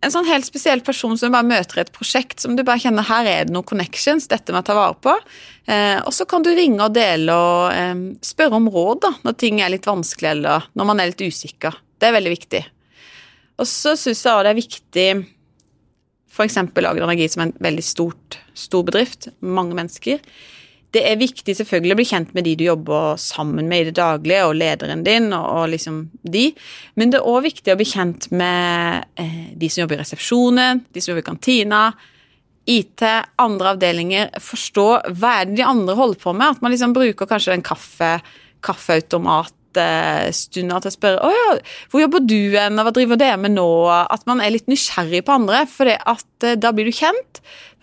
En 0.00 0.14
sånn 0.14 0.30
helt 0.30 0.48
spesiell 0.48 0.80
person 0.86 1.18
som 1.20 1.34
bare 1.34 1.44
møter 1.44 1.82
et 1.82 1.92
prosjekt 1.92 2.40
som 2.40 2.56
du 2.56 2.62
bare 2.64 2.80
kjenner 2.80 3.04
her 3.10 3.28
er 3.28 3.44
det 3.44 3.52
noen 3.52 3.68
connections, 3.68 4.30
dette 4.30 4.52
må 4.52 4.62
jeg 4.62 4.68
ta 4.70 4.76
vare 4.76 4.96
på. 5.04 5.14
Eh, 5.68 6.00
og 6.00 6.12
så 6.16 6.24
kan 6.28 6.44
du 6.44 6.50
ringe 6.56 6.80
og 6.84 6.96
dele 6.96 7.36
og 7.36 7.76
eh, 7.76 8.02
spørre 8.24 8.60
om 8.60 8.72
råd 8.72 9.04
da, 9.04 9.12
når 9.28 9.38
ting 9.44 9.60
er 9.60 9.72
litt 9.72 9.88
vanskelig 9.88 10.32
eller 10.32 10.68
når 10.72 10.90
man 10.90 11.04
er 11.04 11.12
litt 11.12 11.24
usikker. 11.24 11.76
Det 12.00 12.08
er 12.08 12.16
veldig 12.16 12.34
viktig. 12.38 12.64
Og 13.60 13.68
så 13.68 13.96
syns 14.00 14.24
jeg 14.24 14.32
også 14.32 14.44
det 14.44 14.52
er 14.54 14.60
viktig 14.62 15.08
f.eks. 16.34 16.60
Agder 16.64 17.04
Energi 17.04 17.28
som 17.32 17.44
er 17.44 17.52
en 17.52 17.56
veldig 17.68 17.84
stort, 17.84 18.40
stor 18.56 18.84
bedrift, 18.88 19.28
mange 19.40 19.76
mennesker 19.76 20.24
det 20.94 21.02
er 21.08 21.20
viktig 21.20 21.56
selvfølgelig 21.58 21.94
å 21.94 21.98
bli 21.98 22.06
kjent 22.08 22.34
med 22.36 22.46
de 22.46 22.54
du 22.58 22.64
jobber 22.68 23.18
sammen 23.20 23.68
med 23.70 23.82
i 23.82 23.88
det 23.90 23.96
daglige, 23.98 24.46
og 24.46 24.58
lederen 24.60 25.04
din 25.06 25.26
og, 25.32 25.44
og 25.44 25.70
liksom 25.74 25.96
de, 26.22 26.46
men 26.98 27.12
det 27.12 27.20
er 27.20 27.30
òg 27.30 27.46
viktig 27.48 27.74
å 27.74 27.80
bli 27.80 27.88
kjent 27.88 28.22
med 28.34 29.08
eh, 29.20 29.40
de 29.58 29.70
som 29.70 29.84
jobber 29.84 29.98
i 29.98 30.04
resepsjonen, 30.04 30.84
de 30.94 31.02
som 31.02 31.12
jobber 31.12 31.24
i 31.24 31.30
kantina, 31.32 31.80
IT, 32.70 33.02
andre 33.42 33.74
avdelinger. 33.74 34.30
Forstå 34.40 34.86
hva 35.18 35.30
er 35.40 35.50
det 35.50 35.58
de 35.58 35.68
andre 35.68 35.98
holder 35.98 36.18
på 36.22 36.30
med. 36.32 36.54
At 36.54 36.62
man 36.64 36.72
liksom 36.72 36.96
bruker 36.96 37.28
kanskje 37.28 37.52
den 37.52 37.66
kaffe, 37.66 38.12
kaffeautomatstunda 38.64 40.78
til 40.80 40.90
å 40.90 40.94
spørre 40.94 41.20
å 41.20 41.28
ja, 41.34 41.48
hvor 41.92 42.04
jobber 42.04 42.20
du 42.24 42.56
hen, 42.56 42.78
og 42.78 42.84
hva 42.86 42.96
driver 42.96 43.16
dere 43.20 43.42
med 43.42 43.52
nå? 43.58 43.70
At 43.90 44.24
man 44.30 44.40
er 44.40 44.54
litt 44.54 44.70
nysgjerrig 44.70 45.22
på 45.26 45.36
andre, 45.36 45.58
for 45.68 45.84
eh, 45.92 46.56
da 46.56 46.68
blir 46.72 46.88
du 46.88 46.94
kjent 46.96 47.32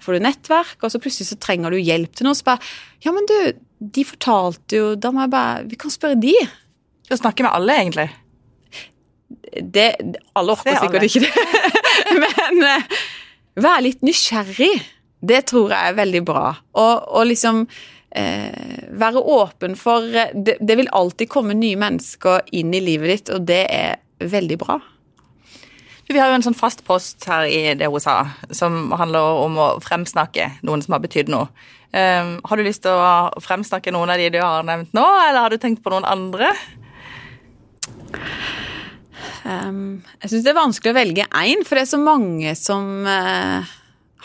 får 0.02 0.18
du 0.18 0.26
nettverk, 0.26 0.78
og 0.82 0.94
så 0.94 1.02
plutselig 1.02 1.30
så 1.30 1.38
trenger 1.42 1.74
du 1.74 1.80
hjelp 1.80 2.16
til 2.16 2.28
noe. 2.28 2.38
Så 2.38 2.48
bare 2.48 2.62
Ja, 3.06 3.14
men 3.16 3.28
du, 3.30 3.38
de 3.82 4.06
fortalte 4.06 4.78
jo 4.78 4.90
Da 5.00 5.10
må 5.14 5.24
jeg 5.24 5.34
bare 5.34 5.64
Vi 5.70 5.80
kan 5.82 5.94
spørre 5.94 6.20
de. 6.22 6.36
Du 7.10 7.16
snakker 7.18 7.48
med 7.48 7.56
alle, 7.58 7.78
egentlig? 7.82 8.10
Det 9.76 9.88
Alle 10.38 10.56
orker 10.56 10.78
sikkert 10.80 11.08
ikke 11.08 11.26
det. 11.26 11.32
men 12.24 12.62
uh, 12.68 13.00
vær 13.62 13.82
litt 13.84 14.04
nysgjerrig. 14.06 14.74
Det 15.22 15.42
tror 15.52 15.74
jeg 15.74 15.92
er 15.92 15.98
veldig 15.98 16.22
bra. 16.28 16.46
Og, 16.80 17.10
og 17.12 17.28
liksom 17.30 17.66
uh, 17.66 18.80
være 19.04 19.26
åpen 19.36 19.76
for 19.80 20.08
uh, 20.08 20.32
det, 20.34 20.58
det 20.60 20.80
vil 20.80 20.92
alltid 20.96 21.32
komme 21.32 21.58
nye 21.58 21.80
mennesker 21.80 22.48
inn 22.58 22.72
i 22.76 22.84
livet 22.84 23.12
ditt, 23.12 23.34
og 23.36 23.46
det 23.50 23.66
er 23.68 24.00
veldig 24.32 24.60
bra. 24.62 24.80
Vi 26.12 26.19
har 26.19 26.32
jo 26.32 26.39
en 26.39 26.43
sånn 26.43 26.58
fast 26.58 26.84
post 26.84 27.24
her 27.30 27.45
i 27.47 27.60
det 27.80 27.88
hun 27.88 28.04
sa, 28.04 28.17
som 28.52 28.91
handler 29.00 29.43
om 29.45 29.60
å 29.62 29.67
fremsnakke 29.84 30.50
noen 30.67 30.84
som 30.84 30.97
har 30.97 31.04
betydd 31.04 31.32
noe. 31.32 31.47
Um, 31.91 32.38
har 32.47 32.60
du 32.60 32.63
lyst 32.63 32.84
til 32.86 32.95
å 32.95 33.41
fremsnakke 33.43 33.91
noen 33.95 34.12
av 34.12 34.19
de 34.19 34.30
du 34.32 34.39
har 34.39 34.63
nevnt 34.67 34.93
nå, 34.95 35.04
eller 35.28 35.45
har 35.45 35.52
du 35.52 35.60
tenkt 35.60 35.84
på 35.84 35.91
noen 35.91 36.08
andre? 36.08 36.52
Um, 39.43 40.02
jeg 40.21 40.32
syns 40.32 40.45
det 40.45 40.52
er 40.54 40.60
vanskelig 40.60 40.93
å 40.93 41.00
velge 41.00 41.28
én, 41.41 41.63
for 41.67 41.80
det 41.80 41.86
er 41.86 41.91
så 41.93 42.02
mange 42.02 42.54
som 42.60 43.08
uh, 43.08 43.71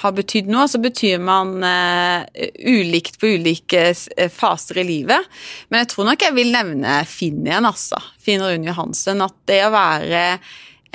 har 0.03 0.15
betydd 0.17 0.51
noe. 0.53 0.67
Så 0.71 0.83
betyr 0.83 1.23
man 1.23 1.57
uh, 1.63 2.27
ulikt 2.67 3.19
på 3.23 3.35
ulike 3.39 3.89
uh, 3.95 4.29
faser 4.33 4.83
i 4.83 4.87
livet. 4.91 5.27
Men 5.71 5.85
jeg 5.85 5.95
tror 5.95 6.11
nok 6.11 6.27
jeg 6.27 6.37
vil 6.37 6.55
nevne 6.55 7.01
Finn 7.09 7.47
igjen, 7.47 7.67
altså. 7.67 8.03
Finn 8.23 8.45
Rune 8.45 8.71
Johansen. 8.71 9.23
At 9.27 9.39
det 9.51 9.63
å 9.67 9.75
være 9.75 10.23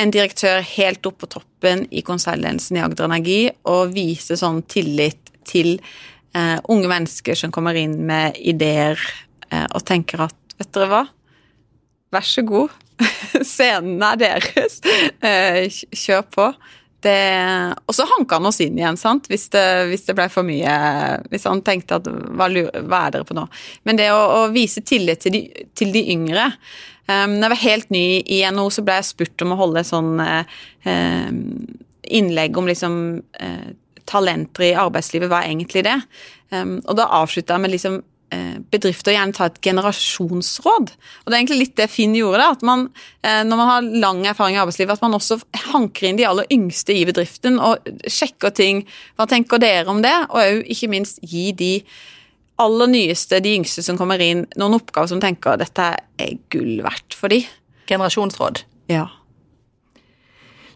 en 0.01 0.13
direktør 0.13 0.63
helt 0.65 1.05
opp 1.05 1.19
på 1.21 1.29
toppen 1.37 1.85
i 1.93 2.03
konsernledelsen 2.05 2.79
i 2.79 2.83
Agder 2.83 3.07
Energi 3.07 3.41
og 3.69 3.93
vise 3.95 4.37
sånn 4.39 4.63
tillit 4.71 5.31
til 5.47 5.75
eh, 5.77 6.57
unge 6.71 6.89
mennesker 6.89 7.37
som 7.37 7.53
kommer 7.53 7.77
inn 7.77 7.99
med 8.09 8.37
ideer 8.37 8.99
eh, 9.51 9.67
og 9.69 9.83
tenker 9.87 10.25
at 10.27 10.37
vet 10.57 10.71
dere 10.75 10.89
hva, 10.91 11.01
vær 12.13 12.27
så 12.27 12.43
god, 12.45 12.73
scenen 13.53 14.01
er 14.05 14.19
deres, 14.21 14.79
eh, 15.25 15.65
kjør 15.69 16.25
på. 16.33 16.51
Det, 17.01 17.17
og 17.89 17.95
så 17.97 18.05
hanka 18.05 18.37
han 18.37 18.45
oss 18.45 18.59
inn 18.61 18.77
igjen, 18.77 18.99
sant? 18.99 19.25
Hvis 19.31 19.47
det, 19.53 19.63
det 20.05 20.13
blei 20.13 20.27
for 20.29 20.45
mye 20.45 20.75
Hvis 21.31 21.47
han 21.49 21.63
tenkte 21.65 21.97
at 21.97 22.05
hva, 22.05 22.45
hva 22.45 22.99
er 23.07 23.15
dere 23.15 23.25
på 23.25 23.33
nå? 23.33 23.47
Men 23.89 23.97
det 23.97 24.11
å, 24.13 24.19
å 24.19 24.41
vise 24.53 24.83
tillit 24.85 25.23
til 25.25 25.33
de, 25.33 25.41
til 25.73 25.95
de 25.95 26.03
yngre 26.13 26.45
Um, 27.09 27.37
når 27.39 27.47
jeg 27.47 27.53
var 27.53 27.61
helt 27.65 27.93
ny 27.93 28.05
i 28.29 28.41
NHO, 28.53 28.67
så 28.71 28.83
ble 28.85 28.99
jeg 28.99 29.09
spurt 29.09 29.43
om 29.43 29.55
å 29.55 29.59
holde 29.59 29.83
sånn 29.87 30.21
uh, 30.21 31.31
innlegg 32.19 32.59
om 32.59 32.69
liksom 32.69 32.95
uh, 33.41 33.71
talenter 34.09 34.69
i 34.69 34.77
arbeidslivet. 34.77 35.31
Hva 35.31 35.41
er 35.41 35.51
egentlig 35.51 35.85
det? 35.87 35.97
Um, 36.53 36.77
og 36.85 36.95
da 36.99 37.09
avslutta 37.21 37.57
jeg 37.57 37.65
med 37.65 37.73
liksom 37.73 37.99
bedrifter 38.71 39.15
gjerne 39.15 39.35
ta 39.35 39.49
et 39.49 39.59
generasjonsråd. 39.65 40.93
Og 40.93 41.27
det 41.27 41.35
er 41.35 41.39
egentlig 41.39 41.59
litt 41.59 41.75
det 41.79 41.89
Finn 41.91 42.15
gjorde. 42.15 42.47
at 42.55 42.61
man, 42.61 42.89
eh, 43.23 43.43
Når 43.43 43.57
man 43.57 43.67
har 43.67 43.81
lang 43.81 44.25
erfaring 44.25 44.55
i 44.55 44.59
arbeidslivet, 44.59 44.93
at 44.93 45.01
man 45.01 45.13
også 45.13 45.41
hanker 45.73 46.07
inn 46.07 46.17
de 46.17 46.25
aller 46.25 46.45
yngste 46.51 46.95
i 46.95 47.05
bedriften 47.05 47.59
og 47.59 47.77
sjekker 48.07 48.53
ting. 48.53 48.85
Hva 49.17 49.27
tenker 49.27 49.59
dere 49.59 49.87
om 49.87 50.01
det? 50.01 50.15
Og 50.29 50.63
ikke 50.65 50.89
minst 50.89 51.19
gi 51.21 51.51
de 51.51 51.83
aller 52.59 52.87
nyeste, 52.87 53.41
de 53.41 53.55
yngste 53.57 53.83
som 53.83 53.97
kommer 53.97 54.21
inn, 54.21 54.45
noen 54.55 54.77
oppgaver 54.77 55.09
som 55.09 55.21
tenker 55.21 55.57
dette 55.57 55.95
er 56.19 56.37
gull 56.49 56.81
verdt 56.85 57.13
for 57.17 57.27
de. 57.27 57.45
Generasjonsråd. 57.87 58.63
Ja. 58.87 59.07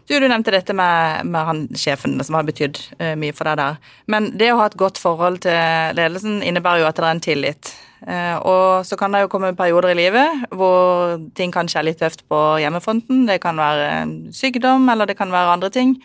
Du, 0.06 0.14
du 0.20 0.28
nevnte 0.30 0.52
dette 0.54 0.74
med, 0.76 1.26
med 1.26 1.48
han 1.48 1.62
sjefen 1.74 2.14
som 2.22 2.36
har 2.38 2.46
betydd 2.46 2.78
uh, 3.00 3.14
mye 3.18 3.34
for 3.34 3.48
deg 3.48 3.58
der. 3.58 3.78
Men 4.12 4.28
det 4.38 4.52
å 4.52 4.60
ha 4.60 4.68
et 4.70 4.78
godt 4.78 5.00
forhold 5.02 5.40
til 5.42 5.96
ledelsen 5.98 6.38
innebærer 6.46 6.84
jo 6.84 6.86
at 6.86 7.00
det 7.00 7.06
er 7.06 7.16
en 7.16 7.22
tillit. 7.24 7.72
Uh, 8.06 8.36
og 8.38 8.86
så 8.86 8.98
kan 9.00 9.10
det 9.14 9.24
jo 9.24 9.30
komme 9.32 9.54
perioder 9.58 9.90
i 9.94 9.98
livet 9.98 10.44
hvor 10.54 11.16
ting 11.34 11.50
kanskje 11.54 11.80
er 11.80 11.88
litt 11.88 11.98
tøft 12.02 12.22
på 12.30 12.38
hjemmefronten. 12.62 13.24
Det 13.26 13.40
kan 13.42 13.58
være 13.58 14.30
sykdom, 14.36 14.86
eller 14.92 15.10
det 15.10 15.18
kan 15.18 15.34
være 15.34 15.56
andre 15.56 15.72
ting. 15.74 15.96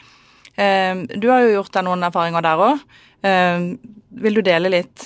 Uh, 0.57 1.05
du 1.13 1.29
har 1.29 1.45
jo 1.45 1.53
gjort 1.59 1.73
deg 1.77 1.85
noen 1.85 2.09
erfaringer 2.09 2.47
der 2.47 2.65
òg. 2.71 2.85
vil 4.23 4.33
du 4.33 4.41
dele 4.41 4.69
litt 4.73 5.03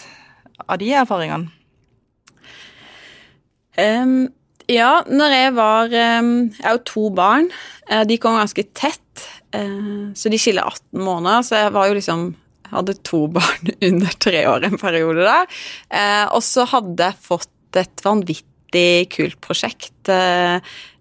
av 0.63 0.79
de 0.79 0.93
erfaringene? 0.95 1.51
Um, 3.75 4.29
ja, 4.71 5.03
når 5.05 5.35
jeg 5.35 5.53
var 5.57 5.93
ehm, 5.93 6.33
Jeg 6.55 6.65
har 6.65 6.77
jo 6.79 6.87
to 6.89 7.09
barn. 7.15 7.49
Eh, 7.89 8.05
de 8.07 8.17
kom 8.21 8.37
ganske 8.39 8.65
tett, 8.77 9.27
eh, 9.53 10.09
så 10.17 10.31
de 10.31 10.39
skiller 10.41 10.65
18 10.65 11.05
måneder. 11.05 11.45
Så 11.45 11.59
jeg 11.59 11.75
var 11.75 11.89
jo 11.89 11.99
liksom 11.99 12.25
hadde 12.71 12.97
to 13.05 13.25
barn 13.35 13.73
under 13.77 14.17
tre 14.19 14.45
år 14.49 14.65
en 14.65 14.79
periode 14.81 15.27
der. 15.27 15.47
Eh, 15.93 16.25
og 16.31 16.41
så 16.45 16.65
hadde 16.71 17.11
jeg 17.11 17.23
fått 17.27 17.79
et 17.79 18.05
vanvittig 18.05 19.07
kult 19.11 19.39
prosjekt 19.43 20.09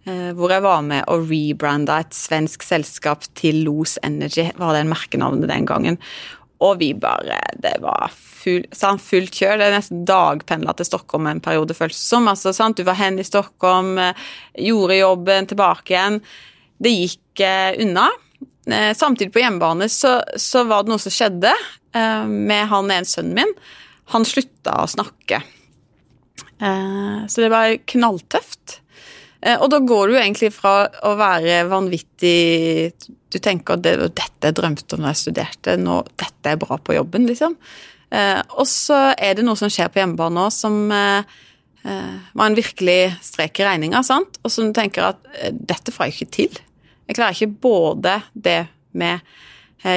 hvor 0.04 0.52
jeg 0.52 0.60
var 0.60 0.82
med 0.84 1.06
og 1.08 1.30
rebranda 1.30 1.94
et 2.02 2.12
svensk 2.12 2.60
selskap 2.66 3.22
til 3.38 3.62
Los 3.64 3.94
Energy, 4.04 4.50
var 4.60 4.74
det 4.74 4.82
en 4.82 4.90
merkenavnet 4.90 5.48
den 5.48 5.64
gangen. 5.70 5.96
Og 6.64 6.78
vi 6.80 6.92
bare 6.96 7.40
Det 7.60 7.76
var 7.82 8.12
full, 8.14 8.64
sant, 8.76 9.02
fullt 9.02 9.34
kjør. 9.34 9.58
Det 9.60 9.68
er 9.68 9.76
nesten 9.76 10.04
dagpendla 10.08 10.74
til 10.76 10.88
Stockholm 10.88 11.28
en 11.30 11.42
periode, 11.44 11.76
føltes 11.76 12.00
det 12.00 12.10
som. 12.10 12.28
Altså, 12.30 12.52
sant? 12.56 12.76
Du 12.76 12.86
var 12.86 12.98
hen 13.00 13.18
i 13.20 13.26
Stockholm, 13.26 13.96
eh, 13.98 14.26
gjorde 14.66 15.00
jobben, 15.00 15.48
tilbake 15.50 15.94
igjen. 15.94 16.20
Det 16.82 16.92
gikk 16.92 17.44
eh, 17.44 17.72
unna. 17.84 18.10
Eh, 18.66 18.92
samtidig 18.96 19.32
på 19.32 19.42
hjemmebane 19.42 19.88
så, 19.92 20.18
så, 20.40 20.64
var 20.68 20.84
det 20.84 20.94
noe 20.94 21.02
som 21.02 21.12
skjedde 21.12 21.52
eh, 21.52 22.24
med 22.28 22.68
han 22.70 22.92
ene 22.92 23.08
sønnen 23.08 23.36
min. 23.40 23.56
Han 24.12 24.28
slutta 24.28 24.78
å 24.82 24.88
snakke. 24.90 25.42
Eh, 26.60 27.18
så 27.28 27.44
det 27.44 27.50
var 27.52 27.76
knalltøft. 27.90 28.80
Eh, 29.45 29.61
og 29.61 29.68
da 29.72 29.80
går 29.84 30.11
du 30.11 30.18
egentlig 30.18 30.51
fra 30.55 30.86
å 31.05 31.14
være 31.20 31.64
vanvittig 31.68 32.92
Du 33.34 33.40
tenker 33.42 33.76
at 33.76 33.84
det, 33.84 33.97
dette 34.16 34.49
jeg 34.49 34.57
drømte 34.57 34.97
om 34.97 35.05
da 35.05 35.12
jeg 35.12 35.24
studerte, 35.24 35.76
nå, 35.80 36.01
dette 36.20 36.53
er 36.53 36.61
bra 36.61 36.78
på 36.78 36.95
jobben, 36.95 37.26
liksom. 37.26 37.57
Eh, 38.14 38.40
og 38.55 38.68
så 38.70 39.11
er 39.12 39.34
det 39.34 39.45
noe 39.47 39.59
som 39.59 39.72
skjer 39.72 39.90
på 39.90 39.99
hjemmebane 40.01 40.38
nå 40.38 40.45
som 40.55 40.76
eh, 40.95 41.40
var 41.84 42.47
en 42.47 42.57
virkelig 42.57 43.16
strek 43.26 43.59
i 43.61 43.66
regninga, 43.66 44.05
sant? 44.07 44.38
og 44.40 44.53
som 44.53 44.70
du 44.70 44.76
tenker 44.76 45.11
at 45.11 45.26
dette 45.53 45.92
får 45.92 46.07
jeg 46.07 46.14
ikke 46.14 46.36
til. 46.36 46.61
Jeg 47.11 47.18
klarer 47.18 47.36
ikke 47.36 47.59
både 47.66 48.14
det 48.32 48.62
med 48.97 49.20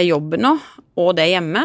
jobben 0.03 0.43
nå 0.43 0.57
og 0.99 1.13
det 1.15 1.29
hjemme. 1.29 1.61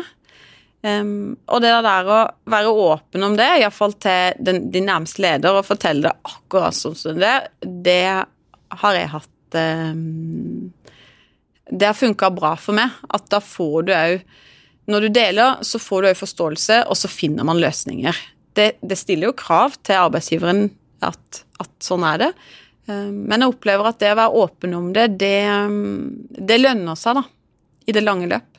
Um, 0.83 1.37
og 1.47 1.61
det 1.63 1.71
der 1.85 2.09
å 2.11 2.21
være 2.51 2.71
åpen 2.75 3.23
om 3.23 3.37
det, 3.39 3.47
iallfall 3.61 3.93
til 4.03 4.39
den, 4.43 4.65
din 4.75 4.89
nærmeste 4.91 5.23
leder, 5.23 5.55
og 5.55 5.69
fortelle 5.69 6.09
det 6.09 6.15
akkurat 6.27 6.75
sånn 6.75 6.97
som 6.99 7.21
det, 7.23 7.35
det 7.63 8.07
har 8.83 8.99
jeg 8.99 9.13
hatt 9.13 9.59
um, 9.95 10.73
Det 11.71 11.87
har 11.87 11.95
funka 11.95 12.33
bra 12.35 12.57
for 12.59 12.75
meg. 12.75 12.99
At 13.15 13.31
da 13.31 13.39
får 13.39 13.87
du 13.87 13.95
òg 13.95 14.25
Når 14.91 15.07
du 15.07 15.09
deler, 15.15 15.63
så 15.63 15.79
får 15.79 16.03
du 16.03 16.11
òg 16.11 16.19
forståelse, 16.19 16.83
og 16.91 16.99
så 16.99 17.09
finner 17.09 17.47
man 17.47 17.63
løsninger. 17.63 18.19
Det, 18.53 18.73
det, 18.83 18.99
stiller 18.99 19.31
jo 19.31 19.39
krav 19.39 19.79
til 19.87 20.01
arbeidsgiveren 20.01 20.67
at, 21.07 21.45
at 21.63 21.71
sånn 21.81 22.03
er 22.09 22.25
det. 22.25 22.33
Um, 22.91 23.23
men 23.31 23.39
jeg 23.39 23.55
opplever 23.55 23.93
at 23.93 24.03
det 24.03 24.11
å 24.17 24.19
være 24.19 24.43
åpen 24.43 24.75
om 24.75 24.91
det, 24.97 25.13
det, 25.23 25.37
det 26.43 26.59
lønner 26.59 26.99
seg, 26.99 27.23
da. 27.23 27.29
I 27.87 27.95
det 27.95 28.03
lange 28.03 28.27
løp. 28.31 28.52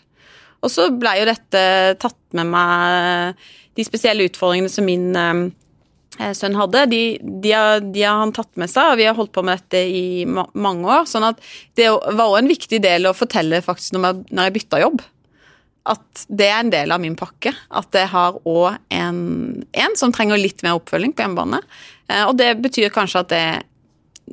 Og 0.64 0.72
så 0.72 0.88
blei 0.95 1.20
jo 1.22 1.28
dette 1.30 1.64
tatt 2.01 2.20
med 2.38 2.49
meg 2.53 3.43
De 3.78 3.86
spesielle 3.86 4.28
utfordringene 4.30 4.72
som 4.72 4.86
min 4.88 5.09
eh, 5.18 6.34
sønn 6.38 6.57
hadde, 6.59 6.86
de, 6.91 7.01
de, 7.22 7.53
har, 7.55 7.80
de, 7.82 8.03
har, 8.05 8.20
han 8.22 8.34
tatt 8.36 8.51
med 8.61 8.70
seg, 8.70 8.91
og 8.91 8.99
vi 8.99 9.07
har 9.09 9.18
holdt 9.18 9.34
på 9.34 9.41
med 9.45 9.57
dette 9.57 9.82
i 9.89 10.28
ma 10.30 10.45
mange 10.53 10.86
år. 10.86 11.07
sånn 11.09 11.26
at 11.26 11.41
det 11.80 11.89
var 11.89 12.28
òg 12.28 12.38
en 12.43 12.51
viktig 12.51 12.80
del 12.84 13.09
å 13.09 13.16
fortelle 13.18 13.64
faktisk 13.66 13.95
når 13.95 14.05
jeg, 14.05 14.22
når 14.30 14.47
jeg 14.47 14.55
bytta 14.59 14.82
jobb. 14.84 15.01
At 15.89 16.24
det 16.30 16.47
er 16.47 16.61
en 16.61 16.72
del 16.72 16.93
av 16.95 17.01
min 17.03 17.18
pakke. 17.20 17.51
At 17.74 17.97
jeg 17.97 18.07
har 18.14 18.38
òg 18.47 18.78
en, 18.93 19.20
en, 19.74 19.97
som 19.99 20.14
trenger 20.16 20.39
litt 20.39 20.61
mer 20.64 20.78
oppfølging 20.78 21.11
på 21.18 21.26
hjemmebane. 21.26 21.59
Eh, 22.07 22.24
og 22.28 22.38
det 22.39 22.53
betyr 22.64 22.93
kanskje 22.93 23.26
at 23.26 23.34
det 23.34 23.45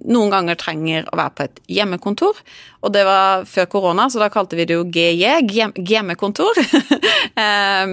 noen 0.09 0.33
ganger 0.33 0.57
trenger 0.59 1.09
å 1.11 1.19
være 1.19 1.35
på 1.37 1.45
et 1.47 1.61
hjemmekontor. 1.77 2.39
Og 2.81 2.93
det 2.95 3.03
var 3.05 3.45
før 3.49 3.69
korona, 3.73 4.07
så 4.11 4.23
da 4.23 4.31
kalte 4.33 4.57
vi 4.59 4.67
det 4.69 4.79
jo 4.79 4.87
GJ, 4.89 5.75
hjemmekontor. 5.77 6.61
Ehm, 7.41 7.93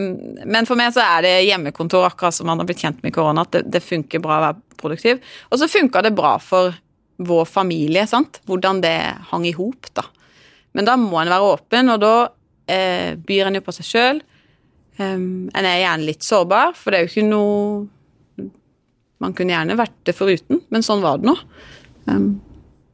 men 0.49 0.66
for 0.68 0.80
meg 0.80 0.93
så 0.95 1.03
er 1.03 1.24
det 1.24 1.34
hjemmekontor, 1.45 2.08
akkurat 2.08 2.36
som 2.36 2.47
man 2.49 2.60
har 2.60 2.68
blitt 2.68 2.82
kjent 2.82 3.03
med 3.05 3.14
korona, 3.16 3.43
at 3.45 3.60
det, 3.70 3.84
funker 3.84 4.22
bra 4.24 4.38
å 4.38 4.43
være 4.43 4.80
produktiv. 4.80 5.20
Og 5.51 5.60
så 5.62 5.70
funka 5.72 6.01
det 6.03 6.14
bra 6.18 6.34
for 6.41 6.76
vår 7.28 7.45
familie, 7.49 8.05
sant. 8.10 8.41
Hvordan 8.49 8.82
det 8.84 8.95
hang 9.30 9.45
i 9.47 9.53
hop, 9.55 9.91
da. 9.95 10.05
Men 10.76 10.88
da 10.89 10.97
må 10.99 11.22
en 11.22 11.32
være 11.32 11.51
åpen, 11.53 11.93
og 11.93 12.01
da 12.01 12.16
eh, 12.72 13.14
byr 13.20 13.49
en 13.49 13.60
jo 13.60 13.64
på 13.66 13.76
seg 13.78 13.89
sjøl. 13.91 14.24
Um, 14.97 15.05
ehm, 15.05 15.30
en 15.53 15.70
er 15.70 15.84
gjerne 15.84 16.10
litt 16.10 16.26
sårbar, 16.26 16.76
for 16.78 16.91
det 16.91 16.99
er 16.99 17.05
jo 17.05 17.14
ikke 17.14 17.30
noe 17.30 17.86
Man 19.18 19.34
kunne 19.34 19.49
gjerne 19.49 19.74
vært 19.80 19.95
det 20.05 20.14
foruten, 20.14 20.60
men 20.70 20.84
sånn 20.86 20.99
var 21.01 21.18
det 21.18 21.26
nå. 21.26 21.34
Um, 22.08 22.38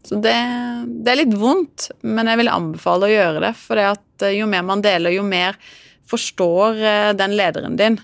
så 0.03 0.15
det, 0.19 0.35
det, 0.85 1.11
er 1.11 1.19
litt 1.21 1.35
vondt, 1.39 1.87
men 2.03 2.27
jeg 2.27 2.41
vil 2.41 2.51
anbefale 2.51 3.07
å 3.07 3.13
gjøre 3.13 3.43
det. 3.45 3.53
For 3.55 3.79
eh, 3.79 4.33
jo 4.35 4.47
mer 4.51 4.65
man 4.67 4.83
deler, 4.83 5.15
jo 5.15 5.23
mer 5.25 5.57
forstår 6.11 6.81
eh, 6.83 7.11
den 7.17 7.35
lederen 7.39 7.77
din. 7.79 7.97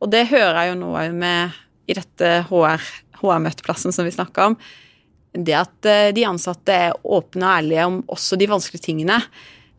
Og 0.00 0.10
det 0.12 0.28
hører 0.32 0.62
jeg 0.62 0.72
jo 0.72 0.78
nå 0.80 0.92
med 1.18 1.58
i 1.88 1.96
dette 1.98 2.32
HR, 2.48 2.84
HR-møteplassen 3.20 3.92
som 3.92 4.08
vi 4.08 4.14
snakka 4.14 4.50
om. 4.50 4.56
Det 5.36 5.56
at 5.58 5.88
eh, 5.90 6.08
de 6.16 6.24
ansatte 6.28 6.78
er 6.88 6.96
åpne 7.04 7.44
og 7.44 7.58
ærlige 7.58 7.88
om 7.90 8.00
også 8.16 8.40
de 8.40 8.48
vanskelige 8.50 8.88
tingene. 8.88 9.20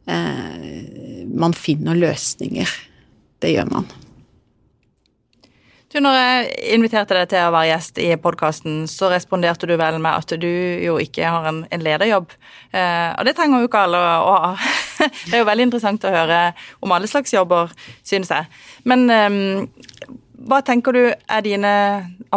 Man 0.10 1.54
finner 1.54 1.98
løsninger. 1.98 2.72
Det 3.38 3.52
gjør 3.54 3.68
man. 3.70 3.90
Du, 5.90 5.98
når 6.06 6.14
jeg 6.14 6.50
inviterte 6.76 7.16
deg 7.18 7.32
til 7.32 7.48
å 7.48 7.54
være 7.56 7.72
gjest 7.72 7.98
i 8.04 8.12
podkasten, 8.22 8.84
så 8.86 9.08
responderte 9.10 9.66
du 9.66 9.74
vel 9.74 9.96
med 9.98 10.12
at 10.22 10.36
du 10.38 10.50
jo 10.86 11.00
ikke 11.02 11.26
har 11.26 11.48
en, 11.50 11.64
en 11.66 11.82
lederjobb. 11.82 12.36
Eh, 12.70 13.08
og 13.16 13.26
det 13.26 13.34
trenger 13.40 13.64
jo 13.64 13.70
ikke 13.72 13.82
alle 13.88 13.98
å 13.98 14.36
ha. 14.36 14.52
det 15.32 15.34
er 15.34 15.42
jo 15.42 15.48
veldig 15.50 15.66
interessant 15.66 16.06
å 16.06 16.14
høre 16.14 16.38
om 16.86 16.94
alle 16.94 17.10
slags 17.10 17.34
jobber, 17.34 17.74
synes 18.06 18.30
jeg. 18.30 18.46
Men 18.86 19.10
eh, 19.10 19.40
hva 20.46 20.62
tenker 20.62 20.94
du 20.94 21.02
er 21.10 21.46
dine 21.48 21.74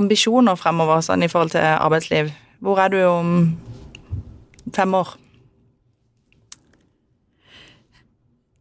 ambisjoner 0.01 0.57
fremover 0.57 1.05
sånn 1.05 1.27
i 1.27 1.29
forhold 1.29 1.53
til 1.53 1.69
arbeidsliv? 1.75 2.33
Hvor 2.65 2.81
er 2.81 2.97
du 2.97 3.03
om 3.05 3.37
fem 4.73 4.97
år? 4.97 5.13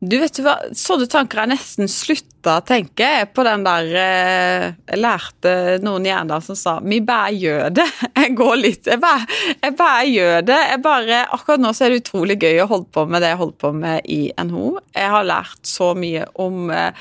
Du 0.02 0.16
vet 0.18 0.40
hva, 0.42 0.56
Sånne 0.74 1.06
tanker 1.10 1.44
jeg 1.44 1.52
nesten 1.52 1.90
slutta 1.92 2.56
å 2.58 2.64
tenke 2.66 3.08
på 3.36 3.44
den 3.46 3.62
der 3.68 3.90
eh, 4.02 4.64
Jeg 4.88 4.98
lærte 4.98 5.52
noen 5.86 6.08
i 6.10 6.14
som 6.42 6.58
sa 6.58 6.80
'vi 6.82 6.98
bare 7.06 7.36
gjør 7.38 7.68
det'. 7.70 8.00
Jeg 8.22 8.36
går 8.40 8.56
litt 8.58 8.88
Jeg 8.90 9.00
bare, 9.02 9.28
jeg 9.62 9.76
bare 9.78 10.06
gjør 10.10 10.42
det. 10.48 10.60
Jeg 10.72 10.82
bare, 10.82 11.20
akkurat 11.30 11.62
nå 11.62 11.74
så 11.74 11.86
er 11.86 11.90
det 11.94 12.02
utrolig 12.02 12.40
gøy 12.42 12.64
å 12.64 12.70
holde 12.72 12.90
på 12.90 13.06
med 13.06 13.22
det 13.22 13.30
jeg 13.30 13.42
holder 13.42 13.60
på 13.62 13.72
med 13.78 14.10
i 14.10 14.22
NHO. 14.42 14.80
Jeg 14.96 15.10
har 15.14 15.24
lært 15.24 15.70
så 15.70 15.94
mye 15.94 16.26
om 16.42 16.72
eh, 16.74 16.98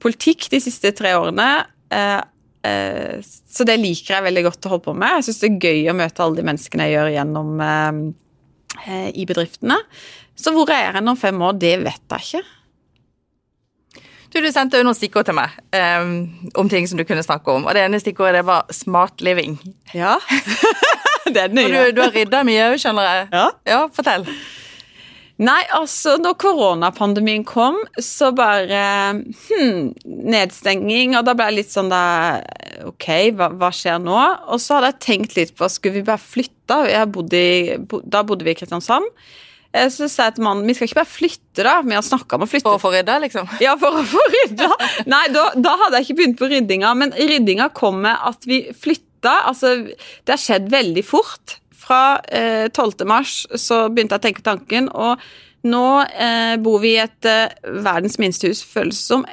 politikk 0.00 0.48
de 0.50 0.60
siste 0.60 0.92
tre 0.96 1.12
årene. 1.18 1.66
Eh, 1.92 2.20
eh, 2.64 3.20
så 3.20 3.66
det 3.68 3.76
liker 3.80 4.14
jeg 4.14 4.26
veldig 4.28 4.44
godt 4.48 4.66
å 4.66 4.72
holde 4.72 4.86
på 4.88 4.96
med. 4.96 5.18
Jeg 5.18 5.28
syns 5.28 5.42
det 5.42 5.50
er 5.50 5.68
gøy 5.68 5.92
å 5.92 5.96
møte 6.00 6.24
alle 6.24 6.40
de 6.40 6.46
menneskene 6.48 6.88
jeg 6.88 6.96
gjør 6.96 7.12
gjennom 7.16 7.60
eh, 7.68 8.00
eh, 8.86 9.10
i 9.12 9.28
bedriftene. 9.28 9.78
Så 10.38 10.54
hvor 10.54 10.70
er 10.70 10.86
jeg 10.86 11.02
om 11.02 11.18
fem 11.18 11.42
år, 11.42 11.58
det 11.58 11.74
vet 11.82 12.14
jeg 12.14 12.26
ikke. 12.28 12.44
Du, 14.28 14.42
du 14.44 14.50
sendte 14.52 14.76
jo 14.76 14.84
noen 14.84 14.96
stikkord 14.96 15.24
til 15.24 15.36
meg 15.38 15.54
um, 15.72 16.12
om 16.60 16.68
ting 16.68 16.84
som 16.88 17.00
du 17.00 17.04
kunne 17.08 17.24
snakke 17.24 17.48
om. 17.48 17.64
Og 17.64 17.74
det 17.74 17.86
ene 17.86 18.00
stikkordet 18.02 18.42
det 18.42 18.46
var 18.48 18.68
smart 18.76 19.24
living. 19.24 19.56
Ja, 19.96 20.18
det 21.32 21.46
er 21.46 21.48
det 21.48 21.56
nye. 21.56 21.64
Og 21.64 21.74
du, 21.90 21.96
du 21.96 22.04
har 22.04 22.14
rydda 22.14 22.44
mye 22.46 22.68
òg, 22.68 22.78
skjønner 22.82 23.08
jeg. 23.08 23.28
Ja. 23.32 23.46
ja, 23.72 23.82
fortell. 23.94 24.28
Nei, 25.38 25.60
altså, 25.70 26.16
når 26.18 26.34
koronapandemien 26.42 27.44
kom, 27.46 27.76
så 28.02 28.32
bare 28.34 28.80
hm, 29.22 29.92
Nedstenging, 30.34 31.14
og 31.14 31.28
da 31.28 31.34
ble 31.38 31.46
jeg 31.46 31.58
litt 31.60 31.70
sånn 31.70 31.92
da 31.92 32.02
Ok, 32.88 33.06
hva, 33.38 33.52
hva, 33.54 33.70
skjer 33.74 34.00
nå? 34.02 34.16
Og 34.50 34.58
så 34.62 34.76
hadde 34.76 34.90
jeg 34.90 35.04
tenkt 35.06 35.36
litt 35.38 35.54
på 35.58 35.70
Skulle 35.70 36.00
vi 36.00 36.08
bare 36.08 36.22
flytte? 36.22 36.80
Bodde 37.14 37.38
i, 37.38 37.76
da 38.10 38.24
bodde 38.26 38.46
vi 38.46 38.52
i 38.52 38.58
Kristiansand. 38.58 39.06
Så 39.68 40.06
sa 40.08 40.28
jeg 40.28 40.38
til 40.38 40.44
mannen 40.46 40.64
vi 40.64 40.72
skal 40.74 40.88
ikke 40.88 40.96
bare 41.02 41.10
flytte, 41.10 41.60
da. 41.60 41.74
Vi 41.84 41.96
har 41.96 42.04
snakka 42.06 42.38
om 42.38 42.46
å 42.46 42.48
flytte. 42.48 42.64
For 42.64 42.78
å 42.78 42.82
få 42.82 42.92
rydda, 42.94 43.18
liksom? 43.26 43.50
Ja, 43.64 43.74
for 43.80 44.00
å 44.00 44.04
få 44.08 44.22
rydda. 44.32 44.68
Nei, 45.12 45.26
da, 45.34 45.44
da, 45.60 45.74
hadde 45.84 46.00
jeg 46.00 46.08
ikke 46.08 46.18
begynt 46.22 46.40
på 46.40 46.48
ryddinga, 46.50 46.92
men 46.98 47.12
ryddinga 47.12 47.68
kom 47.76 48.00
med 48.06 48.16
at 48.30 48.48
vi 48.48 48.62
flytta. 48.72 49.34
Altså, 49.50 49.74
det 50.24 50.34
har 50.34 50.40
skjedd 50.40 50.70
veldig 50.72 51.04
fort 51.04 51.58
fra 51.88 52.20
eh, 52.28 52.68
12. 52.68 53.04
mars 53.08 53.42
så 53.56 53.86
begynte 53.88 54.16
jeg 54.16 54.22
å 54.22 54.26
tenke 54.28 54.46
tanken, 54.46 54.90
og 54.92 55.22
nå 55.68 55.86
eh, 56.06 56.56
bor 56.62 56.82
vi 56.82 56.94
i 56.96 57.02
et 57.02 57.28
eh, 57.28 57.54
verdens 57.84 58.18
minste 58.22 58.50
hus, 58.50 58.62
føles 58.66 59.00
som 59.10 59.24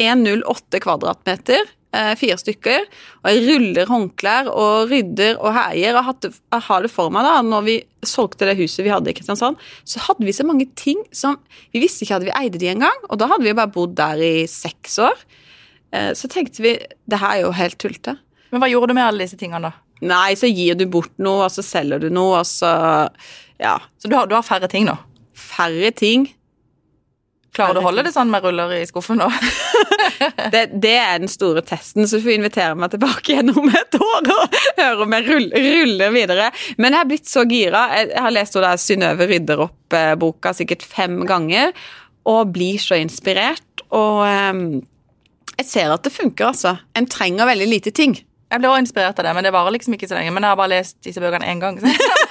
108 0.00 0.80
kvadratmeter. 0.84 1.66
Eh, 1.94 2.14
fire 2.18 2.34
stykker. 2.40 2.86
Og 3.22 3.28
jeg 3.30 3.42
ruller 3.46 3.90
håndklær 3.90 4.48
og 4.50 4.90
rydder 4.90 5.36
og 5.38 5.54
heier. 5.54 5.94
Og 6.00 6.62
har 6.66 6.82
det 6.82 6.90
for 6.90 7.12
meg 7.14 7.26
da, 7.26 7.36
når 7.46 7.66
vi 7.68 7.76
solgte 8.04 8.48
det 8.48 8.56
huset 8.58 8.82
vi 8.86 8.90
hadde 8.92 9.12
i 9.12 9.14
Kristiansand, 9.16 9.60
så 9.86 10.02
hadde 10.08 10.26
vi 10.26 10.34
så 10.34 10.46
mange 10.46 10.66
ting 10.78 11.00
som 11.14 11.38
Vi 11.72 11.82
visste 11.82 12.04
ikke 12.04 12.18
at 12.18 12.26
vi 12.26 12.34
eide 12.34 12.58
de 12.60 12.68
engang, 12.70 12.98
og 13.08 13.18
da 13.18 13.28
hadde 13.30 13.46
vi 13.46 13.54
bare 13.56 13.72
bodd 13.72 13.94
der 13.98 14.20
i 14.22 14.46
seks 14.50 14.98
år. 15.02 15.24
Eh, 15.94 16.10
så 16.18 16.30
tenkte 16.30 16.64
vi 16.64 16.74
det 17.10 17.20
her 17.22 17.38
er 17.38 17.46
jo 17.46 17.54
helt 17.54 17.78
tullete. 17.78 18.18
Men 18.50 18.62
hva 18.62 18.70
gjorde 18.70 18.90
du 18.92 18.98
med 18.98 19.06
alle 19.06 19.26
disse 19.26 19.38
tingene, 19.38 19.70
da? 19.70 19.72
Nei, 20.04 20.34
så 20.38 20.50
gir 20.50 20.76
du 20.78 20.86
bort 20.90 21.12
noe, 21.22 21.46
og 21.46 21.54
så 21.54 21.62
selger 21.64 22.02
du 22.02 22.10
noe, 22.10 22.42
og 22.42 22.48
så 22.48 22.74
Ja. 23.62 23.78
Så 24.02 24.10
du 24.10 24.16
har, 24.16 24.26
du 24.26 24.34
har 24.34 24.42
færre 24.42 24.68
ting 24.68 24.88
nå? 24.88 24.96
Færre 25.38 25.92
ting. 25.94 26.26
Klarer 27.54 27.76
du 27.76 27.80
å 27.80 27.84
holde 27.86 28.02
det 28.02 28.10
sånn 28.14 28.30
med 28.32 28.42
ruller 28.42 28.72
i 28.74 28.84
skuffen 28.88 29.20
nå? 29.22 29.28
det, 30.54 30.64
det, 30.82 30.94
er 30.98 31.20
den 31.22 31.30
store 31.30 31.62
testen, 31.66 32.08
så 32.08 32.18
du 32.18 32.24
får 32.24 32.34
invitere 32.34 32.74
meg 32.78 32.90
tilbake 32.94 33.36
gjennom 33.36 33.68
et 33.70 33.98
år 33.98 34.30
og 34.34 34.56
høre 34.80 35.04
om 35.04 35.14
jeg 35.14 35.26
ruller, 35.28 35.68
ruller 35.68 36.14
videre. 36.16 36.48
Men 36.76 36.90
jeg 36.90 37.00
har 37.00 37.10
blitt 37.12 37.30
så 37.30 37.44
gira. 37.46 37.84
Jeg, 37.94 38.10
har 38.26 38.34
lest 38.34 38.58
Synnøve 38.82 39.28
rydder 39.30 39.62
opp-boka 39.68 40.54
sikkert 40.56 40.82
fem 40.82 41.22
ganger, 41.28 41.70
og 42.26 42.50
blir 42.56 42.82
så 42.82 42.98
inspirert. 42.98 43.84
Og 43.94 44.24
um, 44.26 44.66
jeg 45.54 45.68
ser 45.68 45.94
at 45.94 46.02
det 46.02 46.14
funker, 46.14 46.50
altså. 46.50 46.76
En 46.98 47.06
trenger 47.06 47.46
veldig 47.46 47.70
lite 47.70 47.94
ting. 47.94 48.16
Jeg 48.50 48.62
ble 48.62 48.70
også 48.70 48.82
inspirert 48.84 49.18
av 49.18 49.26
det, 49.28 49.34
men 49.36 49.46
det 49.46 49.54
varer 49.54 49.74
liksom 49.74 49.94
ikke 49.96 50.10
så 50.10 50.18
lenge. 50.18 50.34
Men 50.34 50.46
jeg 50.46 50.54
har 50.54 50.58
bare 50.58 50.74
lest 50.74 50.98
disse 51.06 51.22
bøkene 51.22 51.54
én 51.54 51.62
gang. 51.62 51.78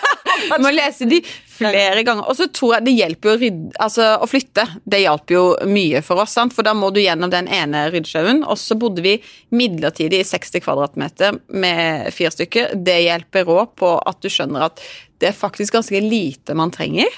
Du 0.50 0.64
må 0.64 0.72
lese 0.74 1.08
de 1.10 1.20
flere 1.54 2.04
ganger. 2.06 2.26
Og 2.30 2.38
så 2.38 2.48
tror 2.54 2.78
jeg 2.78 2.88
det 2.88 2.96
hjelper 2.98 3.30
jo 3.30 3.36
å, 3.36 3.40
rydde, 3.42 3.72
altså, 3.84 4.08
å 4.24 4.30
flytte. 4.30 4.66
Det 4.90 5.04
hjalp 5.04 5.34
jo 5.34 5.44
mye 5.70 6.02
for 6.06 6.24
oss, 6.24 6.36
sant? 6.38 6.56
for 6.56 6.66
da 6.66 6.76
må 6.78 6.90
du 6.94 7.02
gjennom 7.04 7.32
den 7.34 7.50
ene 7.52 7.86
ryddesjauen. 7.94 8.44
Og 8.48 8.60
så 8.60 8.78
bodde 8.80 9.06
vi 9.06 9.18
midlertidig 9.56 10.24
i 10.24 10.28
60 10.28 10.66
kvadratmeter 10.66 11.38
med 11.54 12.10
fire 12.16 12.34
stykker. 12.36 12.76
Det 12.86 13.00
hjelper 13.06 13.54
òg 13.54 13.76
på 13.80 13.96
at 14.00 14.22
du 14.24 14.32
skjønner 14.34 14.70
at 14.70 14.84
det 15.22 15.32
er 15.32 15.38
faktisk 15.38 15.78
ganske 15.78 16.04
lite 16.04 16.58
man 16.58 16.74
trenger. 16.74 17.12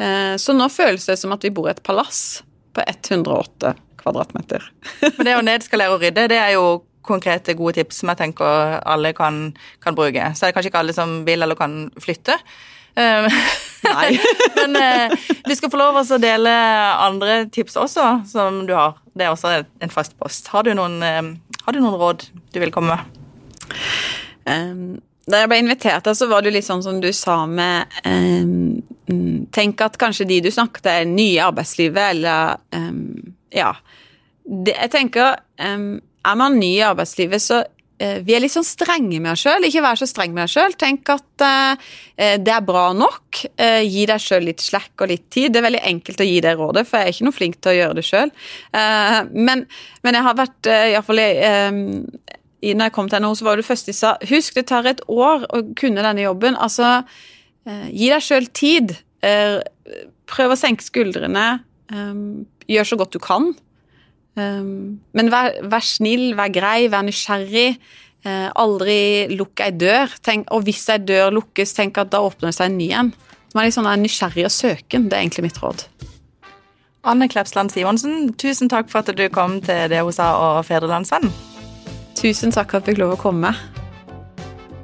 Eh, 0.00 0.34
så 0.40 0.56
nå 0.56 0.68
føles 0.72 1.06
det 1.08 1.18
som 1.20 1.32
at 1.36 1.44
vi 1.46 1.52
bor 1.54 1.70
i 1.70 1.74
et 1.74 1.84
palass 1.86 2.42
på 2.76 2.84
108 2.86 3.74
kvadratmeter. 4.00 4.64
Men 5.16 5.26
det 5.26 5.36
å 5.38 5.44
nedskalere 5.44 5.96
og 5.96 6.04
rydde, 6.04 6.28
det 6.32 6.40
er 6.40 6.54
jo 6.56 6.80
konkrete, 7.06 7.56
gode 7.58 7.78
tips 7.78 8.02
som 8.02 8.12
jeg 8.12 8.20
tenker 8.20 8.78
alle 8.88 9.14
kan, 9.16 9.48
kan 9.82 9.96
bruke. 9.96 10.32
Så 10.34 10.46
er 10.46 10.50
det 10.50 10.58
kanskje 10.58 10.72
ikke 10.72 10.82
alle 10.84 10.96
som 10.96 11.20
vil 11.28 11.42
eller 11.42 11.58
kan 11.58 11.82
flytte. 12.00 12.36
Eh, 12.94 13.28
Nei. 13.84 14.20
Men 14.58 14.76
eh, 14.76 15.18
du 15.46 15.54
skal 15.56 15.70
få 15.72 15.80
lov 15.80 16.00
til 16.02 16.18
å 16.18 16.22
dele 16.22 16.54
andre 17.00 17.44
tips 17.52 17.78
også, 17.80 18.08
som 18.30 18.64
du 18.68 18.74
har. 18.76 18.98
Det 19.14 19.26
er 19.26 19.34
også 19.34 19.60
en 19.62 19.92
fast 19.92 20.16
post. 20.20 20.50
Har 20.54 20.66
du 20.66 20.74
noen, 20.76 21.00
eh, 21.06 21.22
har 21.64 21.76
du 21.76 21.80
noen 21.82 21.98
råd 22.00 22.26
du 22.52 22.60
vil 22.62 22.74
komme 22.74 22.98
med? 22.98 23.16
Um, 24.50 24.98
da 25.30 25.42
jeg 25.42 25.50
ble 25.52 25.60
invitert, 25.62 26.08
så 26.16 26.26
var 26.30 26.42
det 26.42 26.54
litt 26.56 26.66
sånn 26.66 26.82
som 26.82 26.98
du 27.02 27.10
sa 27.14 27.44
med 27.46 27.92
um, 28.08 28.80
Tenk 29.50 29.82
at 29.82 29.96
kanskje 29.98 30.26
de 30.26 30.38
du 30.44 30.48
snakket 30.54 30.86
er 30.86 31.06
nye 31.06 31.36
i 31.36 31.42
arbeidslivet, 31.42 32.16
eller 32.16 32.60
um, 32.76 33.34
Ja. 33.54 33.74
Det, 34.50 34.72
jeg 34.74 34.90
tenker 34.90 35.36
er 36.26 36.40
man 36.40 36.58
ny 36.60 36.72
i 36.76 36.84
arbeidslivet, 36.84 37.42
så 37.42 37.60
eh, 38.00 38.18
vi 38.24 38.34
er 38.36 38.42
litt 38.44 38.54
sånn 38.54 38.66
strenge 38.66 39.20
med 39.22 39.32
oss 39.32 39.44
sjøl. 39.44 39.66
Ikke 39.66 39.84
vær 39.84 40.00
så 40.00 40.08
streng 40.08 40.34
med 40.36 40.44
deg 40.44 40.52
sjøl. 40.54 40.76
Tenk 40.80 41.12
at 41.12 41.44
eh, 41.46 41.92
det 42.40 42.54
er 42.54 42.66
bra 42.66 42.90
nok. 42.96 43.42
Eh, 43.56 43.80
gi 43.86 44.06
deg 44.10 44.22
sjøl 44.22 44.48
litt 44.50 44.64
slack 44.64 44.92
og 45.00 45.12
litt 45.12 45.28
tid. 45.32 45.52
Det 45.52 45.62
er 45.62 45.68
veldig 45.68 45.84
enkelt 45.92 46.20
å 46.20 46.28
gi 46.28 46.42
det 46.44 46.56
rådet, 46.58 46.84
for 46.88 47.00
jeg 47.00 47.08
er 47.08 47.16
ikke 47.16 47.28
noe 47.28 47.38
flink 47.38 47.60
til 47.60 47.72
å 47.72 47.78
gjøre 47.78 47.98
det 48.00 48.06
sjøl. 48.08 48.34
Eh, 48.76 49.18
men, 49.32 49.64
men, 50.04 50.18
jeg 50.18 50.28
har 50.28 50.38
vært 50.40 50.70
eh, 50.70 50.90
iallfall 50.94 51.24
når 52.60 52.84
jeg 52.84 52.92
kom 52.92 53.06
til 53.08 53.22
NHO, 53.24 53.36
så 53.38 53.44
var 53.46 53.56
det 53.56 53.64
første 53.64 53.88
de 53.88 53.96
sa 53.96 54.08
Husk, 54.28 54.58
det 54.58 54.66
tar 54.68 54.84
et 54.84 55.00
år 55.08 55.46
å 55.48 55.62
kunne 55.80 56.04
denne 56.04 56.26
jobben. 56.26 56.58
Altså, 56.60 56.98
gi 57.64 58.10
deg 58.12 58.20
sjøl 58.20 58.50
tid. 58.52 58.92
prøv 60.28 60.52
å 60.52 60.58
senke 60.60 60.84
skuldrene. 60.84 61.46
gjør 62.68 62.90
så 62.90 62.98
godt 63.00 63.16
du 63.16 63.18
kan. 63.24 63.54
Um, 64.38 65.00
men 65.16 65.32
vær, 65.32 65.56
vær, 65.72 65.84
snill, 65.84 66.30
vær 66.38 66.52
grei, 66.54 66.84
vær 66.92 67.04
nysgjerrig. 67.06 67.74
Uh, 68.20 68.50
aldri 68.60 69.30
lukk 69.32 69.62
ei 69.64 69.72
dør. 69.74 70.12
Tenk, 70.24 70.50
og 70.54 70.66
hvis 70.68 70.86
ei 70.92 71.00
dør 71.02 71.32
lukkes, 71.38 71.74
tenk 71.76 71.98
at 72.00 72.12
da 72.12 72.22
åpner 72.24 72.50
det 72.50 72.58
seg 72.58 72.70
en 72.70 72.78
ny 72.80 72.90
en. 72.92 73.12
Man 73.54 73.64
er 73.64 73.70
litt 73.70 73.78
sånn 73.78 73.90
nysgjerrig 74.04 74.46
og 74.46 74.54
søken. 74.54 75.08
Det 75.10 75.18
er 75.18 75.24
egentlig 75.24 75.48
mitt 75.48 75.60
råd. 75.62 75.86
Anne 77.10 77.30
Klepsland 77.32 77.72
Simonsen, 77.72 78.34
tusen 78.36 78.68
takk 78.68 78.90
for 78.92 79.00
at 79.00 79.16
du 79.16 79.24
kom 79.32 79.56
til 79.64 79.88
det 79.88 80.02
hun 80.04 80.12
sa 80.12 80.34
og 80.36 80.66
Fedrelandsvenn. 80.68 81.30
Tusen 82.18 82.52
takk 82.52 82.68
for 82.68 82.80
at 82.80 82.84
jeg 82.84 82.94
fikk 82.94 83.00
lov 83.00 83.14
å 83.16 83.20
komme. 83.20 83.54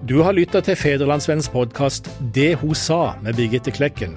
Du 0.09 0.21
har 0.25 0.33
lytta 0.33 0.63
til 0.65 0.79
Fedrelandsvennens 0.79 1.51
podkast 1.53 2.09
Det 2.33 2.55
hun 2.63 2.75
sa 2.79 3.19
med 3.21 3.37
Birgitte 3.37 3.75
Klekken. 3.75 4.17